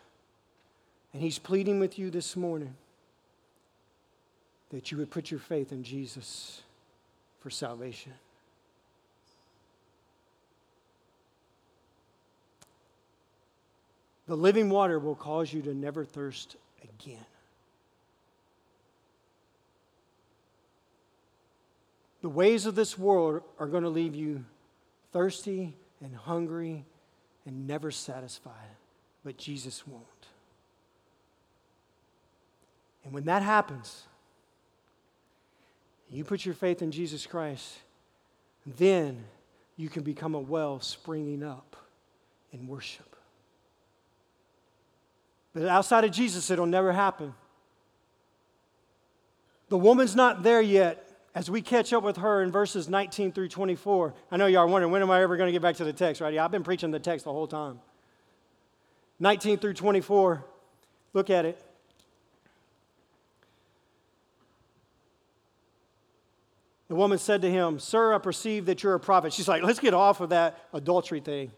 And 1.12 1.22
He's 1.22 1.38
pleading 1.38 1.78
with 1.78 1.98
you 1.98 2.10
this 2.10 2.36
morning 2.36 2.74
that 4.70 4.90
you 4.90 4.96
would 4.96 5.10
put 5.10 5.30
your 5.30 5.40
faith 5.40 5.72
in 5.72 5.84
Jesus 5.84 6.62
for 7.40 7.50
salvation. 7.50 8.14
The 14.26 14.36
living 14.36 14.70
water 14.70 14.98
will 14.98 15.14
cause 15.14 15.52
you 15.52 15.60
to 15.62 15.74
never 15.74 16.02
thirst 16.02 16.56
again. 16.82 17.26
The 22.24 22.30
ways 22.30 22.64
of 22.64 22.74
this 22.74 22.98
world 22.98 23.42
are 23.58 23.66
going 23.66 23.82
to 23.82 23.90
leave 23.90 24.14
you 24.14 24.46
thirsty 25.12 25.76
and 26.02 26.16
hungry 26.16 26.86
and 27.44 27.66
never 27.66 27.90
satisfied, 27.90 28.78
but 29.22 29.36
Jesus 29.36 29.86
won't. 29.86 30.02
And 33.04 33.12
when 33.12 33.24
that 33.24 33.42
happens, 33.42 34.04
you 36.08 36.24
put 36.24 36.46
your 36.46 36.54
faith 36.54 36.80
in 36.80 36.92
Jesus 36.92 37.26
Christ, 37.26 37.76
then 38.64 39.22
you 39.76 39.90
can 39.90 40.02
become 40.02 40.34
a 40.34 40.40
well 40.40 40.80
springing 40.80 41.42
up 41.42 41.76
in 42.54 42.66
worship. 42.66 43.16
But 45.52 45.66
outside 45.66 46.04
of 46.04 46.10
Jesus, 46.10 46.50
it'll 46.50 46.64
never 46.64 46.90
happen. 46.90 47.34
The 49.68 49.76
woman's 49.76 50.16
not 50.16 50.42
there 50.42 50.62
yet 50.62 51.03
as 51.34 51.50
we 51.50 51.60
catch 51.60 51.92
up 51.92 52.02
with 52.02 52.18
her 52.18 52.42
in 52.42 52.52
verses 52.52 52.88
19 52.88 53.32
through 53.32 53.48
24. 53.48 54.14
I 54.30 54.36
know 54.36 54.46
y'all 54.46 54.62
are 54.62 54.66
wondering, 54.66 54.92
when 54.92 55.02
am 55.02 55.10
I 55.10 55.22
ever 55.22 55.36
going 55.36 55.48
to 55.48 55.52
get 55.52 55.62
back 55.62 55.76
to 55.76 55.84
the 55.84 55.92
text, 55.92 56.20
right? 56.20 56.32
Yeah, 56.32 56.44
I've 56.44 56.52
been 56.52 56.62
preaching 56.62 56.90
the 56.90 57.00
text 57.00 57.24
the 57.24 57.32
whole 57.32 57.48
time. 57.48 57.80
19 59.18 59.58
through 59.58 59.74
24, 59.74 60.44
look 61.12 61.30
at 61.30 61.44
it. 61.44 61.60
The 66.88 66.94
woman 66.94 67.18
said 67.18 67.42
to 67.42 67.50
him, 67.50 67.78
Sir, 67.78 68.14
I 68.14 68.18
perceive 68.18 68.66
that 68.66 68.82
you're 68.82 68.94
a 68.94 69.00
prophet. 69.00 69.32
She's 69.32 69.48
like, 69.48 69.62
Let's 69.62 69.80
get 69.80 69.94
off 69.94 70.20
of 70.20 70.28
that 70.30 70.60
adultery 70.72 71.20
thing. 71.20 71.50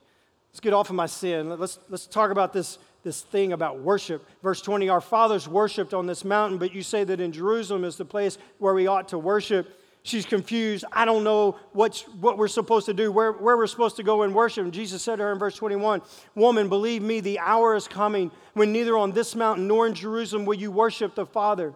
Let's 0.51 0.61
get 0.61 0.73
off 0.73 0.89
of 0.89 0.97
my 0.97 1.07
sin. 1.07 1.51
Let's, 1.59 1.79
let's 1.91 2.07
talk 2.07 2.31
about 2.31 2.53
this 2.53 2.79
this 3.07 3.23
thing 3.23 3.53
about 3.53 3.79
worship. 3.79 4.27
Verse 4.43 4.61
20 4.61 4.89
Our 4.89 5.01
fathers 5.01 5.49
worshiped 5.49 5.95
on 5.95 6.07
this 6.07 6.25
mountain, 6.25 6.59
but 6.59 6.75
you 6.75 6.83
say 6.83 7.05
that 7.05 7.21
in 7.21 7.31
Jerusalem 7.31 7.85
is 7.85 7.97
the 7.97 8.05
place 8.05 8.37
where 8.59 8.75
we 8.75 8.89
ought 8.89 9.09
to 9.11 9.19
worship. 9.19 9.81
She's 10.03 10.27
confused. 10.27 10.85
I 10.93 11.05
don't 11.05 11.23
know 11.23 11.57
what's, 11.73 12.03
what 12.03 12.37
we're 12.37 12.49
supposed 12.49 12.87
to 12.87 12.95
do, 12.95 13.13
where, 13.13 13.31
where 13.31 13.57
we're 13.57 13.69
supposed 13.69 13.95
to 13.97 14.03
go 14.03 14.23
and 14.23 14.35
worship. 14.35 14.65
And 14.65 14.75
Jesus 14.75 15.03
said 15.03 15.17
to 15.17 15.23
her 15.23 15.33
in 15.33 15.39
verse 15.39 15.55
21 15.55 16.03
Woman, 16.35 16.69
believe 16.69 17.01
me, 17.01 17.21
the 17.21 17.39
hour 17.39 17.77
is 17.77 17.87
coming 17.87 18.33
when 18.55 18.73
neither 18.73 18.97
on 18.97 19.13
this 19.13 19.37
mountain 19.37 19.69
nor 19.69 19.87
in 19.87 19.95
Jerusalem 19.95 20.45
will 20.45 20.57
you 20.57 20.73
worship 20.73 21.15
the 21.15 21.27
Father. 21.27 21.75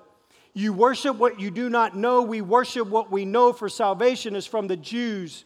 You 0.52 0.72
worship 0.72 1.14
what 1.14 1.38
you 1.38 1.52
do 1.52 1.70
not 1.70 1.96
know. 1.96 2.22
We 2.22 2.40
worship 2.40 2.88
what 2.88 3.12
we 3.12 3.24
know, 3.24 3.52
for 3.52 3.68
salvation 3.68 4.34
is 4.34 4.46
from 4.46 4.66
the 4.66 4.76
Jews. 4.76 5.44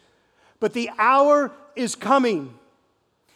But 0.60 0.72
the 0.72 0.88
hour 0.96 1.52
is 1.76 1.94
coming 1.94 2.54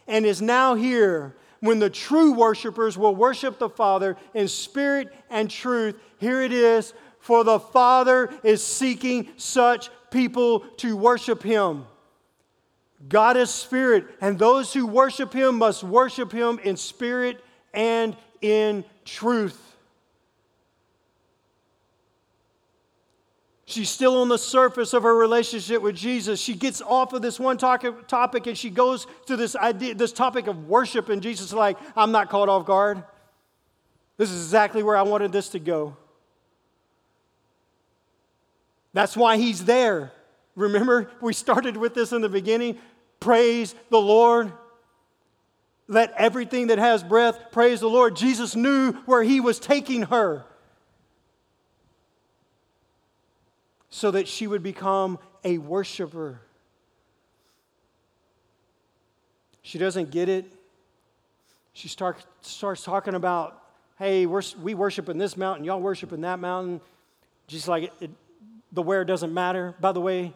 and 0.07 0.25
is 0.25 0.41
now 0.41 0.75
here 0.75 1.35
when 1.61 1.79
the 1.79 1.91
true 1.91 2.33
worshipers 2.33 2.97
will 2.97 3.15
worship 3.15 3.59
the 3.59 3.69
Father 3.69 4.17
in 4.35 4.49
spirit 4.49 5.09
and 5.31 5.51
truth. 5.51 5.97
Here 6.19 6.43
it 6.43 6.53
is 6.53 6.95
for 7.21 7.45
the 7.45 7.59
Father 7.61 8.31
is 8.43 8.65
seeking 8.65 9.29
such 9.37 9.91
people 10.11 10.61
to 10.79 10.97
worship 10.97 11.43
him. 11.43 11.87
God 13.09 13.37
is 13.37 13.51
spirit, 13.51 14.07
and 14.21 14.39
those 14.39 14.73
who 14.73 14.87
worship 14.87 15.33
him 15.33 15.59
must 15.59 15.85
worship 15.85 16.33
him 16.33 16.59
in 16.65 16.77
spirit 16.77 17.45
and 17.73 18.17
in 18.41 18.85
truth. 19.05 19.77
She's 23.71 23.91
still 23.91 24.23
on 24.23 24.31
the 24.31 24.39
surface 24.39 24.95
of 24.95 25.03
her 25.03 25.15
relationship 25.15 25.83
with 25.83 25.95
Jesus. 25.95 26.41
She 26.41 26.55
gets 26.55 26.81
off 26.81 27.13
of 27.13 27.21
this 27.21 27.39
one 27.39 27.59
topic 27.59 28.47
and 28.47 28.57
she 28.57 28.71
goes 28.71 29.07
to 29.27 29.37
this 29.37 29.55
idea, 29.55 29.95
this 29.95 30.11
topic 30.11 30.47
of 30.47 30.69
worship, 30.69 31.11
and 31.11 31.21
Jesus 31.21 31.49
is 31.49 31.53
like, 31.53 31.77
I'm 31.95 32.11
not 32.11 32.31
caught 32.31 32.49
off 32.49 32.65
guard. 32.65 33.05
This 34.17 34.31
is 34.31 34.43
exactly 34.43 34.83
where 34.83 34.97
I 34.97 35.03
wanted 35.03 35.33
this 35.33 35.51
to 35.51 35.59
go. 35.59 35.99
That's 38.95 39.15
why 39.15 39.37
he's 39.37 39.67
there. 39.67 40.13
Remember, 40.57 41.11
we 41.21 41.35
started 41.35 41.77
with 41.77 41.93
this 41.93 42.13
in 42.13 42.23
the 42.23 42.31
beginning. 42.31 42.79
Praise 43.21 43.75
the 43.91 44.01
Lord. 44.01 44.51
Let 45.89 46.15
everything 46.17 46.69
that 46.69 46.79
has 46.79 47.03
breath 47.03 47.39
praise 47.53 47.81
the 47.81 47.91
Lord. 47.91 48.17
Jesus 48.17 48.57
knew 48.57 48.93
where 49.05 49.23
he 49.23 49.41
was 49.41 49.59
taking 49.59 50.05
her 50.05 50.47
so 53.91 54.11
that 54.11 54.29
she 54.29 54.47
would 54.47 54.63
become 54.63 55.19
a 55.45 55.59
worshiper. 55.59 56.41
She 59.63 59.79
doesn't 59.79 60.11
get 60.11 60.29
it. 60.29 60.47
She 61.73 61.89
start, 61.89 62.25
starts 62.41 62.83
talking 62.85 63.15
about, 63.15 63.63
hey, 63.99 64.27
we 64.27 64.75
worship 64.75 65.09
in 65.09 65.19
this 65.19 65.37
mountain, 65.37 65.65
y'all 65.65 65.81
worship 65.81 66.13
in 66.13 66.23
that 66.23 66.39
mountain. 66.39 66.81
Just 67.47 67.69
like 67.69 67.85
it, 67.85 67.93
it, 68.01 68.11
the 68.73 68.83
where 68.83 69.05
doesn't 69.05 69.33
matter. 69.33 69.75
By 69.81 69.93
the 69.93 70.01
way, 70.01 70.33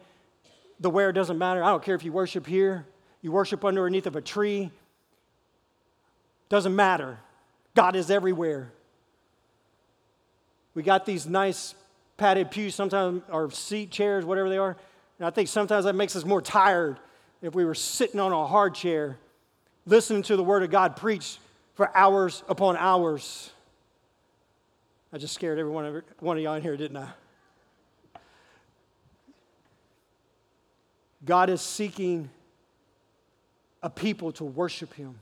the 0.80 0.90
where 0.90 1.12
doesn't 1.12 1.38
matter. 1.38 1.62
I 1.62 1.70
don't 1.70 1.82
care 1.82 1.94
if 1.94 2.04
you 2.04 2.12
worship 2.12 2.46
here, 2.46 2.86
you 3.20 3.32
worship 3.32 3.64
underneath 3.64 4.06
of 4.06 4.16
a 4.16 4.20
tree, 4.20 4.70
doesn't 6.48 6.74
matter. 6.74 7.18
God 7.74 7.96
is 7.96 8.10
everywhere. 8.10 8.72
We 10.74 10.82
got 10.82 11.06
these 11.06 11.26
nice 11.26 11.74
padded 12.16 12.50
pews, 12.50 12.74
sometimes, 12.74 13.22
or 13.30 13.50
seat 13.50 13.90
chairs, 13.90 14.24
whatever 14.24 14.48
they 14.48 14.58
are. 14.58 14.76
And 15.18 15.26
I 15.26 15.30
think 15.30 15.48
sometimes 15.48 15.84
that 15.84 15.94
makes 15.94 16.16
us 16.16 16.24
more 16.24 16.42
tired 16.42 16.98
if 17.40 17.54
we 17.54 17.64
were 17.64 17.74
sitting 17.74 18.20
on 18.20 18.32
a 18.32 18.46
hard 18.46 18.74
chair, 18.74 19.18
listening 19.86 20.22
to 20.24 20.36
the 20.36 20.44
Word 20.44 20.62
of 20.62 20.70
God 20.70 20.96
preached 20.96 21.38
for 21.74 21.96
hours 21.96 22.42
upon 22.48 22.76
hours. 22.76 23.50
I 25.12 25.18
just 25.18 25.34
scared 25.34 25.58
every 25.58 25.72
one 25.72 25.84
of, 25.84 26.02
one 26.20 26.36
of 26.36 26.42
y'all 26.42 26.54
in 26.54 26.62
here, 26.62 26.76
didn't 26.76 26.96
I? 26.96 27.08
God 31.24 31.50
is 31.50 31.60
seeking 31.60 32.30
a 33.82 33.90
people 33.90 34.32
to 34.32 34.44
worship 34.44 34.94
Him 34.94 35.18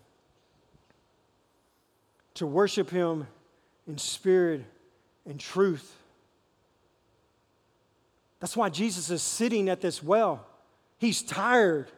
to 2.40 2.46
worship 2.46 2.88
Him 2.88 3.26
in 3.86 3.98
spirit 3.98 4.64
and 5.26 5.38
truth. 5.38 5.94
That's 8.40 8.56
why 8.56 8.70
Jesus 8.70 9.10
is 9.10 9.22
sitting 9.22 9.68
at 9.68 9.80
this 9.80 10.02
well. 10.02 10.46
He's 10.98 11.22
tired. 11.22 11.90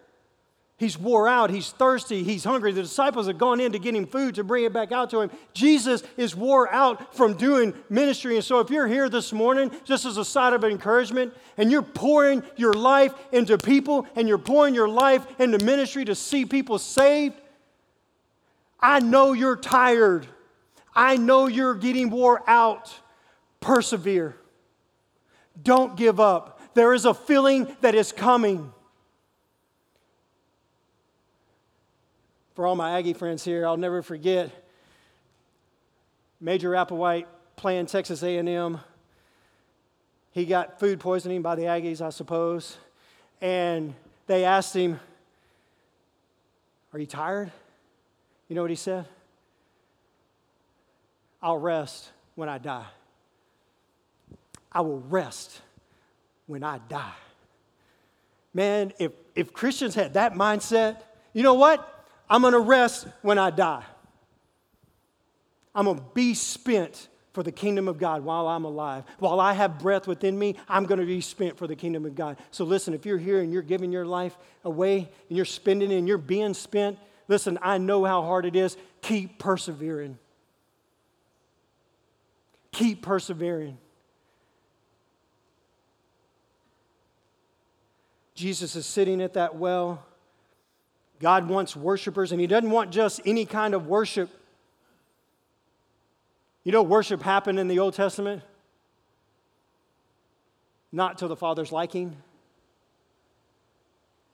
He's 0.76 0.98
wore 0.98 1.28
out. 1.28 1.50
He's 1.50 1.70
thirsty. 1.70 2.24
He's 2.24 2.42
hungry. 2.42 2.72
The 2.72 2.82
disciples 2.82 3.28
have 3.28 3.38
gone 3.38 3.60
in 3.60 3.70
to 3.70 3.78
get 3.78 3.94
him 3.94 4.04
food 4.04 4.34
to 4.34 4.42
bring 4.42 4.64
it 4.64 4.72
back 4.72 4.90
out 4.90 5.10
to 5.10 5.20
him. 5.20 5.30
Jesus 5.54 6.02
is 6.16 6.34
wore 6.34 6.72
out 6.72 7.14
from 7.14 7.34
doing 7.34 7.72
ministry. 7.88 8.34
And 8.34 8.44
so, 8.44 8.58
if 8.58 8.68
you're 8.68 8.88
here 8.88 9.08
this 9.08 9.32
morning, 9.32 9.70
just 9.84 10.04
as 10.04 10.16
a 10.16 10.24
side 10.24 10.54
of 10.54 10.64
encouragement, 10.64 11.34
and 11.56 11.70
you're 11.70 11.82
pouring 11.82 12.42
your 12.56 12.72
life 12.72 13.14
into 13.30 13.58
people 13.58 14.08
and 14.16 14.26
you're 14.26 14.38
pouring 14.38 14.74
your 14.74 14.88
life 14.88 15.24
into 15.38 15.64
ministry 15.64 16.04
to 16.04 16.16
see 16.16 16.44
people 16.44 16.80
saved, 16.80 17.36
I 18.80 18.98
know 18.98 19.34
you're 19.34 19.56
tired. 19.56 20.26
I 20.96 21.16
know 21.16 21.46
you're 21.46 21.76
getting 21.76 22.10
wore 22.10 22.42
out. 22.50 22.92
Persevere. 23.60 24.34
Don't 25.60 25.96
give 25.96 26.20
up. 26.20 26.60
There 26.74 26.94
is 26.94 27.04
a 27.04 27.14
filling 27.14 27.76
that 27.80 27.94
is 27.94 28.12
coming. 28.12 28.72
For 32.54 32.66
all 32.66 32.76
my 32.76 32.98
Aggie 32.98 33.14
friends 33.14 33.44
here, 33.44 33.66
I'll 33.66 33.76
never 33.76 34.02
forget 34.02 34.50
Major 36.40 36.70
Applewhite 36.70 37.26
playing 37.56 37.86
Texas 37.86 38.22
A&M. 38.22 38.80
He 40.32 40.46
got 40.46 40.80
food 40.80 41.00
poisoning 41.00 41.42
by 41.42 41.54
the 41.54 41.62
Aggies, 41.62 42.00
I 42.00 42.10
suppose. 42.10 42.76
And 43.40 43.94
they 44.26 44.44
asked 44.44 44.74
him, 44.74 44.98
Are 46.92 46.98
you 46.98 47.06
tired? 47.06 47.52
You 48.48 48.56
know 48.56 48.62
what 48.62 48.70
he 48.70 48.76
said? 48.76 49.06
I'll 51.42 51.58
rest 51.58 52.10
when 52.34 52.48
I 52.48 52.58
die. 52.58 52.86
I 54.72 54.80
will 54.80 55.00
rest 55.00 55.60
when 56.46 56.62
I 56.62 56.78
die. 56.88 57.14
Man, 58.54 58.92
if, 58.98 59.12
if 59.34 59.52
Christians 59.52 59.94
had 59.94 60.14
that 60.14 60.34
mindset, 60.34 61.02
you 61.32 61.42
know 61.42 61.54
what? 61.54 61.88
I'm 62.28 62.42
going 62.42 62.52
to 62.52 62.60
rest 62.60 63.06
when 63.22 63.38
I 63.38 63.50
die. 63.50 63.84
I'm 65.74 65.84
going 65.86 65.98
to 65.98 66.04
be 66.14 66.34
spent 66.34 67.08
for 67.32 67.42
the 67.42 67.52
kingdom 67.52 67.88
of 67.88 67.98
God 67.98 68.24
while 68.24 68.46
I'm 68.46 68.64
alive. 68.64 69.04
While 69.18 69.40
I 69.40 69.54
have 69.54 69.78
breath 69.78 70.06
within 70.06 70.38
me, 70.38 70.56
I'm 70.68 70.84
going 70.84 71.00
to 71.00 71.06
be 71.06 71.22
spent 71.22 71.56
for 71.56 71.66
the 71.66 71.76
kingdom 71.76 72.04
of 72.04 72.14
God. 72.14 72.36
So 72.50 72.64
listen, 72.64 72.92
if 72.92 73.06
you're 73.06 73.18
here 73.18 73.40
and 73.40 73.52
you're 73.52 73.62
giving 73.62 73.90
your 73.90 74.04
life 74.04 74.36
away 74.64 75.10
and 75.28 75.36
you're 75.36 75.46
spending 75.46 75.90
it 75.90 75.96
and 75.96 76.06
you're 76.06 76.18
being 76.18 76.52
spent, 76.52 76.98
Listen, 77.28 77.58
I 77.62 77.78
know 77.78 78.04
how 78.04 78.22
hard 78.22 78.44
it 78.44 78.56
is. 78.56 78.76
Keep 79.00 79.38
persevering. 79.38 80.18
Keep 82.72 83.02
persevering. 83.02 83.78
Jesus 88.34 88.76
is 88.76 88.86
sitting 88.86 89.20
at 89.20 89.34
that 89.34 89.56
well. 89.56 90.04
God 91.20 91.48
wants 91.48 91.76
worshipers, 91.76 92.32
and 92.32 92.40
He 92.40 92.46
doesn't 92.46 92.70
want 92.70 92.90
just 92.90 93.20
any 93.24 93.44
kind 93.44 93.74
of 93.74 93.86
worship. 93.86 94.30
You 96.64 96.72
know, 96.72 96.82
worship 96.82 97.22
happened 97.22 97.58
in 97.58 97.68
the 97.68 97.78
Old 97.78 97.94
Testament? 97.94 98.42
Not 100.90 101.18
to 101.18 101.28
the 101.28 101.36
Father's 101.36 101.72
liking. 101.72 102.16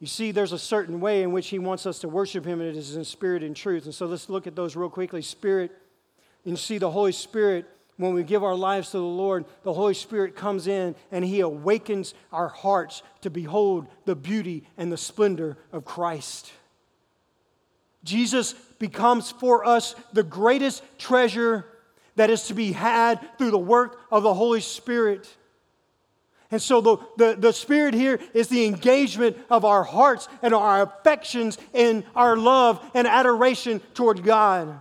You 0.01 0.07
see, 0.07 0.30
there's 0.30 0.53
a 0.53 0.59
certain 0.59 1.01
way 1.01 1.22
in 1.22 1.32
which 1.32 1.49
He 1.49 1.59
wants 1.59 1.86
us 1.86 1.99
to 2.01 2.09
worship 2.09 2.44
Him, 2.44 2.61
and 2.61 2.68
it 2.68 2.76
is 2.76 2.96
in 2.96 3.05
spirit 3.05 3.42
and 3.42 3.55
truth. 3.55 3.84
And 3.84 3.94
so 3.94 4.07
let's 4.07 4.28
look 4.28 4.46
at 4.46 4.55
those 4.55 4.76
real 4.76 4.90
quickly. 4.90 5.22
Spirit, 5.22 5.72
and 6.44 6.53
you 6.53 6.57
see 6.57 6.78
the 6.78 6.90
Holy 6.90 7.12
Spirit, 7.12 7.66
when 7.99 8.14
we 8.14 8.22
give 8.22 8.44
our 8.44 8.55
lives 8.55 8.92
to 8.92 8.96
the 8.96 9.03
Lord, 9.03 9.44
the 9.64 9.72
Holy 9.72 9.92
Spirit 9.92 10.36
comes 10.36 10.66
in 10.68 10.94
and 11.11 11.24
He 11.24 11.40
awakens 11.40 12.14
our 12.32 12.49
hearts 12.49 13.03
to 13.22 13.28
behold 13.30 13.88
the 14.07 14.16
beauty 14.16 14.64
and 14.78 14.90
the 14.90 14.96
splendor 14.96 15.59
of 15.72 15.84
Christ. 15.84 16.53
Jesus 18.05 18.55
becomes 18.78 19.32
for 19.32 19.64
us 19.66 19.96
the 20.12 20.22
greatest 20.22 20.82
treasure 20.96 21.66
that 22.14 22.30
is 22.30 22.44
to 22.44 22.55
be 22.55 22.72
had 22.72 23.36
through 23.36 23.51
the 23.51 23.59
work 23.59 24.01
of 24.12 24.22
the 24.22 24.34
Holy 24.34 24.61
Spirit. 24.61 25.28
And 26.53 26.62
so 26.62 26.80
the, 26.80 26.96
the, 27.16 27.36
the 27.36 27.53
Spirit 27.53 27.94
here 27.94 28.20
is 28.32 28.49
the 28.49 28.64
engagement 28.64 29.36
of 29.51 29.64
our 29.64 29.82
hearts 29.82 30.28
and 30.40 30.55
our 30.55 30.82
affections 30.82 31.59
and 31.74 32.05
our 32.14 32.36
love 32.36 32.80
and 32.94 33.09
adoration 33.09 33.80
toward 33.94 34.22
God. 34.22 34.80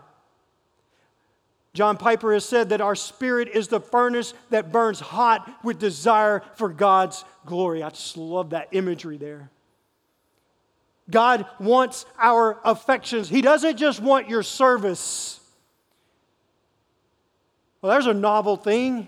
John 1.78 1.96
Piper 1.96 2.34
has 2.34 2.44
said 2.44 2.70
that 2.70 2.82
our 2.82 2.96
spirit 2.96 3.50
is 3.50 3.68
the 3.68 3.80
furnace 3.80 4.34
that 4.50 4.72
burns 4.72 5.00
hot 5.00 5.48
with 5.64 5.78
desire 5.78 6.42
for 6.56 6.70
God's 6.70 7.24
glory. 7.46 7.84
I 7.84 7.92
just 7.92 8.18
love 8.18 8.50
that 8.50 8.70
imagery 8.72 9.18
there. 9.18 9.52
God 11.08 11.46
wants 11.60 12.08
our 12.18 12.60
affections, 12.66 13.30
He 13.30 13.44
doesn't 13.44 13.78
just 13.78 14.00
want 14.02 14.28
your 14.28 14.42
service. 14.42 15.40
Well, 17.80 17.92
there's 17.92 18.08
a 18.08 18.14
novel 18.14 18.58
thing. 18.58 19.08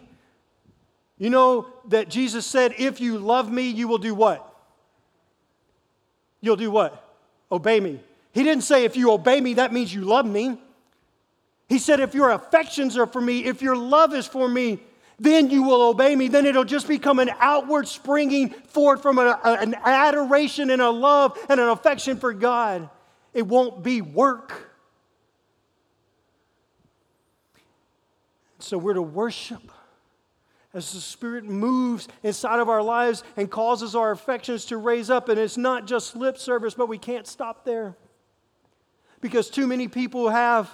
You 1.17 1.31
know 1.31 1.65
that 1.87 2.07
Jesus 2.07 2.45
said, 2.45 2.75
If 2.77 3.01
you 3.01 3.17
love 3.17 3.51
me, 3.51 3.67
you 3.71 3.87
will 3.87 3.97
do 3.97 4.13
what? 4.13 4.45
You'll 6.39 6.55
do 6.55 6.69
what? 6.69 7.03
Obey 7.51 7.79
me. 7.79 7.99
He 8.31 8.43
didn't 8.43 8.63
say, 8.63 8.85
If 8.85 8.95
you 8.95 9.11
obey 9.11 9.41
me, 9.41 9.55
that 9.55 9.73
means 9.73 9.91
you 9.91 10.01
love 10.01 10.27
me. 10.27 10.59
He 11.69 11.77
said, 11.77 11.99
If 11.99 12.15
your 12.15 12.31
affections 12.31 12.97
are 12.97 13.05
for 13.05 13.21
me, 13.21 13.45
if 13.45 13.61
your 13.61 13.77
love 13.77 14.13
is 14.13 14.25
for 14.25 14.49
me, 14.49 14.79
then 15.19 15.49
you 15.49 15.63
will 15.63 15.83
obey 15.83 16.15
me. 16.15 16.27
Then 16.27 16.45
it'll 16.45 16.63
just 16.63 16.87
become 16.87 17.19
an 17.19 17.29
outward 17.39 17.87
springing 17.87 18.49
forth 18.49 19.01
from 19.01 19.19
a, 19.19 19.39
a, 19.43 19.53
an 19.59 19.75
adoration 19.75 20.71
and 20.71 20.81
a 20.81 20.89
love 20.89 21.37
and 21.47 21.59
an 21.59 21.69
affection 21.69 22.17
for 22.17 22.33
God. 22.33 22.89
It 23.33 23.45
won't 23.45 23.83
be 23.83 24.01
work. 24.01 24.71
So 28.57 28.77
we're 28.77 28.93
to 28.93 29.01
worship 29.01 29.71
as 30.73 30.91
the 30.91 30.99
Spirit 30.99 31.45
moves 31.45 32.07
inside 32.23 32.59
of 32.59 32.69
our 32.69 32.81
lives 32.81 33.23
and 33.37 33.49
causes 33.49 33.95
our 33.95 34.11
affections 34.11 34.65
to 34.65 34.77
raise 34.77 35.09
up. 35.09 35.29
And 35.29 35.39
it's 35.39 35.57
not 35.57 35.85
just 35.85 36.15
lip 36.15 36.37
service, 36.37 36.73
but 36.73 36.87
we 36.87 36.97
can't 36.97 37.27
stop 37.27 37.63
there 37.63 37.95
because 39.21 39.49
too 39.49 39.67
many 39.67 39.87
people 39.87 40.29
have. 40.29 40.71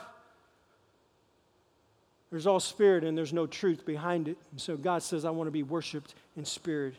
There's 2.35 2.47
all 2.47 2.59
spirit 2.59 3.05
and 3.05 3.17
there's 3.17 3.31
no 3.31 3.47
truth 3.47 3.85
behind 3.85 4.27
it. 4.27 4.37
And 4.51 4.59
so 4.59 4.75
God 4.75 5.01
says, 5.01 5.23
I 5.23 5.29
want 5.29 5.47
to 5.47 5.51
be 5.51 5.63
worshiped 5.63 6.15
in 6.35 6.43
spirit 6.43 6.95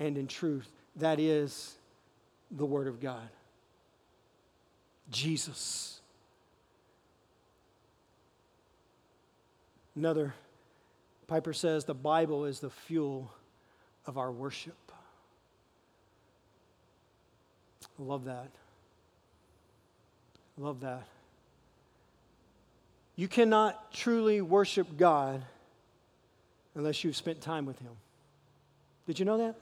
and 0.00 0.18
in 0.18 0.26
truth. 0.26 0.68
That 0.96 1.20
is 1.20 1.76
the 2.50 2.66
Word 2.66 2.88
of 2.88 3.00
God. 3.00 3.28
Jesus. 5.08 6.00
Another 9.94 10.34
Piper 11.28 11.52
says 11.52 11.84
the 11.84 11.94
Bible 11.94 12.44
is 12.44 12.58
the 12.58 12.70
fuel 12.70 13.32
of 14.04 14.18
our 14.18 14.32
worship. 14.32 14.90
I 18.00 18.02
love 18.02 18.24
that. 18.24 18.50
I 20.58 20.60
love 20.60 20.80
that. 20.80 21.06
You 23.22 23.28
cannot 23.28 23.92
truly 23.92 24.40
worship 24.40 24.96
God 24.96 25.44
unless 26.74 27.04
you've 27.04 27.14
spent 27.14 27.40
time 27.40 27.66
with 27.66 27.78
Him. 27.78 27.92
Did 29.06 29.20
you 29.20 29.24
know 29.24 29.38
that? 29.38 29.54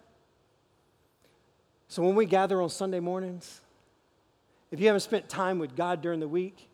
So 1.86 2.02
when 2.02 2.14
we 2.14 2.24
gather 2.24 2.62
on 2.62 2.70
Sunday 2.70 3.00
mornings, 3.00 3.60
if 4.70 4.80
you 4.80 4.86
haven't 4.86 5.02
spent 5.02 5.28
time 5.28 5.58
with 5.58 5.76
God 5.76 6.00
during 6.00 6.20
the 6.20 6.26
week, 6.26 6.70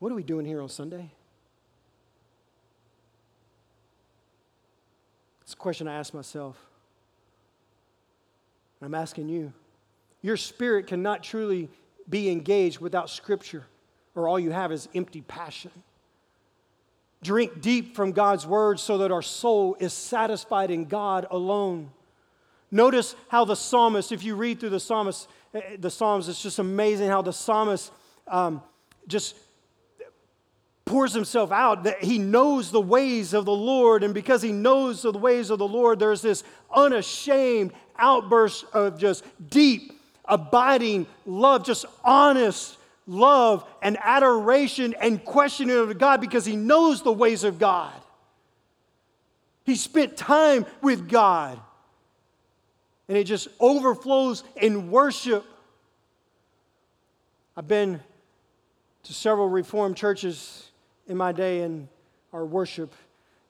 what 0.00 0.10
are 0.10 0.16
we 0.16 0.24
doing 0.24 0.44
here 0.44 0.60
on 0.60 0.68
Sunday? 0.68 1.12
It's 5.42 5.52
a 5.52 5.56
question 5.56 5.86
I 5.86 5.94
ask 5.94 6.12
myself. 6.12 6.56
I'm 8.82 8.96
asking 8.96 9.28
you. 9.28 9.52
Your 10.20 10.36
spirit 10.36 10.88
cannot 10.88 11.22
truly 11.22 11.68
be 12.08 12.28
engaged 12.28 12.80
without 12.80 13.08
Scripture, 13.08 13.66
or 14.14 14.28
all 14.28 14.38
you 14.38 14.50
have 14.50 14.72
is 14.72 14.88
empty 14.94 15.22
passion. 15.22 15.70
Drink 17.22 17.60
deep 17.60 17.94
from 17.94 18.12
God's 18.12 18.46
word 18.46 18.80
so 18.80 18.98
that 18.98 19.12
our 19.12 19.22
soul 19.22 19.76
is 19.78 19.92
satisfied 19.92 20.70
in 20.70 20.86
God 20.86 21.26
alone. 21.30 21.90
Notice 22.70 23.14
how 23.28 23.44
the 23.44 23.56
psalmist, 23.56 24.12
if 24.12 24.22
you 24.22 24.36
read 24.36 24.60
through 24.60 24.70
the 24.70 24.80
psalmist, 24.80 25.28
eh, 25.54 25.60
eh, 25.62 25.76
the 25.78 25.90
Psalms, 25.90 26.28
it's 26.28 26.42
just 26.42 26.58
amazing 26.58 27.08
how 27.08 27.20
the 27.20 27.32
psalmist 27.32 27.92
um, 28.28 28.62
just 29.08 29.36
pours 30.84 31.12
himself 31.12 31.52
out, 31.52 31.84
that 31.84 32.02
he 32.02 32.18
knows 32.18 32.70
the 32.70 32.80
ways 32.80 33.34
of 33.34 33.44
the 33.44 33.52
Lord. 33.52 34.02
And 34.02 34.14
because 34.14 34.40
he 34.40 34.52
knows 34.52 35.02
the 35.02 35.12
ways 35.12 35.50
of 35.50 35.58
the 35.58 35.68
Lord, 35.68 35.98
there's 35.98 36.22
this 36.22 36.42
unashamed 36.74 37.72
outburst 37.98 38.64
of 38.72 38.98
just 38.98 39.24
deep, 39.50 40.00
abiding 40.24 41.06
love, 41.26 41.64
just 41.64 41.84
honest 42.02 42.76
love 43.10 43.68
and 43.82 43.98
adoration 44.00 44.94
and 45.00 45.22
questioning 45.24 45.76
of 45.76 45.98
God 45.98 46.20
because 46.20 46.44
he 46.44 46.54
knows 46.54 47.02
the 47.02 47.12
ways 47.12 47.42
of 47.42 47.58
God. 47.58 47.92
He 49.64 49.74
spent 49.74 50.16
time 50.16 50.64
with 50.80 51.08
God. 51.08 51.60
And 53.08 53.18
it 53.18 53.24
just 53.24 53.48
overflows 53.58 54.44
in 54.54 54.92
worship. 54.92 55.44
I've 57.56 57.66
been 57.66 58.00
to 59.02 59.12
several 59.12 59.48
Reformed 59.48 59.96
churches 59.96 60.70
in 61.08 61.16
my 61.16 61.32
day, 61.32 61.62
and 61.62 61.88
our 62.32 62.44
worship 62.44 62.94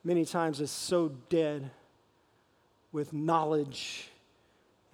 many 0.03 0.25
times 0.25 0.63
is 0.63 0.71
so 0.71 1.11
dead 1.29 1.71
with 2.93 3.13
knowledge, 3.13 4.09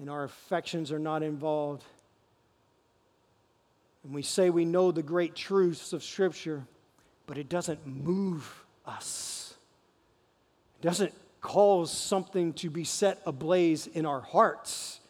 and 0.01 0.11
our 0.11 0.25
affections 0.25 0.91
are 0.91 0.99
not 0.99 1.23
involved. 1.23 1.85
And 4.07 4.14
we 4.14 4.22
say 4.22 4.50
we 4.50 4.64
know 4.64 4.92
the 4.92 5.02
great 5.02 5.34
truths 5.34 5.92
of 5.92 6.04
Scripture, 6.04 6.64
but 7.26 7.38
it 7.38 7.48
doesn't 7.48 7.84
move 7.84 8.64
us. 8.86 9.54
It 10.78 10.86
doesn't 10.86 11.12
cause 11.40 11.90
something 11.90 12.52
to 12.52 12.70
be 12.70 12.84
set 12.84 13.20
ablaze 13.26 13.88
in 13.88 14.07
our 14.07 14.20
hearts. 14.20 15.00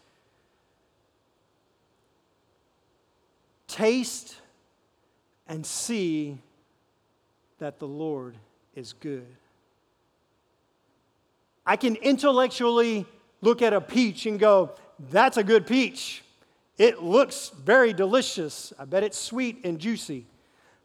Taste 3.68 4.36
and 5.46 5.66
see 5.66 6.38
that 7.58 7.78
the 7.78 7.86
Lord 7.86 8.38
is 8.74 8.94
good. 8.94 9.26
I 11.66 11.76
can 11.76 11.96
intellectually 11.96 13.04
look 13.42 13.60
at 13.60 13.74
a 13.74 13.80
peach 13.82 14.24
and 14.24 14.40
go, 14.40 14.70
that's 15.10 15.36
a 15.36 15.44
good 15.44 15.66
peach. 15.66 16.22
It 16.78 17.02
looks 17.02 17.50
very 17.50 17.92
delicious. 17.92 18.72
I 18.78 18.84
bet 18.84 19.02
it's 19.02 19.18
sweet 19.18 19.64
and 19.64 19.78
juicy. 19.78 20.26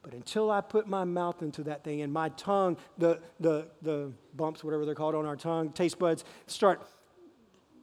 But 0.03 0.13
until 0.13 0.49
I 0.49 0.61
put 0.61 0.87
my 0.87 1.03
mouth 1.03 1.41
into 1.43 1.63
that 1.63 1.83
thing 1.83 2.01
and 2.01 2.11
my 2.11 2.29
tongue, 2.29 2.77
the, 2.97 3.19
the, 3.39 3.67
the 3.81 4.11
bumps, 4.35 4.63
whatever 4.63 4.85
they're 4.85 4.95
called 4.95 5.15
on 5.15 5.25
our 5.25 5.35
tongue, 5.35 5.71
taste 5.71 5.99
buds, 5.99 6.23
start 6.47 6.81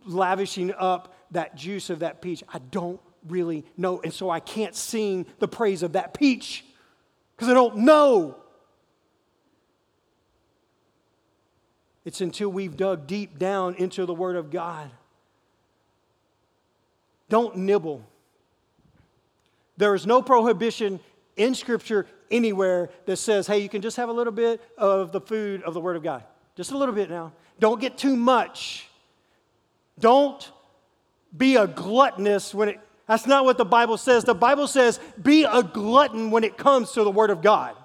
lavishing 0.04 0.72
up 0.78 1.14
that 1.30 1.54
juice 1.54 1.90
of 1.90 2.00
that 2.00 2.20
peach, 2.20 2.42
I 2.52 2.58
don't 2.58 3.00
really 3.26 3.64
know. 3.76 4.00
And 4.02 4.12
so 4.12 4.30
I 4.30 4.40
can't 4.40 4.74
sing 4.74 5.26
the 5.38 5.48
praise 5.48 5.82
of 5.82 5.92
that 5.92 6.14
peach 6.14 6.64
because 7.36 7.48
I 7.48 7.54
don't 7.54 7.78
know. 7.78 8.36
It's 12.04 12.20
until 12.20 12.48
we've 12.48 12.76
dug 12.76 13.06
deep 13.06 13.38
down 13.38 13.74
into 13.74 14.06
the 14.06 14.14
Word 14.14 14.36
of 14.36 14.50
God. 14.50 14.90
Don't 17.28 17.56
nibble. 17.56 18.02
There 19.76 19.94
is 19.94 20.06
no 20.06 20.22
prohibition 20.22 21.00
in 21.36 21.54
Scripture 21.54 22.06
anywhere 22.30 22.90
that 23.06 23.16
says, 23.16 23.46
hey, 23.46 23.58
you 23.58 23.68
can 23.68 23.80
just 23.80 23.96
have 23.96 24.08
a 24.08 24.12
little 24.12 24.32
bit 24.32 24.60
of 24.76 25.12
the 25.12 25.20
food 25.20 25.62
of 25.62 25.74
the 25.74 25.80
Word 25.80 25.96
of 25.96 26.02
God. 26.02 26.24
Just 26.56 26.72
a 26.72 26.78
little 26.78 26.94
bit 26.94 27.10
now. 27.10 27.32
Don't 27.60 27.80
get 27.80 27.96
too 27.96 28.16
much. 28.16 28.88
Don't 29.98 30.50
be 31.36 31.56
a 31.56 31.66
gluttonous 31.66 32.54
when 32.54 32.70
it, 32.70 32.80
that's 33.06 33.26
not 33.26 33.44
what 33.44 33.58
the 33.58 33.64
Bible 33.64 33.96
says. 33.96 34.24
The 34.24 34.34
Bible 34.34 34.66
says, 34.66 34.98
be 35.20 35.44
a 35.44 35.62
glutton 35.62 36.30
when 36.30 36.44
it 36.44 36.56
comes 36.56 36.92
to 36.92 37.04
the 37.04 37.10
Word 37.10 37.30
of 37.30 37.42
God. 37.42 37.76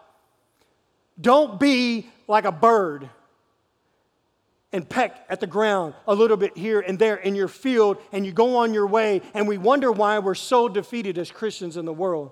Don't 1.20 1.60
be 1.60 2.10
like 2.28 2.46
a 2.46 2.52
bird 2.52 3.10
and 4.74 4.90
peck 4.90 5.24
at 5.30 5.40
the 5.40 5.48
ground 5.48 5.94
a 6.08 6.16
little 6.16 6.36
bit 6.36 6.58
here 6.58 6.82
and 6.82 6.98
there 6.98 7.16
in 7.16 7.36
your 7.36 7.48
field, 7.48 7.98
and 8.12 8.26
you 8.26 8.32
go 8.32 8.58
on 8.58 8.74
your 8.74 8.88
way, 8.88 9.22
and 9.36 9.48
we 9.48 9.58
wonder 9.58 9.92
why 9.92 10.18
we're 10.20 10.34
so 10.36 10.68
defeated 10.68 11.18
as 11.20 11.32
Christians 11.32 11.78
in 11.78 11.86
the 11.86 11.94
world. 11.94 12.32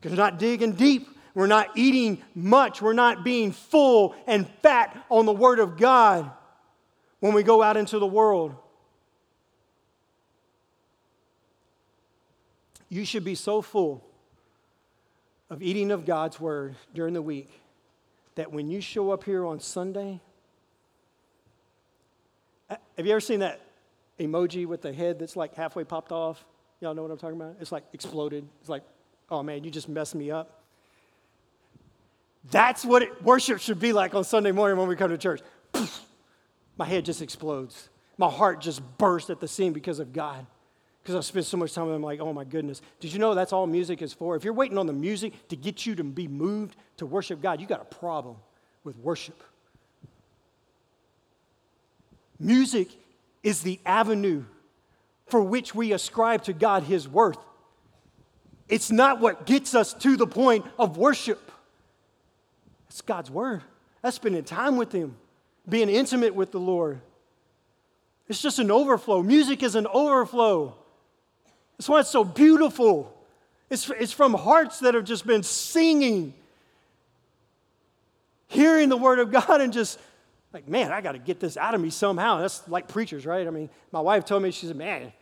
Because 0.00 0.16
we're 0.16 0.22
not 0.22 0.38
digging 0.38 0.72
deep, 0.72 1.08
we're 1.34 1.48
not 1.48 1.70
eating 1.76 2.22
much, 2.34 2.80
we're 2.80 2.92
not 2.92 3.24
being 3.24 3.50
full 3.50 4.14
and 4.26 4.48
fat 4.62 5.04
on 5.10 5.26
the 5.26 5.32
Word 5.32 5.58
of 5.58 5.76
God 5.76 6.30
when 7.18 7.34
we 7.34 7.42
go 7.42 7.60
out 7.60 7.76
into 7.76 7.98
the 7.98 8.06
world. 8.06 8.54
You 12.88 13.04
should 13.04 13.24
be 13.24 13.34
so 13.34 13.60
full 13.60 14.04
of 15.50 15.60
eating 15.60 15.90
of 15.90 16.06
God's 16.06 16.38
Word 16.38 16.76
during 16.94 17.14
the 17.14 17.22
week 17.22 17.50
that 18.36 18.52
when 18.52 18.70
you 18.70 18.80
show 18.80 19.10
up 19.10 19.24
here 19.24 19.44
on 19.44 19.58
Sunday, 19.58 20.20
have 22.68 23.06
you 23.06 23.12
ever 23.12 23.20
seen 23.20 23.40
that 23.40 23.60
emoji 24.18 24.66
with 24.66 24.82
the 24.82 24.92
head 24.92 25.18
that's 25.18 25.36
like 25.36 25.54
halfway 25.54 25.84
popped 25.84 26.12
off? 26.12 26.44
Y'all 26.80 26.94
know 26.94 27.02
what 27.02 27.10
I'm 27.10 27.18
talking 27.18 27.40
about? 27.40 27.56
It's 27.60 27.72
like 27.72 27.84
exploded. 27.92 28.46
It's 28.60 28.68
like, 28.68 28.82
oh 29.30 29.42
man, 29.42 29.64
you 29.64 29.70
just 29.70 29.88
messed 29.88 30.14
me 30.14 30.30
up. 30.30 30.62
That's 32.50 32.84
what 32.84 33.02
it, 33.02 33.22
worship 33.22 33.60
should 33.60 33.80
be 33.80 33.92
like 33.92 34.14
on 34.14 34.24
Sunday 34.24 34.52
morning 34.52 34.78
when 34.78 34.88
we 34.88 34.96
come 34.96 35.10
to 35.10 35.18
church. 35.18 35.40
My 36.76 36.84
head 36.84 37.04
just 37.04 37.22
explodes. 37.22 37.88
My 38.18 38.28
heart 38.28 38.60
just 38.60 38.82
bursts 38.98 39.30
at 39.30 39.40
the 39.40 39.48
seam 39.48 39.72
because 39.72 39.98
of 39.98 40.12
God. 40.12 40.46
Because 41.02 41.16
I've 41.16 41.24
spent 41.24 41.44
so 41.46 41.56
much 41.56 41.74
time 41.74 41.86
with 41.86 41.96
Him, 41.96 42.02
like, 42.02 42.20
oh 42.20 42.32
my 42.32 42.44
goodness. 42.44 42.80
Did 42.98 43.12
you 43.12 43.18
know 43.18 43.34
that's 43.34 43.52
all 43.52 43.66
music 43.66 44.00
is 44.02 44.12
for? 44.12 44.36
If 44.36 44.44
you're 44.44 44.54
waiting 44.54 44.78
on 44.78 44.86
the 44.86 44.92
music 44.92 45.48
to 45.48 45.56
get 45.56 45.84
you 45.84 45.94
to 45.96 46.04
be 46.04 46.26
moved 46.28 46.76
to 46.96 47.06
worship 47.06 47.42
God, 47.42 47.60
you 47.60 47.66
got 47.66 47.82
a 47.82 47.94
problem 47.96 48.36
with 48.84 48.96
worship. 48.98 49.42
Music 52.38 52.88
is 53.42 53.62
the 53.62 53.78
avenue 53.84 54.44
for 55.26 55.40
which 55.40 55.74
we 55.74 55.92
ascribe 55.92 56.44
to 56.44 56.52
God 56.52 56.82
His 56.84 57.08
worth. 57.08 57.38
It's 58.68 58.90
not 58.90 59.20
what 59.20 59.46
gets 59.46 59.74
us 59.74 59.94
to 59.94 60.16
the 60.16 60.26
point 60.26 60.64
of 60.78 60.96
worship. 60.96 61.50
It's 62.88 63.00
God's 63.00 63.30
Word. 63.30 63.62
That's 64.02 64.16
spending 64.16 64.44
time 64.44 64.76
with 64.76 64.92
Him, 64.92 65.16
being 65.68 65.88
intimate 65.88 66.34
with 66.34 66.52
the 66.52 66.60
Lord. 66.60 67.00
It's 68.28 68.40
just 68.40 68.58
an 68.58 68.70
overflow. 68.70 69.22
Music 69.22 69.62
is 69.62 69.74
an 69.74 69.86
overflow. 69.86 70.74
That's 71.76 71.88
why 71.88 72.00
it's 72.00 72.10
so 72.10 72.24
beautiful. 72.24 73.12
It's, 73.68 73.90
it's 73.90 74.12
from 74.12 74.34
hearts 74.34 74.80
that 74.80 74.94
have 74.94 75.04
just 75.04 75.26
been 75.26 75.42
singing 75.42 76.34
hearing 78.48 78.88
the 78.88 78.96
word 78.96 79.18
of 79.18 79.32
God 79.32 79.60
and 79.60 79.72
just 79.72 79.98
like, 80.54 80.68
man, 80.68 80.92
I 80.92 81.00
got 81.00 81.12
to 81.12 81.18
get 81.18 81.40
this 81.40 81.56
out 81.56 81.74
of 81.74 81.80
me 81.80 81.90
somehow. 81.90 82.38
That's 82.38 82.66
like 82.68 82.88
preachers, 82.88 83.26
right? 83.26 83.46
I 83.46 83.50
mean, 83.50 83.68
my 83.92 84.00
wife 84.00 84.24
told 84.24 84.42
me, 84.42 84.52
she 84.52 84.66
said, 84.66 84.76
man, 84.76 85.12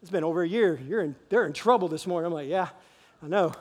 it's 0.00 0.10
been 0.10 0.24
over 0.24 0.42
a 0.42 0.48
year. 0.48 0.80
You're 0.88 1.02
in, 1.02 1.14
they're 1.28 1.46
in 1.46 1.52
trouble 1.52 1.88
this 1.88 2.06
morning. 2.06 2.26
I'm 2.26 2.32
like, 2.32 2.48
yeah, 2.48 2.70
I 3.22 3.28
know. 3.28 3.52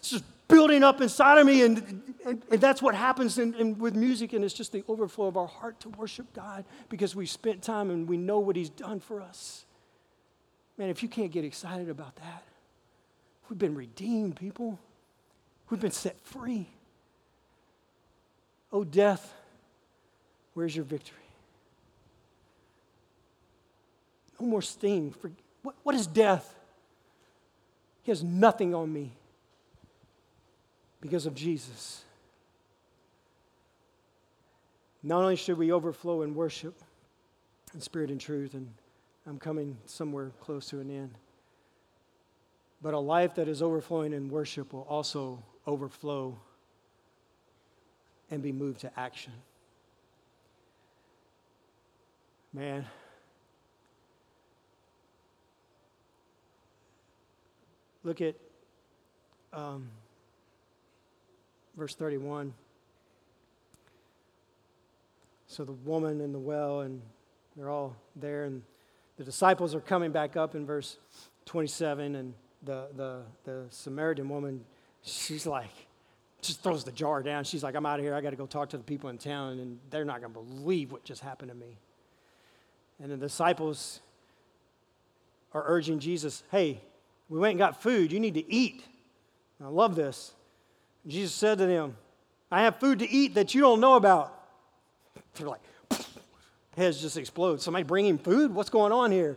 It's 0.00 0.10
just 0.10 0.24
building 0.48 0.82
up 0.82 1.00
inside 1.00 1.38
of 1.38 1.46
me, 1.46 1.62
and, 1.62 1.78
and, 2.24 2.42
and 2.50 2.60
that's 2.60 2.82
what 2.82 2.94
happens 2.94 3.38
in, 3.38 3.54
in, 3.54 3.78
with 3.78 3.94
music, 3.94 4.32
and 4.32 4.44
it's 4.44 4.54
just 4.54 4.72
the 4.72 4.84
overflow 4.88 5.26
of 5.26 5.36
our 5.36 5.46
heart 5.46 5.80
to 5.80 5.88
worship 5.90 6.32
God 6.34 6.64
because 6.88 7.16
we've 7.16 7.30
spent 7.30 7.62
time 7.62 7.90
and 7.90 8.08
we 8.08 8.16
know 8.16 8.38
what 8.38 8.56
He's 8.56 8.70
done 8.70 9.00
for 9.00 9.22
us. 9.22 9.64
Man, 10.76 10.90
if 10.90 11.02
you 11.02 11.08
can't 11.08 11.32
get 11.32 11.44
excited 11.44 11.88
about 11.88 12.16
that, 12.16 12.42
we've 13.48 13.58
been 13.58 13.74
redeemed, 13.74 14.36
people. 14.36 14.78
We've 15.70 15.80
been 15.80 15.90
set 15.90 16.20
free. 16.20 16.68
Oh, 18.76 18.84
death, 18.84 19.32
where's 20.52 20.76
your 20.76 20.84
victory? 20.84 21.16
No 24.38 24.46
more 24.46 24.60
sting. 24.60 25.12
For, 25.12 25.32
what, 25.62 25.76
what 25.82 25.94
is 25.94 26.06
death? 26.06 26.54
He 28.02 28.10
has 28.10 28.22
nothing 28.22 28.74
on 28.74 28.92
me 28.92 29.12
because 31.00 31.24
of 31.24 31.34
Jesus. 31.34 32.04
Not 35.02 35.22
only 35.22 35.36
should 35.36 35.56
we 35.56 35.72
overflow 35.72 36.20
in 36.20 36.34
worship 36.34 36.74
in 37.72 37.80
spirit 37.80 38.10
and 38.10 38.20
truth, 38.20 38.52
and 38.52 38.70
I'm 39.26 39.38
coming 39.38 39.78
somewhere 39.86 40.32
close 40.42 40.68
to 40.68 40.80
an 40.80 40.90
end, 40.90 41.14
but 42.82 42.92
a 42.92 42.98
life 42.98 43.36
that 43.36 43.48
is 43.48 43.62
overflowing 43.62 44.12
in 44.12 44.28
worship 44.28 44.74
will 44.74 44.86
also 44.86 45.42
overflow 45.66 46.38
and 48.30 48.42
be 48.42 48.52
moved 48.52 48.80
to 48.80 48.90
action. 48.98 49.32
Man. 52.52 52.86
Look 58.02 58.20
at 58.20 58.36
um, 59.52 59.88
verse 61.76 61.94
31. 61.94 62.54
So 65.48 65.64
the 65.64 65.72
woman 65.72 66.20
in 66.20 66.32
the 66.32 66.38
well, 66.38 66.80
and 66.80 67.00
they're 67.56 67.70
all 67.70 67.96
there, 68.14 68.44
and 68.44 68.62
the 69.16 69.24
disciples 69.24 69.74
are 69.74 69.80
coming 69.80 70.12
back 70.12 70.36
up 70.36 70.54
in 70.54 70.66
verse 70.66 70.98
27, 71.46 72.14
and 72.14 72.34
the, 72.62 72.88
the, 72.96 73.22
the 73.44 73.64
Samaritan 73.70 74.28
woman, 74.28 74.64
she's 75.02 75.46
like, 75.46 75.85
just 76.42 76.62
throws 76.62 76.84
the 76.84 76.92
jar 76.92 77.22
down. 77.22 77.44
She's 77.44 77.62
like, 77.62 77.74
I'm 77.74 77.86
out 77.86 77.98
of 77.98 78.04
here. 78.04 78.14
I 78.14 78.20
got 78.20 78.30
to 78.30 78.36
go 78.36 78.46
talk 78.46 78.70
to 78.70 78.76
the 78.76 78.84
people 78.84 79.10
in 79.10 79.18
town, 79.18 79.58
and 79.58 79.78
they're 79.90 80.04
not 80.04 80.20
going 80.20 80.32
to 80.32 80.40
believe 80.40 80.92
what 80.92 81.04
just 81.04 81.22
happened 81.22 81.50
to 81.50 81.56
me. 81.56 81.78
And 83.02 83.10
the 83.10 83.16
disciples 83.16 84.00
are 85.52 85.64
urging 85.66 85.98
Jesus, 85.98 86.42
hey, 86.50 86.80
we 87.28 87.38
went 87.38 87.52
and 87.52 87.58
got 87.58 87.82
food. 87.82 88.12
You 88.12 88.20
need 88.20 88.34
to 88.34 88.52
eat. 88.52 88.84
I 89.62 89.68
love 89.68 89.96
this. 89.96 90.32
Jesus 91.06 91.34
said 91.34 91.58
to 91.58 91.66
them, 91.66 91.96
I 92.50 92.62
have 92.62 92.78
food 92.78 93.00
to 93.00 93.10
eat 93.10 93.34
that 93.34 93.54
you 93.54 93.60
don't 93.60 93.80
know 93.80 93.94
about. 93.94 94.32
They're 95.34 95.48
like, 95.48 95.60
heads 96.76 97.00
just 97.00 97.16
explode. 97.16 97.60
Somebody 97.60 97.84
bringing 97.84 98.10
him 98.10 98.18
food? 98.18 98.54
What's 98.54 98.70
going 98.70 98.92
on 98.92 99.10
here? 99.10 99.36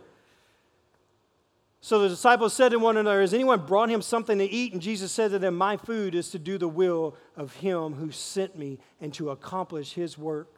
So 1.82 2.00
the 2.00 2.10
disciples 2.10 2.52
said 2.52 2.70
to 2.70 2.78
one 2.78 2.98
another, 2.98 3.22
Has 3.22 3.32
anyone 3.32 3.64
brought 3.64 3.88
him 3.88 4.02
something 4.02 4.38
to 4.38 4.44
eat? 4.44 4.72
And 4.72 4.82
Jesus 4.82 5.10
said 5.12 5.30
to 5.30 5.38
them, 5.38 5.56
My 5.56 5.76
food 5.76 6.14
is 6.14 6.30
to 6.30 6.38
do 6.38 6.58
the 6.58 6.68
will 6.68 7.16
of 7.36 7.54
him 7.56 7.94
who 7.94 8.10
sent 8.10 8.56
me 8.56 8.78
and 9.00 9.14
to 9.14 9.30
accomplish 9.30 9.94
his 9.94 10.18
work. 10.18 10.54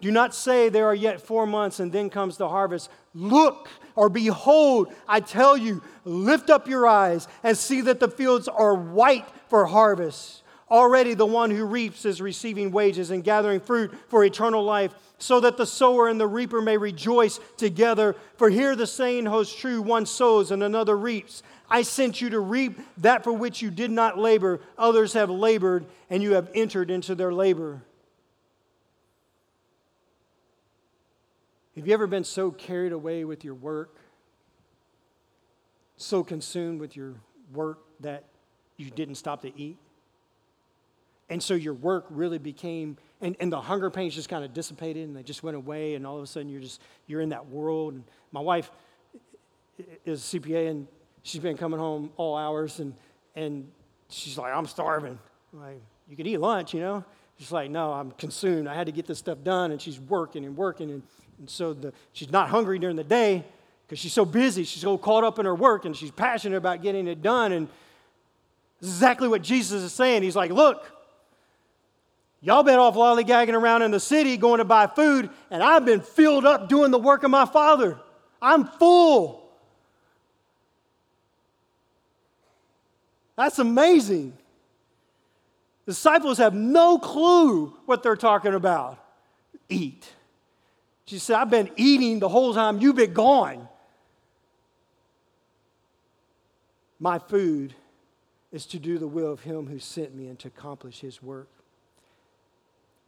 Do 0.00 0.10
not 0.10 0.34
say 0.34 0.68
there 0.68 0.86
are 0.86 0.94
yet 0.94 1.20
four 1.20 1.46
months 1.46 1.80
and 1.80 1.90
then 1.90 2.10
comes 2.10 2.36
the 2.36 2.48
harvest. 2.48 2.90
Look 3.14 3.68
or 3.94 4.08
behold, 4.08 4.92
I 5.08 5.20
tell 5.20 5.56
you, 5.56 5.82
lift 6.04 6.50
up 6.50 6.68
your 6.68 6.86
eyes 6.86 7.28
and 7.42 7.56
see 7.56 7.80
that 7.82 8.00
the 8.00 8.10
fields 8.10 8.48
are 8.48 8.74
white 8.74 9.26
for 9.48 9.64
harvest. 9.66 10.43
Already 10.70 11.14
the 11.14 11.26
one 11.26 11.50
who 11.50 11.64
reaps 11.64 12.04
is 12.04 12.20
receiving 12.20 12.70
wages 12.70 13.10
and 13.10 13.22
gathering 13.22 13.60
fruit 13.60 13.94
for 14.08 14.24
eternal 14.24 14.64
life, 14.64 14.94
so 15.18 15.40
that 15.40 15.56
the 15.56 15.66
sower 15.66 16.08
and 16.08 16.18
the 16.18 16.26
reaper 16.26 16.60
may 16.60 16.76
rejoice 16.76 17.38
together. 17.56 18.16
For 18.36 18.48
here 18.48 18.74
the 18.74 18.86
saying 18.86 19.26
holds 19.26 19.54
true 19.54 19.82
one 19.82 20.06
sows 20.06 20.50
and 20.50 20.62
another 20.62 20.96
reaps. 20.96 21.42
I 21.68 21.82
sent 21.82 22.20
you 22.20 22.30
to 22.30 22.40
reap 22.40 22.78
that 22.98 23.24
for 23.24 23.32
which 23.32 23.62
you 23.62 23.70
did 23.70 23.90
not 23.90 24.18
labor. 24.18 24.60
Others 24.78 25.12
have 25.12 25.30
labored, 25.30 25.86
and 26.10 26.22
you 26.22 26.34
have 26.34 26.50
entered 26.54 26.90
into 26.90 27.14
their 27.14 27.32
labor. 27.32 27.82
Have 31.76 31.86
you 31.86 31.92
ever 31.92 32.06
been 32.06 32.24
so 32.24 32.50
carried 32.50 32.92
away 32.92 33.24
with 33.24 33.44
your 33.44 33.54
work, 33.54 33.96
so 35.96 36.22
consumed 36.22 36.80
with 36.80 36.96
your 36.96 37.14
work 37.52 37.80
that 38.00 38.24
you 38.76 38.90
didn't 38.90 39.16
stop 39.16 39.42
to 39.42 39.52
eat? 39.58 39.76
And 41.30 41.42
so 41.42 41.54
your 41.54 41.74
work 41.74 42.06
really 42.10 42.38
became, 42.38 42.98
and, 43.20 43.34
and 43.40 43.50
the 43.50 43.60
hunger 43.60 43.90
pains 43.90 44.14
just 44.14 44.28
kind 44.28 44.44
of 44.44 44.52
dissipated 44.52 45.08
and 45.08 45.16
they 45.16 45.22
just 45.22 45.42
went 45.42 45.56
away, 45.56 45.94
and 45.94 46.06
all 46.06 46.16
of 46.16 46.22
a 46.22 46.26
sudden 46.26 46.48
you're 46.48 46.60
just, 46.60 46.80
you're 47.06 47.20
in 47.20 47.30
that 47.30 47.46
world. 47.48 47.94
And 47.94 48.04
my 48.32 48.40
wife 48.40 48.70
is 50.04 50.34
a 50.34 50.38
CPA, 50.38 50.70
and 50.70 50.86
she's 51.22 51.40
been 51.40 51.56
coming 51.56 51.80
home 51.80 52.10
all 52.16 52.36
hours, 52.36 52.80
and, 52.80 52.94
and 53.34 53.70
she's 54.08 54.36
like, 54.36 54.54
I'm 54.54 54.66
starving. 54.66 55.18
I'm 55.52 55.60
like, 55.60 55.80
you 56.08 56.16
could 56.16 56.26
eat 56.26 56.38
lunch, 56.38 56.74
you 56.74 56.80
know? 56.80 57.04
She's 57.38 57.50
like, 57.50 57.70
no, 57.70 57.92
I'm 57.92 58.12
consumed. 58.12 58.68
I 58.68 58.74
had 58.74 58.86
to 58.86 58.92
get 58.92 59.06
this 59.06 59.18
stuff 59.18 59.38
done, 59.42 59.72
and 59.72 59.80
she's 59.80 59.98
working 59.98 60.44
and 60.44 60.56
working, 60.56 60.90
and 60.90 61.02
and 61.38 61.50
so 61.50 61.72
the, 61.72 61.92
she's 62.12 62.30
not 62.30 62.48
hungry 62.48 62.78
during 62.78 62.96
the 62.96 63.04
day 63.04 63.44
because 63.86 63.98
she's 63.98 64.12
so 64.12 64.24
busy. 64.24 64.64
She's 64.64 64.82
so 64.82 64.96
caught 64.98 65.24
up 65.24 65.38
in 65.38 65.46
her 65.46 65.54
work 65.54 65.84
and 65.84 65.96
she's 65.96 66.10
passionate 66.10 66.56
about 66.56 66.82
getting 66.82 67.06
it 67.06 67.22
done. 67.22 67.52
And 67.52 67.68
this 68.80 68.90
is 68.90 68.96
exactly 68.96 69.28
what 69.28 69.42
Jesus 69.42 69.82
is 69.82 69.92
saying. 69.92 70.22
He's 70.22 70.36
like, 70.36 70.50
Look, 70.50 70.84
y'all 72.44 72.62
been 72.62 72.78
off 72.78 72.94
lollygagging 72.94 73.54
around 73.54 73.80
in 73.82 73.90
the 73.90 73.98
city 73.98 74.36
going 74.36 74.58
to 74.58 74.64
buy 74.64 74.86
food, 74.86 75.30
and 75.50 75.62
I've 75.62 75.84
been 75.84 76.02
filled 76.02 76.44
up 76.44 76.68
doing 76.68 76.90
the 76.90 76.98
work 76.98 77.22
of 77.22 77.30
my 77.30 77.46
Father. 77.46 77.98
I'm 78.40 78.66
full. 78.66 79.50
That's 83.36 83.58
amazing. 83.58 84.36
Disciples 85.86 86.38
have 86.38 86.54
no 86.54 86.98
clue 86.98 87.74
what 87.86 88.02
they're 88.02 88.14
talking 88.14 88.54
about. 88.54 88.98
Eat. 89.70 90.12
She 91.06 91.18
said, 91.18 91.36
I've 91.36 91.50
been 91.50 91.70
eating 91.76 92.18
the 92.18 92.28
whole 92.28 92.52
time 92.52 92.80
you've 92.80 92.96
been 92.96 93.14
gone. 93.14 93.68
My 97.00 97.18
food 97.18 97.74
is 98.52 98.66
to 98.66 98.78
do 98.78 98.98
the 98.98 99.06
will 99.06 99.32
of 99.32 99.40
him 99.40 99.66
who 99.66 99.78
sent 99.78 100.14
me 100.14 100.28
and 100.28 100.38
to 100.40 100.48
accomplish 100.48 101.00
his 101.00 101.22
work. 101.22 101.48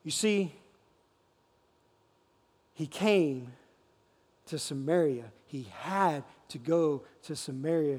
You 0.07 0.13
see, 0.13 0.55
he 2.75 2.87
came 2.87 3.51
to 4.47 4.57
Samaria. 4.57 5.25
He 5.49 5.67
had 5.81 6.23
to 6.51 6.59
go 6.59 7.03
to 7.25 7.35
Samaria 7.35 7.99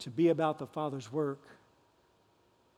to 0.00 0.10
be 0.10 0.30
about 0.30 0.58
the 0.58 0.66
Father's 0.66 1.12
work, 1.12 1.38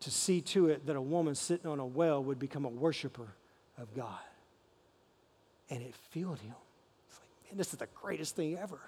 to 0.00 0.10
see 0.10 0.42
to 0.42 0.68
it 0.68 0.84
that 0.84 0.96
a 0.96 1.00
woman 1.00 1.34
sitting 1.34 1.66
on 1.66 1.80
a 1.80 1.86
well 1.86 2.22
would 2.22 2.38
become 2.38 2.66
a 2.66 2.68
worshiper 2.68 3.28
of 3.78 3.94
God 3.96 4.18
and 5.70 5.80
it 5.80 5.94
filled 6.10 6.40
him. 6.40 6.54
It's 7.08 7.18
like, 7.18 7.50
man, 7.50 7.56
this 7.56 7.72
is 7.72 7.78
the 7.78 7.88
greatest 8.02 8.36
thing 8.36 8.58
ever. 8.58 8.80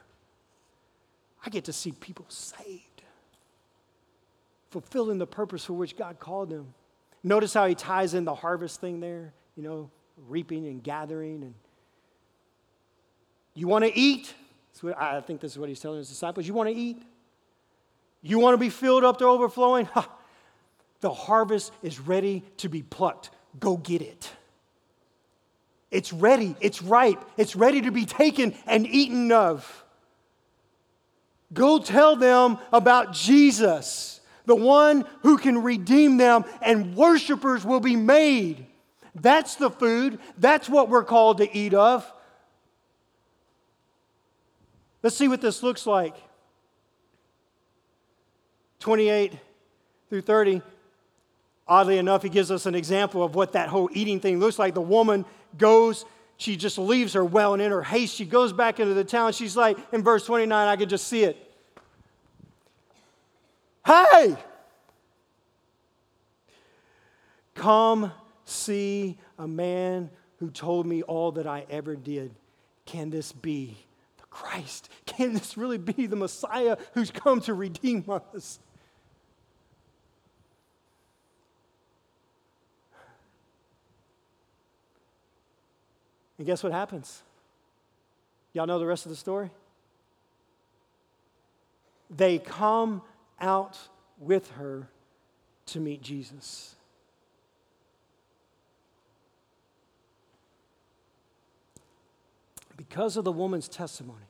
I 1.47 1.49
get 1.49 1.65
to 1.65 1.73
see 1.73 1.93
people 1.93 2.27
saved, 2.29 3.01
fulfilling 4.69 5.17
the 5.17 5.27
purpose 5.27 5.65
for 5.65 5.73
which 5.73 5.97
God 5.97 6.19
called 6.19 6.51
them. 6.51 6.75
Notice 7.25 7.55
how 7.55 7.67
he 7.67 7.75
ties 7.75 8.15
in 8.15 8.25
the 8.25 8.35
harvest 8.35 8.81
thing 8.81 9.01
there, 9.01 9.33
you 9.57 9.63
know, 9.63 9.91
reaping 10.29 10.67
and 10.67 10.83
gathering. 10.83 11.43
And 11.43 11.55
you 13.55 13.69
want 13.69 13.85
to 13.85 13.97
eat? 13.97 14.35
What, 14.81 15.01
I 15.01 15.21
think 15.21 15.41
this 15.41 15.53
is 15.53 15.59
what 15.59 15.69
he's 15.69 15.79
telling 15.79 15.99
his 15.99 16.09
disciples. 16.09 16.47
You 16.47 16.55
want 16.55 16.69
to 16.69 16.75
eat? 16.75 17.03
You 18.23 18.39
want 18.39 18.55
to 18.55 18.59
be 18.59 18.71
filled 18.71 19.05
up 19.05 19.19
to 19.19 19.27
overflowing? 19.27 19.87
Ha, 19.87 20.09
the 21.01 21.13
harvest 21.13 21.73
is 21.83 22.01
ready 22.01 22.45
to 22.59 22.69
be 22.69 22.83
plucked. 22.83 23.31
Go 23.61 23.77
get 23.77 24.03
it. 24.03 24.31
It's 25.91 26.13
ready, 26.13 26.57
it's 26.61 26.81
ripe, 26.81 27.23
it's 27.37 27.55
ready 27.55 27.83
to 27.83 27.91
be 27.91 28.07
taken 28.07 28.55
and 28.67 28.87
eaten 28.87 29.31
of. 29.31 29.85
Go 31.53 31.79
tell 31.79 32.17
them 32.17 32.57
about 32.73 33.13
Jesus, 33.13 34.22
the 34.47 34.57
one 34.57 35.05
who 35.23 35.39
can 35.39 35.63
redeem 35.63 36.17
them, 36.17 36.45
and 36.61 36.95
worshipers 36.97 37.65
will 37.65 37.81
be 37.81 37.97
made. 37.97 38.67
That's 39.15 39.57
the 39.57 39.71
food, 39.71 40.19
that's 40.39 40.69
what 40.69 40.89
we're 40.89 41.05
called 41.05 41.39
to 41.39 41.57
eat 41.57 41.75
of. 41.75 42.11
Let's 45.03 45.17
see 45.17 45.29
what 45.29 45.41
this 45.41 45.63
looks 45.63 45.87
like. 45.87 46.15
28 48.81 49.33
through 50.09 50.23
30. 50.23 50.63
Oddly 51.69 51.99
enough, 51.99 52.23
he 52.23 52.29
gives 52.29 52.51
us 52.51 52.67
an 52.67 52.75
example 52.75 53.23
of 53.23 53.35
what 53.35 53.53
that 53.53 53.69
whole 53.69 53.89
eating 53.93 54.21
thing 54.21 54.39
looks 54.39 54.59
like. 54.59 54.75
The 54.75 54.81
woman 54.81 55.25
goes, 55.57 56.05
she 56.37 56.57
just 56.57 56.79
leaves 56.79 57.13
her 57.13 57.25
well, 57.25 57.55
and 57.55 57.63
in 57.63 57.71
her 57.71 57.83
haste, 57.83 58.17
she 58.17 58.25
goes 58.25 58.53
back 58.53 58.81
into 58.81 58.95
the 58.95 59.05
town. 59.05 59.33
She's 59.33 59.57
like, 59.57 59.79
in 59.93 60.03
verse 60.03 60.27
29, 60.27 60.69
I 60.69 60.77
could 60.77 60.89
just 60.89 61.07
see 61.07 61.25
it. 61.25 61.52
Hey! 63.85 64.37
Come 67.55 68.13
see 68.45 69.19
a 69.39 69.47
man 69.47 70.11
who 70.39 70.51
told 70.51 70.87
me 70.87 71.03
all 71.03 71.33
that 71.33 71.47
I 71.47 71.67
ever 71.71 71.95
did. 71.95 72.35
Can 72.87 73.11
this 73.11 73.33
be 73.33 73.77
the 74.19 74.25
Christ? 74.31 74.89
Can 75.07 75.35
this 75.35 75.57
really 75.57 75.79
be 75.79 76.07
the 76.07 76.17
Messiah 76.17 76.77
who's 76.95 77.11
come 77.11 77.41
to 77.43 77.55
redeem 77.55 78.05
us? 78.09 78.59
And 86.39 86.47
guess 86.47 86.63
what 86.65 86.73
happens? 86.73 87.23
Y'all 88.53 88.67
know 88.67 88.81
the 88.81 88.87
rest 88.87 89.07
of 89.07 89.11
the 89.11 89.17
story? 89.17 89.51
They 92.11 92.39
come 92.39 93.03
out 93.43 93.79
with 94.19 94.51
her 94.53 94.89
to 95.67 95.81
meet 95.81 96.01
Jesus. 96.01 96.75
Because 102.77 103.17
of 103.17 103.25
the 103.25 103.33
woman's 103.33 103.69
testimony, 103.69 104.25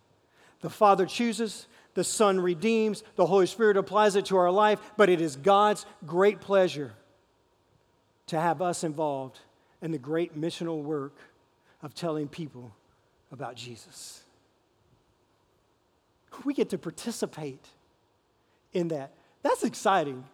the 0.60 0.70
Father 0.70 1.06
chooses, 1.06 1.66
the 1.94 2.04
Son 2.04 2.40
redeems, 2.40 3.02
the 3.16 3.26
Holy 3.26 3.46
Spirit 3.46 3.76
applies 3.76 4.16
it 4.16 4.26
to 4.26 4.36
our 4.36 4.50
life, 4.50 4.80
but 4.96 5.08
it 5.08 5.20
is 5.20 5.36
God's 5.36 5.86
great 6.06 6.40
pleasure 6.40 6.92
to 8.28 8.40
have 8.40 8.62
us 8.62 8.82
involved 8.82 9.38
in 9.82 9.90
the 9.90 9.98
great 9.98 10.40
missional 10.40 10.82
work 10.82 11.16
of 11.82 11.94
telling 11.94 12.28
people 12.28 12.72
about 13.30 13.56
Jesus. 13.56 14.22
We 16.44 16.54
get 16.54 16.70
to 16.70 16.78
participate 16.78 17.66
in 18.72 18.88
that. 18.88 19.12
That's 19.42 19.64
exciting. 19.64 20.24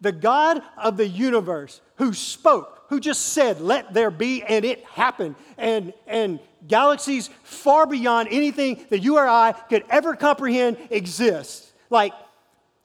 The 0.00 0.12
God 0.12 0.62
of 0.76 0.96
the 0.96 1.06
universe 1.06 1.80
who 1.96 2.12
spoke, 2.12 2.84
who 2.88 3.00
just 3.00 3.26
said, 3.32 3.60
let 3.60 3.94
there 3.94 4.10
be, 4.10 4.42
and 4.42 4.64
it 4.64 4.84
happened. 4.84 5.36
And, 5.56 5.94
and 6.06 6.40
galaxies 6.66 7.30
far 7.42 7.86
beyond 7.86 8.28
anything 8.30 8.84
that 8.90 9.00
you 9.00 9.16
or 9.16 9.26
I 9.26 9.52
could 9.52 9.84
ever 9.88 10.14
comprehend 10.14 10.76
exist. 10.90 11.72
Like 11.90 12.12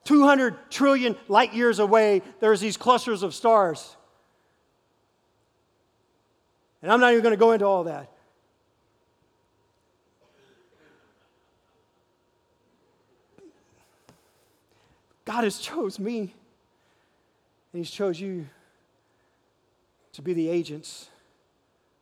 200 0.04 0.70
trillion 0.70 1.16
light 1.28 1.52
years 1.52 1.78
away, 1.78 2.22
there's 2.40 2.60
these 2.60 2.76
clusters 2.76 3.22
of 3.22 3.34
stars. 3.34 3.96
And 6.82 6.90
I'm 6.90 7.00
not 7.00 7.12
even 7.12 7.22
going 7.22 7.34
to 7.34 7.38
go 7.38 7.52
into 7.52 7.66
all 7.66 7.84
that. 7.84 8.10
God 15.30 15.44
has 15.44 15.58
chose 15.58 16.00
me, 16.00 16.18
and 16.22 16.28
He's 17.72 17.88
chose 17.88 18.18
you 18.18 18.48
to 20.12 20.22
be 20.22 20.32
the 20.32 20.48
agents 20.48 21.08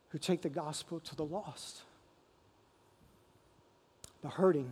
who 0.09 0.17
take 0.17 0.41
the 0.41 0.49
gospel 0.49 0.99
to 1.01 1.15
the 1.15 1.23
lost, 1.23 1.83
the 4.23 4.29
hurting, 4.29 4.71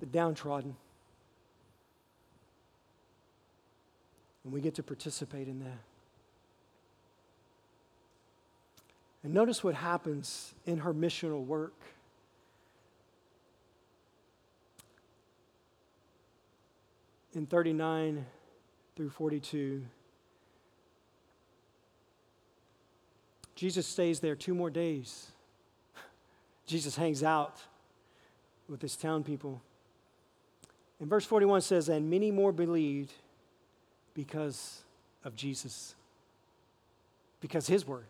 the 0.00 0.06
downtrodden. 0.06 0.74
And 4.42 4.52
we 4.52 4.60
get 4.60 4.74
to 4.74 4.82
participate 4.82 5.46
in 5.46 5.60
that. 5.60 5.78
And 9.22 9.32
notice 9.32 9.62
what 9.62 9.76
happens 9.76 10.54
in 10.66 10.78
her 10.78 10.92
missional 10.92 11.46
work. 11.46 11.80
In 17.34 17.46
39 17.46 18.26
through 18.96 19.10
42, 19.10 19.82
Jesus 23.54 23.86
stays 23.86 24.20
there 24.20 24.34
two 24.34 24.54
more 24.54 24.70
days. 24.70 25.30
Jesus 26.66 26.96
hangs 26.96 27.22
out 27.22 27.60
with 28.68 28.82
his 28.82 28.96
town 28.96 29.22
people. 29.22 29.60
And 30.98 31.08
verse 31.08 31.24
41 31.24 31.60
says, 31.60 31.88
And 31.88 32.10
many 32.10 32.30
more 32.30 32.52
believed 32.52 33.12
because 34.14 34.82
of 35.24 35.36
Jesus, 35.36 35.94
because 37.40 37.66
his 37.66 37.86
word. 37.86 38.06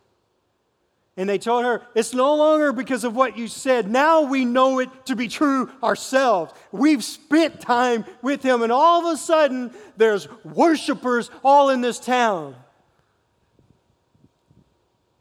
And 1.16 1.28
they 1.28 1.38
told 1.38 1.64
her, 1.64 1.82
It's 1.94 2.14
no 2.14 2.34
longer 2.36 2.72
because 2.72 3.04
of 3.04 3.14
what 3.14 3.36
you 3.36 3.48
said. 3.48 3.90
Now 3.90 4.22
we 4.22 4.44
know 4.44 4.78
it 4.78 4.88
to 5.06 5.16
be 5.16 5.28
true 5.28 5.70
ourselves. 5.82 6.52
We've 6.72 7.04
spent 7.04 7.60
time 7.60 8.04
with 8.22 8.42
him, 8.42 8.62
and 8.62 8.72
all 8.72 9.06
of 9.06 9.14
a 9.14 9.16
sudden, 9.16 9.72
there's 9.96 10.28
worshipers 10.44 11.30
all 11.44 11.70
in 11.70 11.80
this 11.80 11.98
town. 11.98 12.54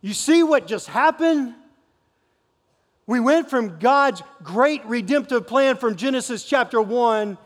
You 0.02 0.14
see 0.14 0.44
what 0.44 0.68
just 0.68 0.88
happened? 0.88 1.54
We 3.06 3.20
went 3.20 3.50
from 3.50 3.80
God's 3.80 4.22
great 4.44 4.86
redemptive 4.86 5.48
plan 5.48 5.76
from 5.76 5.96
Genesis 5.96 6.44
chapter 6.44 6.80
1 6.80 7.38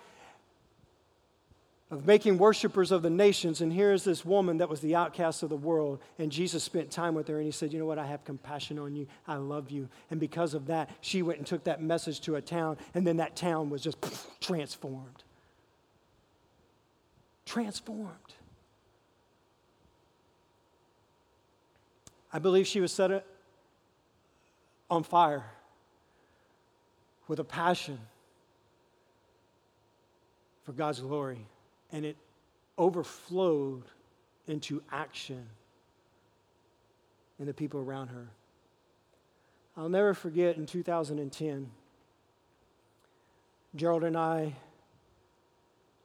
of 1.93 2.07
making 2.07 2.39
worshipers 2.39 2.91
of 2.91 3.03
the 3.03 3.09
nations. 3.09 3.61
And 3.61 3.71
here's 3.71 4.03
this 4.03 4.25
woman 4.25 4.57
that 4.57 4.67
was 4.67 4.81
the 4.81 4.95
outcast 4.95 5.43
of 5.43 5.49
the 5.49 5.55
world. 5.55 5.99
And 6.17 6.31
Jesus 6.31 6.63
spent 6.63 6.89
time 6.89 7.13
with 7.13 7.27
her 7.27 7.37
and 7.37 7.45
he 7.45 7.51
said, 7.51 7.71
You 7.71 7.77
know 7.77 7.85
what? 7.85 7.99
I 7.99 8.07
have 8.07 8.25
compassion 8.25 8.79
on 8.79 8.95
you. 8.95 9.05
I 9.27 9.35
love 9.35 9.69
you. 9.69 9.87
And 10.09 10.19
because 10.19 10.55
of 10.55 10.65
that, 10.67 10.89
she 11.01 11.21
went 11.21 11.37
and 11.37 11.45
took 11.45 11.65
that 11.65 11.83
message 11.83 12.19
to 12.21 12.35
a 12.35 12.41
town. 12.41 12.77
And 12.95 13.05
then 13.05 13.17
that 13.17 13.35
town 13.35 13.69
was 13.69 13.83
just 13.83 13.97
transformed. 14.41 15.23
Transformed. 17.45 18.09
I 22.31 22.39
believe 22.39 22.65
she 22.65 22.81
was 22.81 22.91
set 22.91 23.23
on 24.89 25.03
fire 25.03 25.45
with 27.27 27.39
a 27.39 27.43
passion 27.43 27.99
for 30.63 30.71
God's 30.71 30.99
glory 30.99 31.45
and 31.93 32.05
it 32.05 32.17
overflowed 32.77 33.83
into 34.47 34.81
action 34.91 35.47
in 37.39 37.45
the 37.45 37.53
people 37.53 37.79
around 37.79 38.07
her. 38.09 38.27
I'll 39.77 39.89
never 39.89 40.13
forget 40.13 40.57
in 40.57 40.65
2010, 40.65 41.69
Gerald 43.75 44.03
and 44.03 44.17
I 44.17 44.53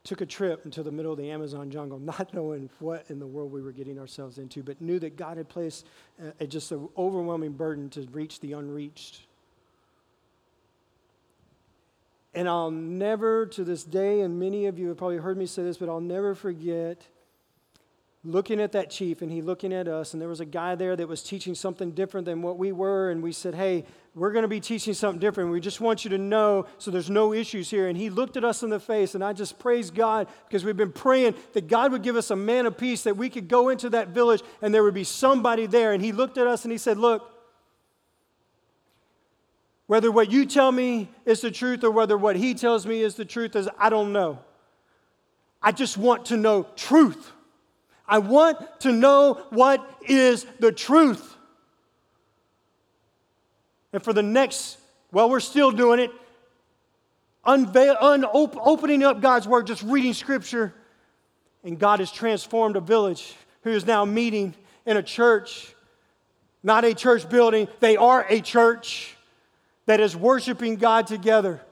took 0.05 0.21
a 0.23 0.27
trip 0.27 0.65
into 0.65 0.83
the 0.83 0.91
middle 0.91 1.13
of 1.13 1.19
the 1.19 1.31
Amazon 1.31 1.71
jungle, 1.71 1.99
not 1.99 2.33
knowing 2.35 2.71
what 2.79 3.05
in 3.09 3.19
the 3.19 3.27
world 3.27 3.53
we 3.53 3.61
were 3.61 3.73
getting 3.73 3.99
ourselves 3.99 4.39
into, 4.39 4.63
but 4.63 4.81
knew 4.81 4.99
that 4.99 5.17
God 5.17 5.37
had 5.37 5.49
placed 5.49 5.87
uh, 6.23 6.31
a, 6.41 6.45
a, 6.45 6.47
just 6.47 6.73
an 6.73 6.89
overwhelming 6.97 7.53
burden 7.53 7.91
to 7.91 8.03
reach 8.13 8.41
the 8.41 8.55
unreached. 8.55 9.27
And 12.35 12.49
I'll 12.49 12.71
never, 12.71 13.47
to 13.47 13.65
this 13.65 13.85
day, 13.85 14.21
and 14.21 14.39
many 14.39 14.67
of 14.67 14.79
you 14.79 14.89
have 14.89 14.99
probably 14.99 15.17
heard 15.17 15.39
me 15.39 15.47
say 15.47 15.63
this, 15.63 15.79
but 15.79 15.89
I'll 15.89 16.01
never 16.01 16.35
forget 16.35 17.07
looking 18.25 18.61
at 18.61 18.73
that 18.73 18.91
chief 18.91 19.23
and 19.23 19.31
he 19.31 19.41
looking 19.41 19.73
at 19.73 19.89
us. 19.89 20.13
And 20.13 20.21
there 20.21 20.29
was 20.29 20.41
a 20.41 20.45
guy 20.45 20.75
there 20.75 20.97
that 20.97 21.07
was 21.09 21.23
teaching 21.23 21.55
something 21.55 21.93
different 21.93 22.27
than 22.27 22.43
what 22.43 22.59
we 22.59 22.73
were. 22.73 23.11
And 23.11 23.23
we 23.23 23.33
said, 23.33 23.55
Hey, 23.55 23.85
we're 24.15 24.33
going 24.33 24.43
to 24.43 24.49
be 24.49 24.61
teaching 24.61 24.95
something 24.95 25.21
different. 25.21 25.51
We 25.51 25.61
just 25.61 25.81
want 25.81 26.05
you 26.05 26.11
to 26.11 26.19
know 26.19 26.67
so 26.79 26.91
there's 26.91 27.11
no 27.11 27.33
issues 27.33 27.71
here. 27.71 27.89
And 27.89 27.97
he 27.97 28.11
looked 28.11 28.37
at 28.37 28.45
us 28.45 28.63
in 28.63 28.71
the 28.71 28.81
face. 28.81 29.15
And 29.15 29.23
I 29.23 29.33
just 29.33 29.59
praise 29.59 29.91
God 29.91 30.29
because 30.47 30.65
we've 30.65 30.77
been 30.77 30.93
praying 30.93 31.35
that 31.53 31.69
God 31.69 31.93
would 31.93 32.03
give 32.03 32.17
us 32.17 32.31
a 32.31 32.37
man 32.37 32.67
of 32.67 32.77
peace 32.77 33.03
that 33.05 33.17
we 33.17 33.31
could 33.31 33.49
go 33.49 33.69
into 33.69 33.91
that 33.91 34.09
village 34.09 34.43
and 34.61 34.75
there 34.75 34.83
would 34.83 34.95
be 34.95 35.05
somebody 35.05 35.67
there. 35.67 35.93
And 35.93 36.03
he 36.03 36.13
looked 36.13 36.39
at 36.39 36.47
us 36.47 36.65
and 36.65 36.73
he 36.73 36.79
said, 36.79 36.99
Look, 36.99 37.31
whether 39.89 40.13
what 40.13 40.31
you 40.31 40.45
tell 40.45 40.71
me 40.71 41.09
is 41.25 41.41
the 41.41 41.51
truth 41.51 41.83
or 41.83 41.91
whether 41.91 42.17
what 42.17 42.37
he 42.37 42.53
tells 42.55 42.87
me 42.87 43.01
is 43.01 43.15
the 43.15 43.25
truth 43.25 43.57
is 43.57 43.69
I 43.79 43.89
don't 43.89 44.13
know. 44.13 44.39
I 45.63 45.73
just 45.73 45.97
want 45.97 46.27
to 46.27 46.37
know 46.37 46.67
truth. 46.77 47.33
I 48.07 48.19
want 48.19 48.81
to 48.81 48.93
know 48.93 49.47
what 49.49 49.85
is 50.07 50.47
the 50.61 50.73
truth. 50.73 51.37
And 53.95 54.03
for 54.03 54.13
the 54.13 54.23
next, 54.23 54.77
well, 55.11 55.31
we're 55.31 55.41
still 55.41 55.71
doing 55.71 56.01
it, 56.01 56.11
unveil, 57.47 57.97
un, 57.99 58.27
opening 58.33 59.03
up 59.03 59.23
God's 59.23 59.49
word, 59.49 59.67
just 59.67 59.83
reading 59.83 60.13
scripture. 60.13 60.75
And 61.65 61.79
God 61.79 62.01
has 62.01 62.13
transformed 62.13 62.77
a 62.77 62.81
village 62.81 63.35
who 63.63 63.71
is 63.71 63.87
now 63.87 64.05
meeting 64.05 64.55
in 64.85 64.99
a 64.99 65.03
church, 65.03 65.75
not 66.63 66.85
a 66.85 66.95
church 66.95 67.27
building. 67.31 67.69
They 67.81 67.97
are 67.97 68.27
a 68.29 68.43
church 68.43 69.15
that 69.89 70.01
is 70.01 70.15
worshiping 70.15 70.77
God 70.77 71.07
together. 71.07 71.63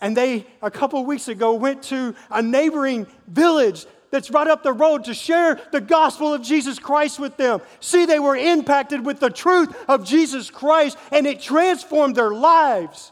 And 0.00 0.16
they, 0.16 0.46
a 0.62 0.70
couple 0.70 1.04
weeks 1.04 1.26
ago, 1.26 1.54
went 1.54 1.82
to 1.84 2.14
a 2.30 2.40
neighboring 2.40 3.08
village 3.26 3.84
that's 4.12 4.30
right 4.30 4.46
up 4.46 4.62
the 4.62 4.72
road 4.72 5.04
to 5.06 5.12
share 5.12 5.60
the 5.72 5.80
gospel 5.80 6.32
of 6.32 6.40
Jesus 6.40 6.78
Christ 6.78 7.18
with 7.18 7.36
them. 7.36 7.60
See, 7.80 8.06
they 8.06 8.20
were 8.20 8.36
impacted 8.36 9.04
with 9.04 9.18
the 9.18 9.28
truth 9.28 9.76
of 9.88 10.04
Jesus 10.04 10.50
Christ 10.50 10.96
and 11.10 11.26
it 11.26 11.40
transformed 11.40 12.14
their 12.14 12.30
lives. 12.30 13.10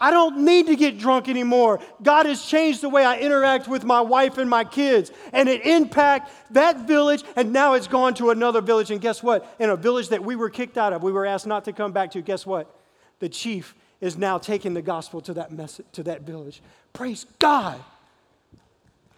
I 0.00 0.10
don't 0.10 0.44
need 0.44 0.66
to 0.66 0.74
get 0.74 0.98
drunk 0.98 1.28
anymore. 1.28 1.78
God 2.02 2.26
has 2.26 2.44
changed 2.44 2.80
the 2.80 2.88
way 2.88 3.04
I 3.04 3.18
interact 3.18 3.68
with 3.68 3.84
my 3.84 4.00
wife 4.00 4.38
and 4.38 4.50
my 4.50 4.64
kids. 4.64 5.12
And 5.32 5.48
it 5.48 5.64
impacted 5.64 6.34
that 6.50 6.80
village, 6.80 7.22
and 7.36 7.52
now 7.52 7.74
it's 7.74 7.86
gone 7.86 8.12
to 8.14 8.28
another 8.28 8.60
village. 8.60 8.90
And 8.90 9.00
guess 9.00 9.22
what? 9.22 9.54
In 9.58 9.70
a 9.70 9.76
village 9.76 10.08
that 10.08 10.22
we 10.22 10.36
were 10.36 10.50
kicked 10.50 10.76
out 10.76 10.92
of, 10.92 11.02
we 11.02 11.12
were 11.12 11.24
asked 11.24 11.46
not 11.46 11.64
to 11.64 11.72
come 11.72 11.92
back 11.92 12.10
to, 12.10 12.20
guess 12.20 12.44
what? 12.44 12.70
The 13.18 13.28
chief 13.28 13.74
is 14.00 14.16
now 14.16 14.38
taking 14.38 14.74
the 14.74 14.82
gospel 14.82 15.20
to 15.22 15.34
that 15.34 15.52
message, 15.52 15.86
to 15.92 16.02
that 16.04 16.22
village. 16.22 16.62
Praise 16.92 17.26
God. 17.38 17.82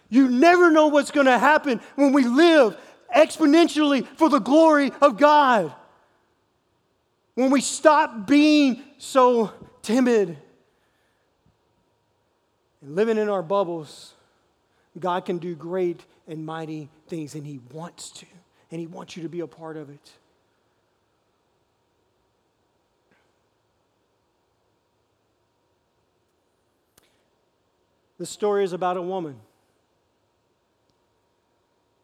You 0.09 0.27
never 0.27 0.71
know 0.71 0.87
what's 0.87 1.11
going 1.11 1.27
to 1.27 1.37
happen 1.37 1.81
when 1.95 2.13
we 2.13 2.23
live 2.23 2.77
exponentially 3.15 4.05
for 4.17 4.29
the 4.29 4.39
glory 4.39 4.91
of 5.01 5.17
God. 5.17 5.73
When 7.35 7.51
we 7.51 7.61
stop 7.61 8.27
being 8.27 8.83
so 8.97 9.51
timid 9.81 10.37
and 12.81 12.95
living 12.95 13.17
in 13.17 13.29
our 13.29 13.43
bubbles, 13.43 14.13
God 14.99 15.25
can 15.25 15.37
do 15.37 15.55
great 15.55 16.03
and 16.27 16.45
mighty 16.45 16.89
things, 17.07 17.35
and 17.35 17.45
He 17.45 17.59
wants 17.71 18.11
to, 18.11 18.25
and 18.71 18.79
He 18.79 18.87
wants 18.87 19.15
you 19.15 19.23
to 19.23 19.29
be 19.29 19.39
a 19.39 19.47
part 19.47 19.77
of 19.77 19.89
it. 19.89 20.11
The 28.19 28.25
story 28.25 28.63
is 28.63 28.73
about 28.73 28.97
a 28.97 29.01
woman 29.01 29.39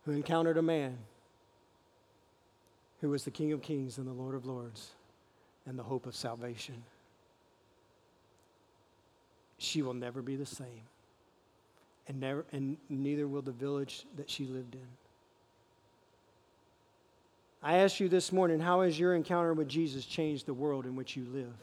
who 0.05 0.11
encountered 0.11 0.57
a 0.57 0.61
man 0.61 0.97
who 3.01 3.09
was 3.09 3.23
the 3.23 3.31
King 3.31 3.51
of 3.51 3.61
Kings 3.61 3.99
and 3.99 4.07
the 4.07 4.13
Lord 4.13 4.33
of 4.33 4.45
Lords 4.45 4.91
and 5.67 5.77
the 5.77 5.83
hope 5.83 6.07
of 6.07 6.15
salvation 6.15 6.83
she 9.57 9.81
will 9.81 9.93
never 9.93 10.21
be 10.21 10.35
the 10.35 10.45
same. 10.45 10.83
And, 12.07 12.19
never, 12.19 12.45
and 12.51 12.77
neither 12.89 13.27
will 13.27 13.41
the 13.41 13.51
village 13.51 14.05
that 14.15 14.29
she 14.29 14.45
lived 14.45 14.75
in. 14.75 14.87
I 17.63 17.77
ask 17.77 17.99
you 17.99 18.07
this 18.07 18.31
morning 18.31 18.59
how 18.59 18.81
has 18.81 18.99
your 18.99 19.15
encounter 19.15 19.53
with 19.53 19.67
Jesus 19.67 20.05
changed 20.05 20.45
the 20.45 20.53
world 20.53 20.85
in 20.85 20.95
which 20.95 21.15
you 21.15 21.25
live? 21.33 21.55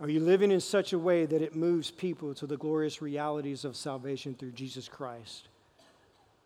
Are 0.00 0.08
you 0.08 0.20
living 0.20 0.52
in 0.52 0.60
such 0.60 0.92
a 0.92 0.98
way 0.98 1.26
that 1.26 1.42
it 1.42 1.56
moves 1.56 1.90
people 1.90 2.32
to 2.34 2.46
the 2.46 2.56
glorious 2.56 3.02
realities 3.02 3.64
of 3.64 3.76
salvation 3.76 4.34
through 4.34 4.52
Jesus 4.52 4.88
Christ 4.88 5.48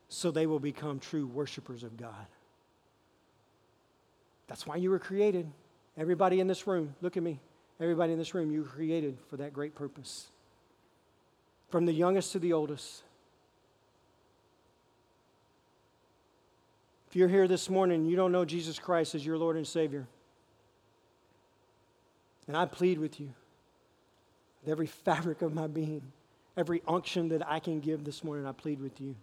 so 0.09 0.31
they 0.31 0.47
will 0.47 0.59
become 0.59 0.99
true 0.99 1.27
worshipers 1.27 1.83
of 1.83 1.99
God? 1.99 2.27
That's 4.47 4.67
why 4.67 4.77
you 4.77 4.91
were 4.91 4.99
created. 4.99 5.51
Everybody 5.99 6.41
in 6.41 6.47
this 6.47 6.67
room, 6.67 6.95
look 7.03 7.19
at 7.19 7.23
me. 7.23 7.41
Everybody 7.79 8.13
in 8.13 8.19
this 8.19 8.35
room, 8.35 8.51
you 8.51 8.63
were 8.63 8.69
created 8.69 9.19
for 9.29 9.37
that 9.37 9.53
great 9.53 9.75
purpose. 9.75 10.29
From 11.69 11.85
the 11.85 11.93
youngest 11.93 12.33
to 12.33 12.39
the 12.39 12.55
oldest. 12.55 13.03
If 17.11 17.17
you're 17.17 17.29
here 17.29 17.47
this 17.47 17.69
morning 17.69 18.07
you 18.07 18.17
don't 18.17 18.33
know 18.33 18.47
Jesus 18.47 18.79
Christ 18.79 19.15
as 19.15 19.27
your 19.27 19.37
Lord 19.37 19.57
and 19.57 19.67
Savior, 19.67 20.07
and 22.47 22.57
I 22.57 22.65
plead 22.65 22.99
with 22.99 23.21
you 23.21 23.35
with 24.63 24.71
every 24.71 24.87
fabric 25.05 25.43
of 25.43 25.55
my 25.55 25.67
being, 25.67 26.03
every 26.57 26.83
unction 26.87 27.29
that 27.31 27.49
I 27.49 27.61
can 27.61 27.81
give 27.81 28.05
this 28.05 28.25
morning, 28.25 28.47
I 28.47 28.53
plead 28.53 28.81
with 28.81 29.01
you. 29.01 29.15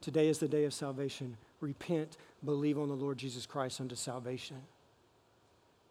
Today 0.00 0.28
is 0.28 0.38
the 0.38 0.48
day 0.48 0.64
of 0.64 0.72
salvation 0.72 1.36
repent, 1.60 2.16
believe 2.44 2.78
on 2.78 2.88
the 2.88 2.94
Lord 2.94 3.18
Jesus 3.18 3.44
Christ 3.44 3.80
unto 3.80 3.96
salvation, 3.96 4.58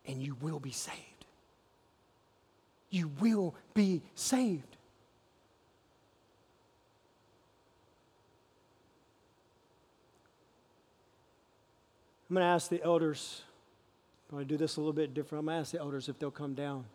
and 0.06 0.22
you 0.22 0.36
will 0.40 0.60
be 0.60 0.72
saved. 0.72 0.96
You 2.90 3.12
will 3.20 3.54
be 3.74 4.02
saved. 4.16 4.78
I'm 12.30 12.36
going 12.36 12.46
to 12.46 12.50
ask 12.50 12.70
the 12.70 12.82
elders, 12.84 13.42
I'm 14.30 14.38
going 14.38 14.48
to 14.48 14.54
do 14.54 14.58
this 14.58 14.76
a 14.78 14.80
little 14.80 14.94
bit 14.94 15.14
different. 15.14 15.42
I'm 15.42 15.46
going 15.46 15.58
to 15.58 15.62
ask 15.62 15.72
the 15.72 15.80
elders 15.80 16.10
if 16.10 16.20
they'll 16.20 16.32
come 16.32 16.54
down 16.54 16.86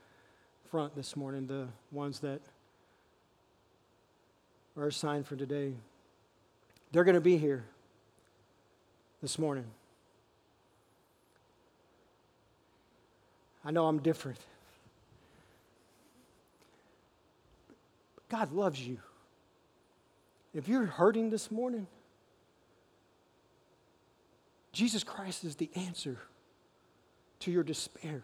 front 0.73 0.97
this 0.97 1.17
morning, 1.17 1.47
the 1.47 1.69
ones 1.91 2.21
that 2.21 2.41
are 4.75 4.87
assigned 4.87 5.27
for 5.27 5.37
today. 5.37 5.75
They're 6.93 7.05
going 7.05 7.15
to 7.15 7.21
be 7.21 7.37
here 7.37 7.67
this 9.21 9.39
morning. 9.39 9.67
I 13.63 13.71
know 13.71 13.87
I'm 13.87 13.99
different. 13.99 14.39
God 18.31 18.51
loves 18.51 18.81
you. 18.81 18.97
If 20.55 20.69
you're 20.69 20.87
hurting 20.87 21.29
this 21.29 21.51
morning, 21.51 21.87
Jesus 24.73 25.05
Christ 25.05 25.45
is 25.45 25.57
the 25.57 25.69
answer 25.77 26.17
to 27.41 27.51
your 27.51 27.63
despair. 27.63 28.23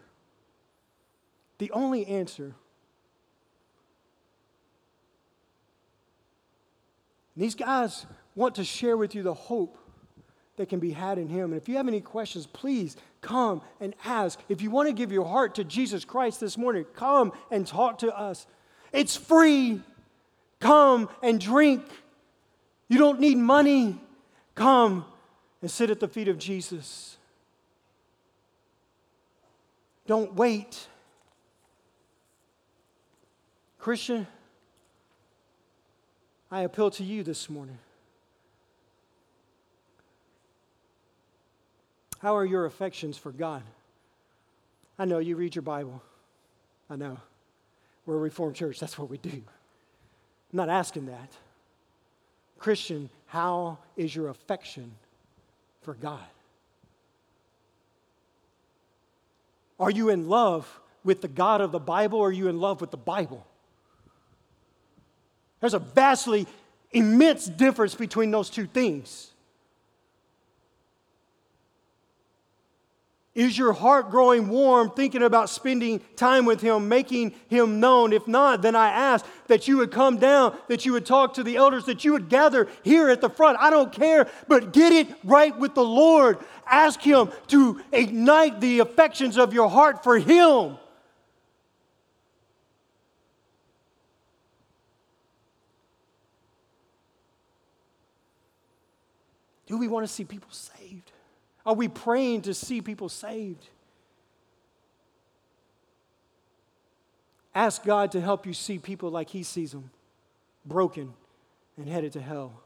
The 1.59 1.71
only 1.71 2.07
answer. 2.07 2.55
These 7.37 7.55
guys 7.55 8.05
want 8.35 8.55
to 8.55 8.63
share 8.63 8.97
with 8.97 9.15
you 9.15 9.23
the 9.23 9.33
hope 9.33 9.77
that 10.57 10.67
can 10.67 10.79
be 10.79 10.91
had 10.91 11.17
in 11.17 11.29
Him. 11.29 11.53
And 11.53 11.61
if 11.61 11.69
you 11.69 11.77
have 11.77 11.87
any 11.87 12.01
questions, 12.01 12.45
please 12.45 12.97
come 13.21 13.61
and 13.79 13.95
ask. 14.03 14.39
If 14.49 14.61
you 14.61 14.71
want 14.71 14.89
to 14.89 14.93
give 14.93 15.11
your 15.11 15.25
heart 15.25 15.55
to 15.55 15.63
Jesus 15.63 16.03
Christ 16.03 16.41
this 16.41 16.57
morning, 16.57 16.85
come 16.95 17.31
and 17.49 17.65
talk 17.65 17.99
to 17.99 18.17
us. 18.17 18.45
It's 18.91 19.15
free. 19.15 19.81
Come 20.59 21.07
and 21.23 21.39
drink. 21.39 21.83
You 22.89 22.97
don't 22.97 23.21
need 23.21 23.37
money. 23.37 24.01
Come 24.55 25.05
and 25.61 25.71
sit 25.71 25.89
at 25.89 26.01
the 26.01 26.07
feet 26.07 26.27
of 26.27 26.37
Jesus. 26.37 27.17
Don't 30.07 30.33
wait. 30.35 30.87
Christian, 33.79 34.27
I 36.51 36.61
appeal 36.61 36.91
to 36.91 37.03
you 37.03 37.23
this 37.23 37.49
morning. 37.49 37.77
How 42.19 42.35
are 42.35 42.45
your 42.45 42.65
affections 42.65 43.17
for 43.17 43.31
God? 43.31 43.63
I 44.97 45.05
know 45.05 45.19
you 45.19 45.37
read 45.37 45.55
your 45.55 45.61
Bible. 45.61 46.01
I 46.89 46.97
know. 46.97 47.17
We're 48.05 48.15
a 48.15 48.19
Reformed 48.19 48.55
church. 48.55 48.79
That's 48.79 48.97
what 48.97 49.09
we 49.09 49.17
do. 49.17 49.29
I'm 49.31 49.43
not 50.51 50.67
asking 50.67 51.05
that. 51.05 51.31
Christian, 52.57 53.09
how 53.27 53.77
is 53.95 54.13
your 54.13 54.27
affection 54.27 54.91
for 55.83 55.93
God? 55.93 56.19
Are 59.79 59.89
you 59.89 60.09
in 60.09 60.27
love 60.27 60.81
with 61.05 61.21
the 61.21 61.29
God 61.29 61.61
of 61.61 61.71
the 61.71 61.79
Bible 61.79 62.19
or 62.19 62.27
are 62.27 62.33
you 62.33 62.49
in 62.49 62.59
love 62.59 62.81
with 62.81 62.91
the 62.91 62.97
Bible? 62.97 63.45
There's 65.59 65.73
a 65.73 65.79
vastly 65.79 66.47
immense 66.91 67.45
difference 67.45 67.95
between 67.95 68.31
those 68.31 68.49
two 68.49 68.65
things. 68.65 69.31
Is 73.35 73.57
your 73.57 73.71
heart 73.71 74.09
growing 74.09 74.49
warm 74.49 74.89
thinking 74.89 75.23
about 75.23 75.49
spending 75.49 76.01
time 76.17 76.43
with 76.43 76.59
Him, 76.59 76.89
making 76.89 77.33
Him 77.47 77.79
known? 77.79 78.11
If 78.11 78.27
not, 78.27 78.61
then 78.61 78.75
I 78.75 78.89
ask 78.89 79.25
that 79.47 79.65
you 79.65 79.77
would 79.77 79.91
come 79.91 80.17
down, 80.17 80.57
that 80.67 80.85
you 80.85 80.91
would 80.93 81.05
talk 81.05 81.35
to 81.35 81.43
the 81.43 81.55
elders, 81.55 81.85
that 81.85 82.03
you 82.03 82.11
would 82.11 82.27
gather 82.27 82.67
here 82.83 83.07
at 83.09 83.21
the 83.21 83.29
front. 83.29 83.57
I 83.61 83.69
don't 83.69 83.93
care, 83.93 84.27
but 84.49 84.73
get 84.73 84.91
it 84.91 85.07
right 85.23 85.57
with 85.57 85.73
the 85.73 85.85
Lord. 85.85 86.39
Ask 86.65 87.01
Him 87.01 87.29
to 87.47 87.79
ignite 87.93 88.59
the 88.59 88.79
affections 88.79 89.37
of 89.37 89.53
your 89.53 89.69
heart 89.69 90.03
for 90.03 90.19
Him. 90.19 90.77
Do 99.69 99.77
we 99.77 99.87
want 99.87 100.05
to 100.05 100.11
see 100.11 100.25
people 100.25 100.49
saved? 100.51 101.11
Are 101.63 101.75
we 101.75 101.87
praying 101.87 102.41
to 102.41 102.55
see 102.55 102.81
people 102.81 103.07
saved? 103.07 103.69
Ask 107.53 107.83
God 107.83 108.11
to 108.13 108.21
help 108.21 108.47
you 108.47 108.53
see 108.53 108.79
people 108.79 109.11
like 109.11 109.29
He 109.29 109.43
sees 109.43 109.71
them, 109.71 109.91
broken 110.65 111.13
and 111.77 111.87
headed 111.87 112.13
to 112.13 112.21
hell. 112.21 112.63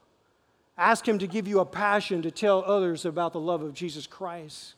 Ask 0.78 1.06
Him 1.06 1.20
to 1.20 1.28
give 1.28 1.46
you 1.46 1.60
a 1.60 1.66
passion 1.66 2.22
to 2.22 2.32
tell 2.32 2.64
others 2.66 3.04
about 3.04 3.34
the 3.34 3.40
love 3.40 3.62
of 3.62 3.74
Jesus 3.74 4.08
Christ. 4.08 4.76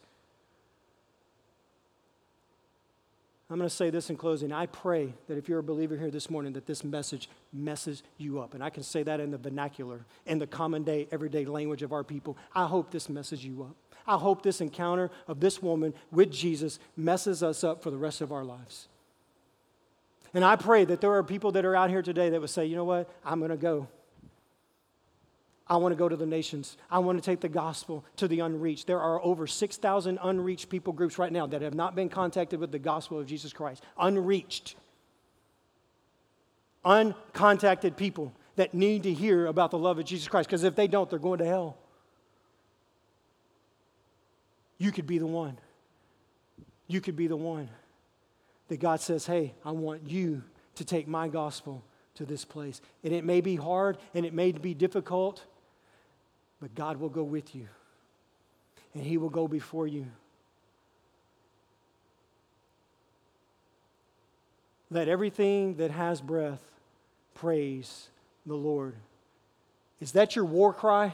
I'm 3.50 3.58
going 3.58 3.70
to 3.70 3.76
say 3.76 3.91
this 3.91 4.10
in 4.10 4.18
closing. 4.18 4.52
I 4.52 4.66
pray 4.66 5.14
that 5.28 5.38
if 5.38 5.48
you're 5.48 5.60
a 5.60 5.64
believer 5.64 5.96
here 5.96 6.10
this 6.10 6.32
morning, 6.32 6.54
that 6.54 6.66
this 6.66 6.84
message 6.84 7.30
messes 7.54 8.02
you 8.18 8.39
up. 8.39 8.56
And 8.56 8.64
I 8.64 8.72
can 8.72 8.82
say 8.82 9.04
that 9.04 9.20
in 9.20 9.30
the 9.30 9.38
vernacular, 9.38 10.04
in 10.26 10.39
the 10.39 10.48
common 10.48 10.84
day, 10.84 11.08
everyday 11.12 11.46
language 11.46 11.84
of 11.84 11.93
our 11.93 12.04
people. 12.04 12.38
I 12.56 12.66
hope 12.66 12.89
this 12.89 13.08
messes 13.08 13.46
you 13.46 13.62
up. 13.62 13.76
I 14.08 14.18
hope 14.18 14.41
this 14.41 14.62
encounter 14.62 15.12
of 15.28 15.39
this 15.39 15.62
woman 15.62 15.93
with 16.12 16.32
Jesus 16.32 16.80
messes 16.98 17.43
us 17.43 17.64
up 17.64 17.84
for 17.84 17.91
the 17.91 17.98
rest 17.98 18.22
of 18.22 18.32
our 18.32 18.43
lives. 18.43 18.88
And 20.34 20.43
I 20.43 20.56
pray 20.56 20.84
that 20.86 21.00
there 21.00 21.14
are 21.14 21.24
people 21.24 21.52
that 21.52 21.66
are 21.66 21.76
out 21.76 21.91
here 21.91 22.02
today 22.02 22.30
that 22.30 22.41
would 22.41 22.50
say, 22.50 22.66
you 22.66 22.76
know 22.76 22.84
what? 22.84 23.10
I'm 23.24 23.39
going 23.39 23.52
to 23.52 23.58
go. 23.58 23.88
I 25.68 25.78
want 25.78 25.93
to 25.93 25.95
go 25.95 26.07
to 26.07 26.16
the 26.16 26.28
nations. 26.28 26.78
I 26.91 26.99
want 26.99 27.18
to 27.18 27.26
take 27.26 27.39
the 27.39 27.49
gospel 27.49 28.05
to 28.18 28.28
the 28.28 28.41
unreached. 28.41 28.86
There 28.86 28.99
are 28.99 29.22
over 29.24 29.47
6,000 29.47 30.20
unreached 30.22 30.70
people 30.70 30.93
groups 30.93 31.18
right 31.18 31.32
now 31.32 31.47
that 31.47 31.61
have 31.61 31.74
not 31.74 31.95
been 31.95 32.09
contacted 32.09 32.59
with 32.59 32.72
the 32.72 32.80
gospel 32.80 33.20
of 33.20 33.26
Jesus 33.26 33.51
Christ. 33.51 33.84
Unreached. 33.97 34.76
Uncontacted 36.86 37.97
people 37.97 38.32
that 38.57 38.76
need 38.76 39.03
to 39.03 39.13
hear 39.13 39.47
about 39.47 39.72
the 39.72 39.78
love 39.78 39.97
of 39.97 40.05
Jesus 40.05 40.28
Christ 40.28 40.47
because 40.49 40.63
if 40.63 40.76
they 40.76 40.88
don't, 40.88 41.09
they're 41.09 41.18
going 41.18 41.39
to 41.39 41.45
hell. 41.45 41.78
You 44.78 44.91
could 44.91 45.07
be 45.07 45.18
the 45.18 45.26
one. 45.26 45.57
You 46.88 47.01
could 47.01 47.16
be 47.16 47.28
the 47.28 47.36
one 47.36 47.70
that 48.68 48.80
God 48.80 49.01
says, 49.01 49.26
hey, 49.26 49.55
I 49.63 49.72
want 49.72 50.09
you 50.09 50.43
to 50.76 50.86
take 50.86 51.07
my 51.07 51.28
gospel 51.28 51.84
to 52.16 52.26
this 52.26 52.45
place. 52.45 52.82
And 53.03 53.13
it 53.13 53.24
may 53.24 53.41
be 53.41 53.55
hard 53.55 53.97
and 54.13 54.26
it 54.26 54.34
may 54.34 54.51
be 54.51 54.74
difficult. 54.74 55.43
But 56.66 56.74
God 56.74 56.97
will 56.97 57.09
go 57.09 57.22
with 57.22 57.53
you, 57.53 57.68
and 58.95 59.03
He 59.03 59.18
will 59.18 59.30
go 59.30 59.47
before 59.47 59.86
you. 59.86 60.07
Let 64.89 65.07
everything 65.07 65.76
that 65.76 65.91
has 65.91 66.22
breath 66.22 66.63
praise 67.36 68.09
the 68.47 68.55
Lord. 68.55 68.95
Is 70.01 70.13
that 70.13 70.36
your 70.36 70.45
war 70.45 70.74
cry? 70.74 71.13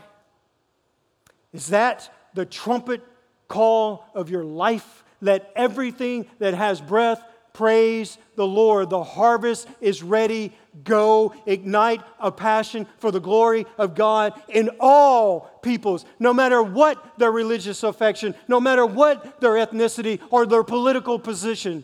Is 1.51 1.67
that 1.67 2.09
the 2.33 2.45
trumpet 2.45 3.01
call 3.49 4.05
of 4.15 4.29
your 4.29 4.45
life? 4.45 5.03
Let 5.19 5.51
everything 5.57 6.27
that 6.39 6.53
has 6.53 6.79
breath 6.79 7.21
praise 7.51 8.17
the 8.37 8.47
Lord. 8.47 8.89
The 8.89 9.03
harvest 9.03 9.67
is 9.81 10.01
ready 10.01 10.53
go 10.83 11.33
ignite 11.45 12.01
a 12.19 12.31
passion 12.31 12.87
for 12.97 13.11
the 13.11 13.19
glory 13.19 13.65
of 13.77 13.95
God 13.95 14.39
in 14.47 14.69
all 14.79 15.41
peoples, 15.61 16.05
no 16.19 16.33
matter 16.33 16.63
what 16.63 17.17
their 17.17 17.31
religious 17.31 17.83
affection, 17.83 18.35
no 18.47 18.59
matter 18.59 18.85
what 18.85 19.41
their 19.41 19.53
ethnicity 19.53 20.19
or 20.29 20.45
their 20.45 20.63
political 20.63 21.19
position. 21.19 21.83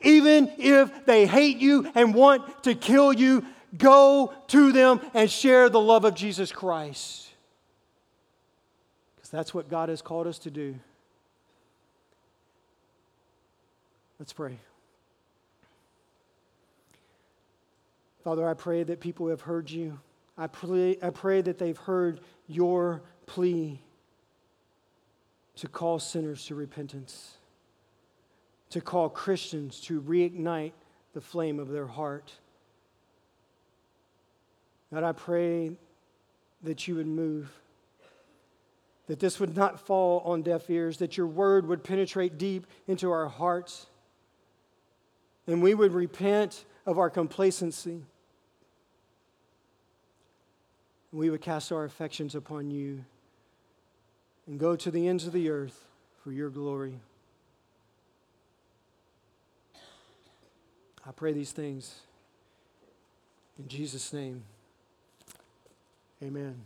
Even 0.00 0.50
if 0.58 1.06
they 1.06 1.26
hate 1.26 1.58
you 1.58 1.90
and 1.94 2.14
want 2.14 2.64
to 2.64 2.74
kill 2.74 3.12
you, 3.12 3.44
go 3.76 4.32
to 4.48 4.72
them 4.72 5.00
and 5.14 5.30
share 5.30 5.68
the 5.68 5.80
love 5.80 6.04
of 6.04 6.14
Jesus 6.14 6.52
Christ. 6.52 7.28
Because 9.16 9.30
that's 9.30 9.52
what 9.52 9.68
God 9.68 9.88
has 9.88 10.02
called 10.02 10.26
us 10.26 10.38
to 10.40 10.50
do. 10.50 10.76
Let's 14.18 14.32
pray. 14.32 14.58
Father, 18.24 18.48
I 18.48 18.54
pray 18.54 18.82
that 18.82 19.00
people 19.00 19.28
have 19.28 19.42
heard 19.42 19.70
you. 19.70 19.98
I 20.36 20.46
pray, 20.46 20.96
I 21.02 21.10
pray 21.10 21.40
that 21.40 21.58
they've 21.58 21.76
heard 21.76 22.20
your 22.46 23.02
plea 23.26 23.80
to 25.56 25.68
call 25.68 25.98
sinners 25.98 26.46
to 26.46 26.54
repentance, 26.54 27.36
to 28.70 28.80
call 28.80 29.08
Christians 29.08 29.80
to 29.82 30.00
reignite 30.00 30.72
the 31.14 31.20
flame 31.20 31.58
of 31.58 31.68
their 31.68 31.86
heart. 31.86 32.32
God, 34.92 35.02
I 35.02 35.12
pray 35.12 35.72
that 36.62 36.86
you 36.86 36.94
would 36.94 37.06
move, 37.06 37.50
that 39.06 39.18
this 39.18 39.40
would 39.40 39.56
not 39.56 39.80
fall 39.80 40.20
on 40.20 40.42
deaf 40.42 40.70
ears, 40.70 40.98
that 40.98 41.16
your 41.16 41.26
word 41.26 41.66
would 41.66 41.82
penetrate 41.82 42.38
deep 42.38 42.66
into 42.86 43.10
our 43.10 43.26
hearts, 43.26 43.86
and 45.46 45.62
we 45.62 45.74
would 45.74 45.92
repent 45.92 46.64
of 46.88 46.98
our 46.98 47.10
complacency 47.10 48.00
we 51.12 51.28
would 51.28 51.42
cast 51.42 51.70
our 51.70 51.84
affections 51.84 52.34
upon 52.34 52.70
you 52.70 53.04
and 54.46 54.58
go 54.58 54.74
to 54.74 54.90
the 54.90 55.06
ends 55.06 55.26
of 55.26 55.34
the 55.34 55.50
earth 55.50 55.84
for 56.24 56.32
your 56.32 56.48
glory. 56.48 56.98
I 61.06 61.10
pray 61.14 61.34
these 61.34 61.52
things 61.52 61.94
in 63.58 63.68
Jesus' 63.68 64.10
name. 64.14 64.42
Amen. 66.22 66.56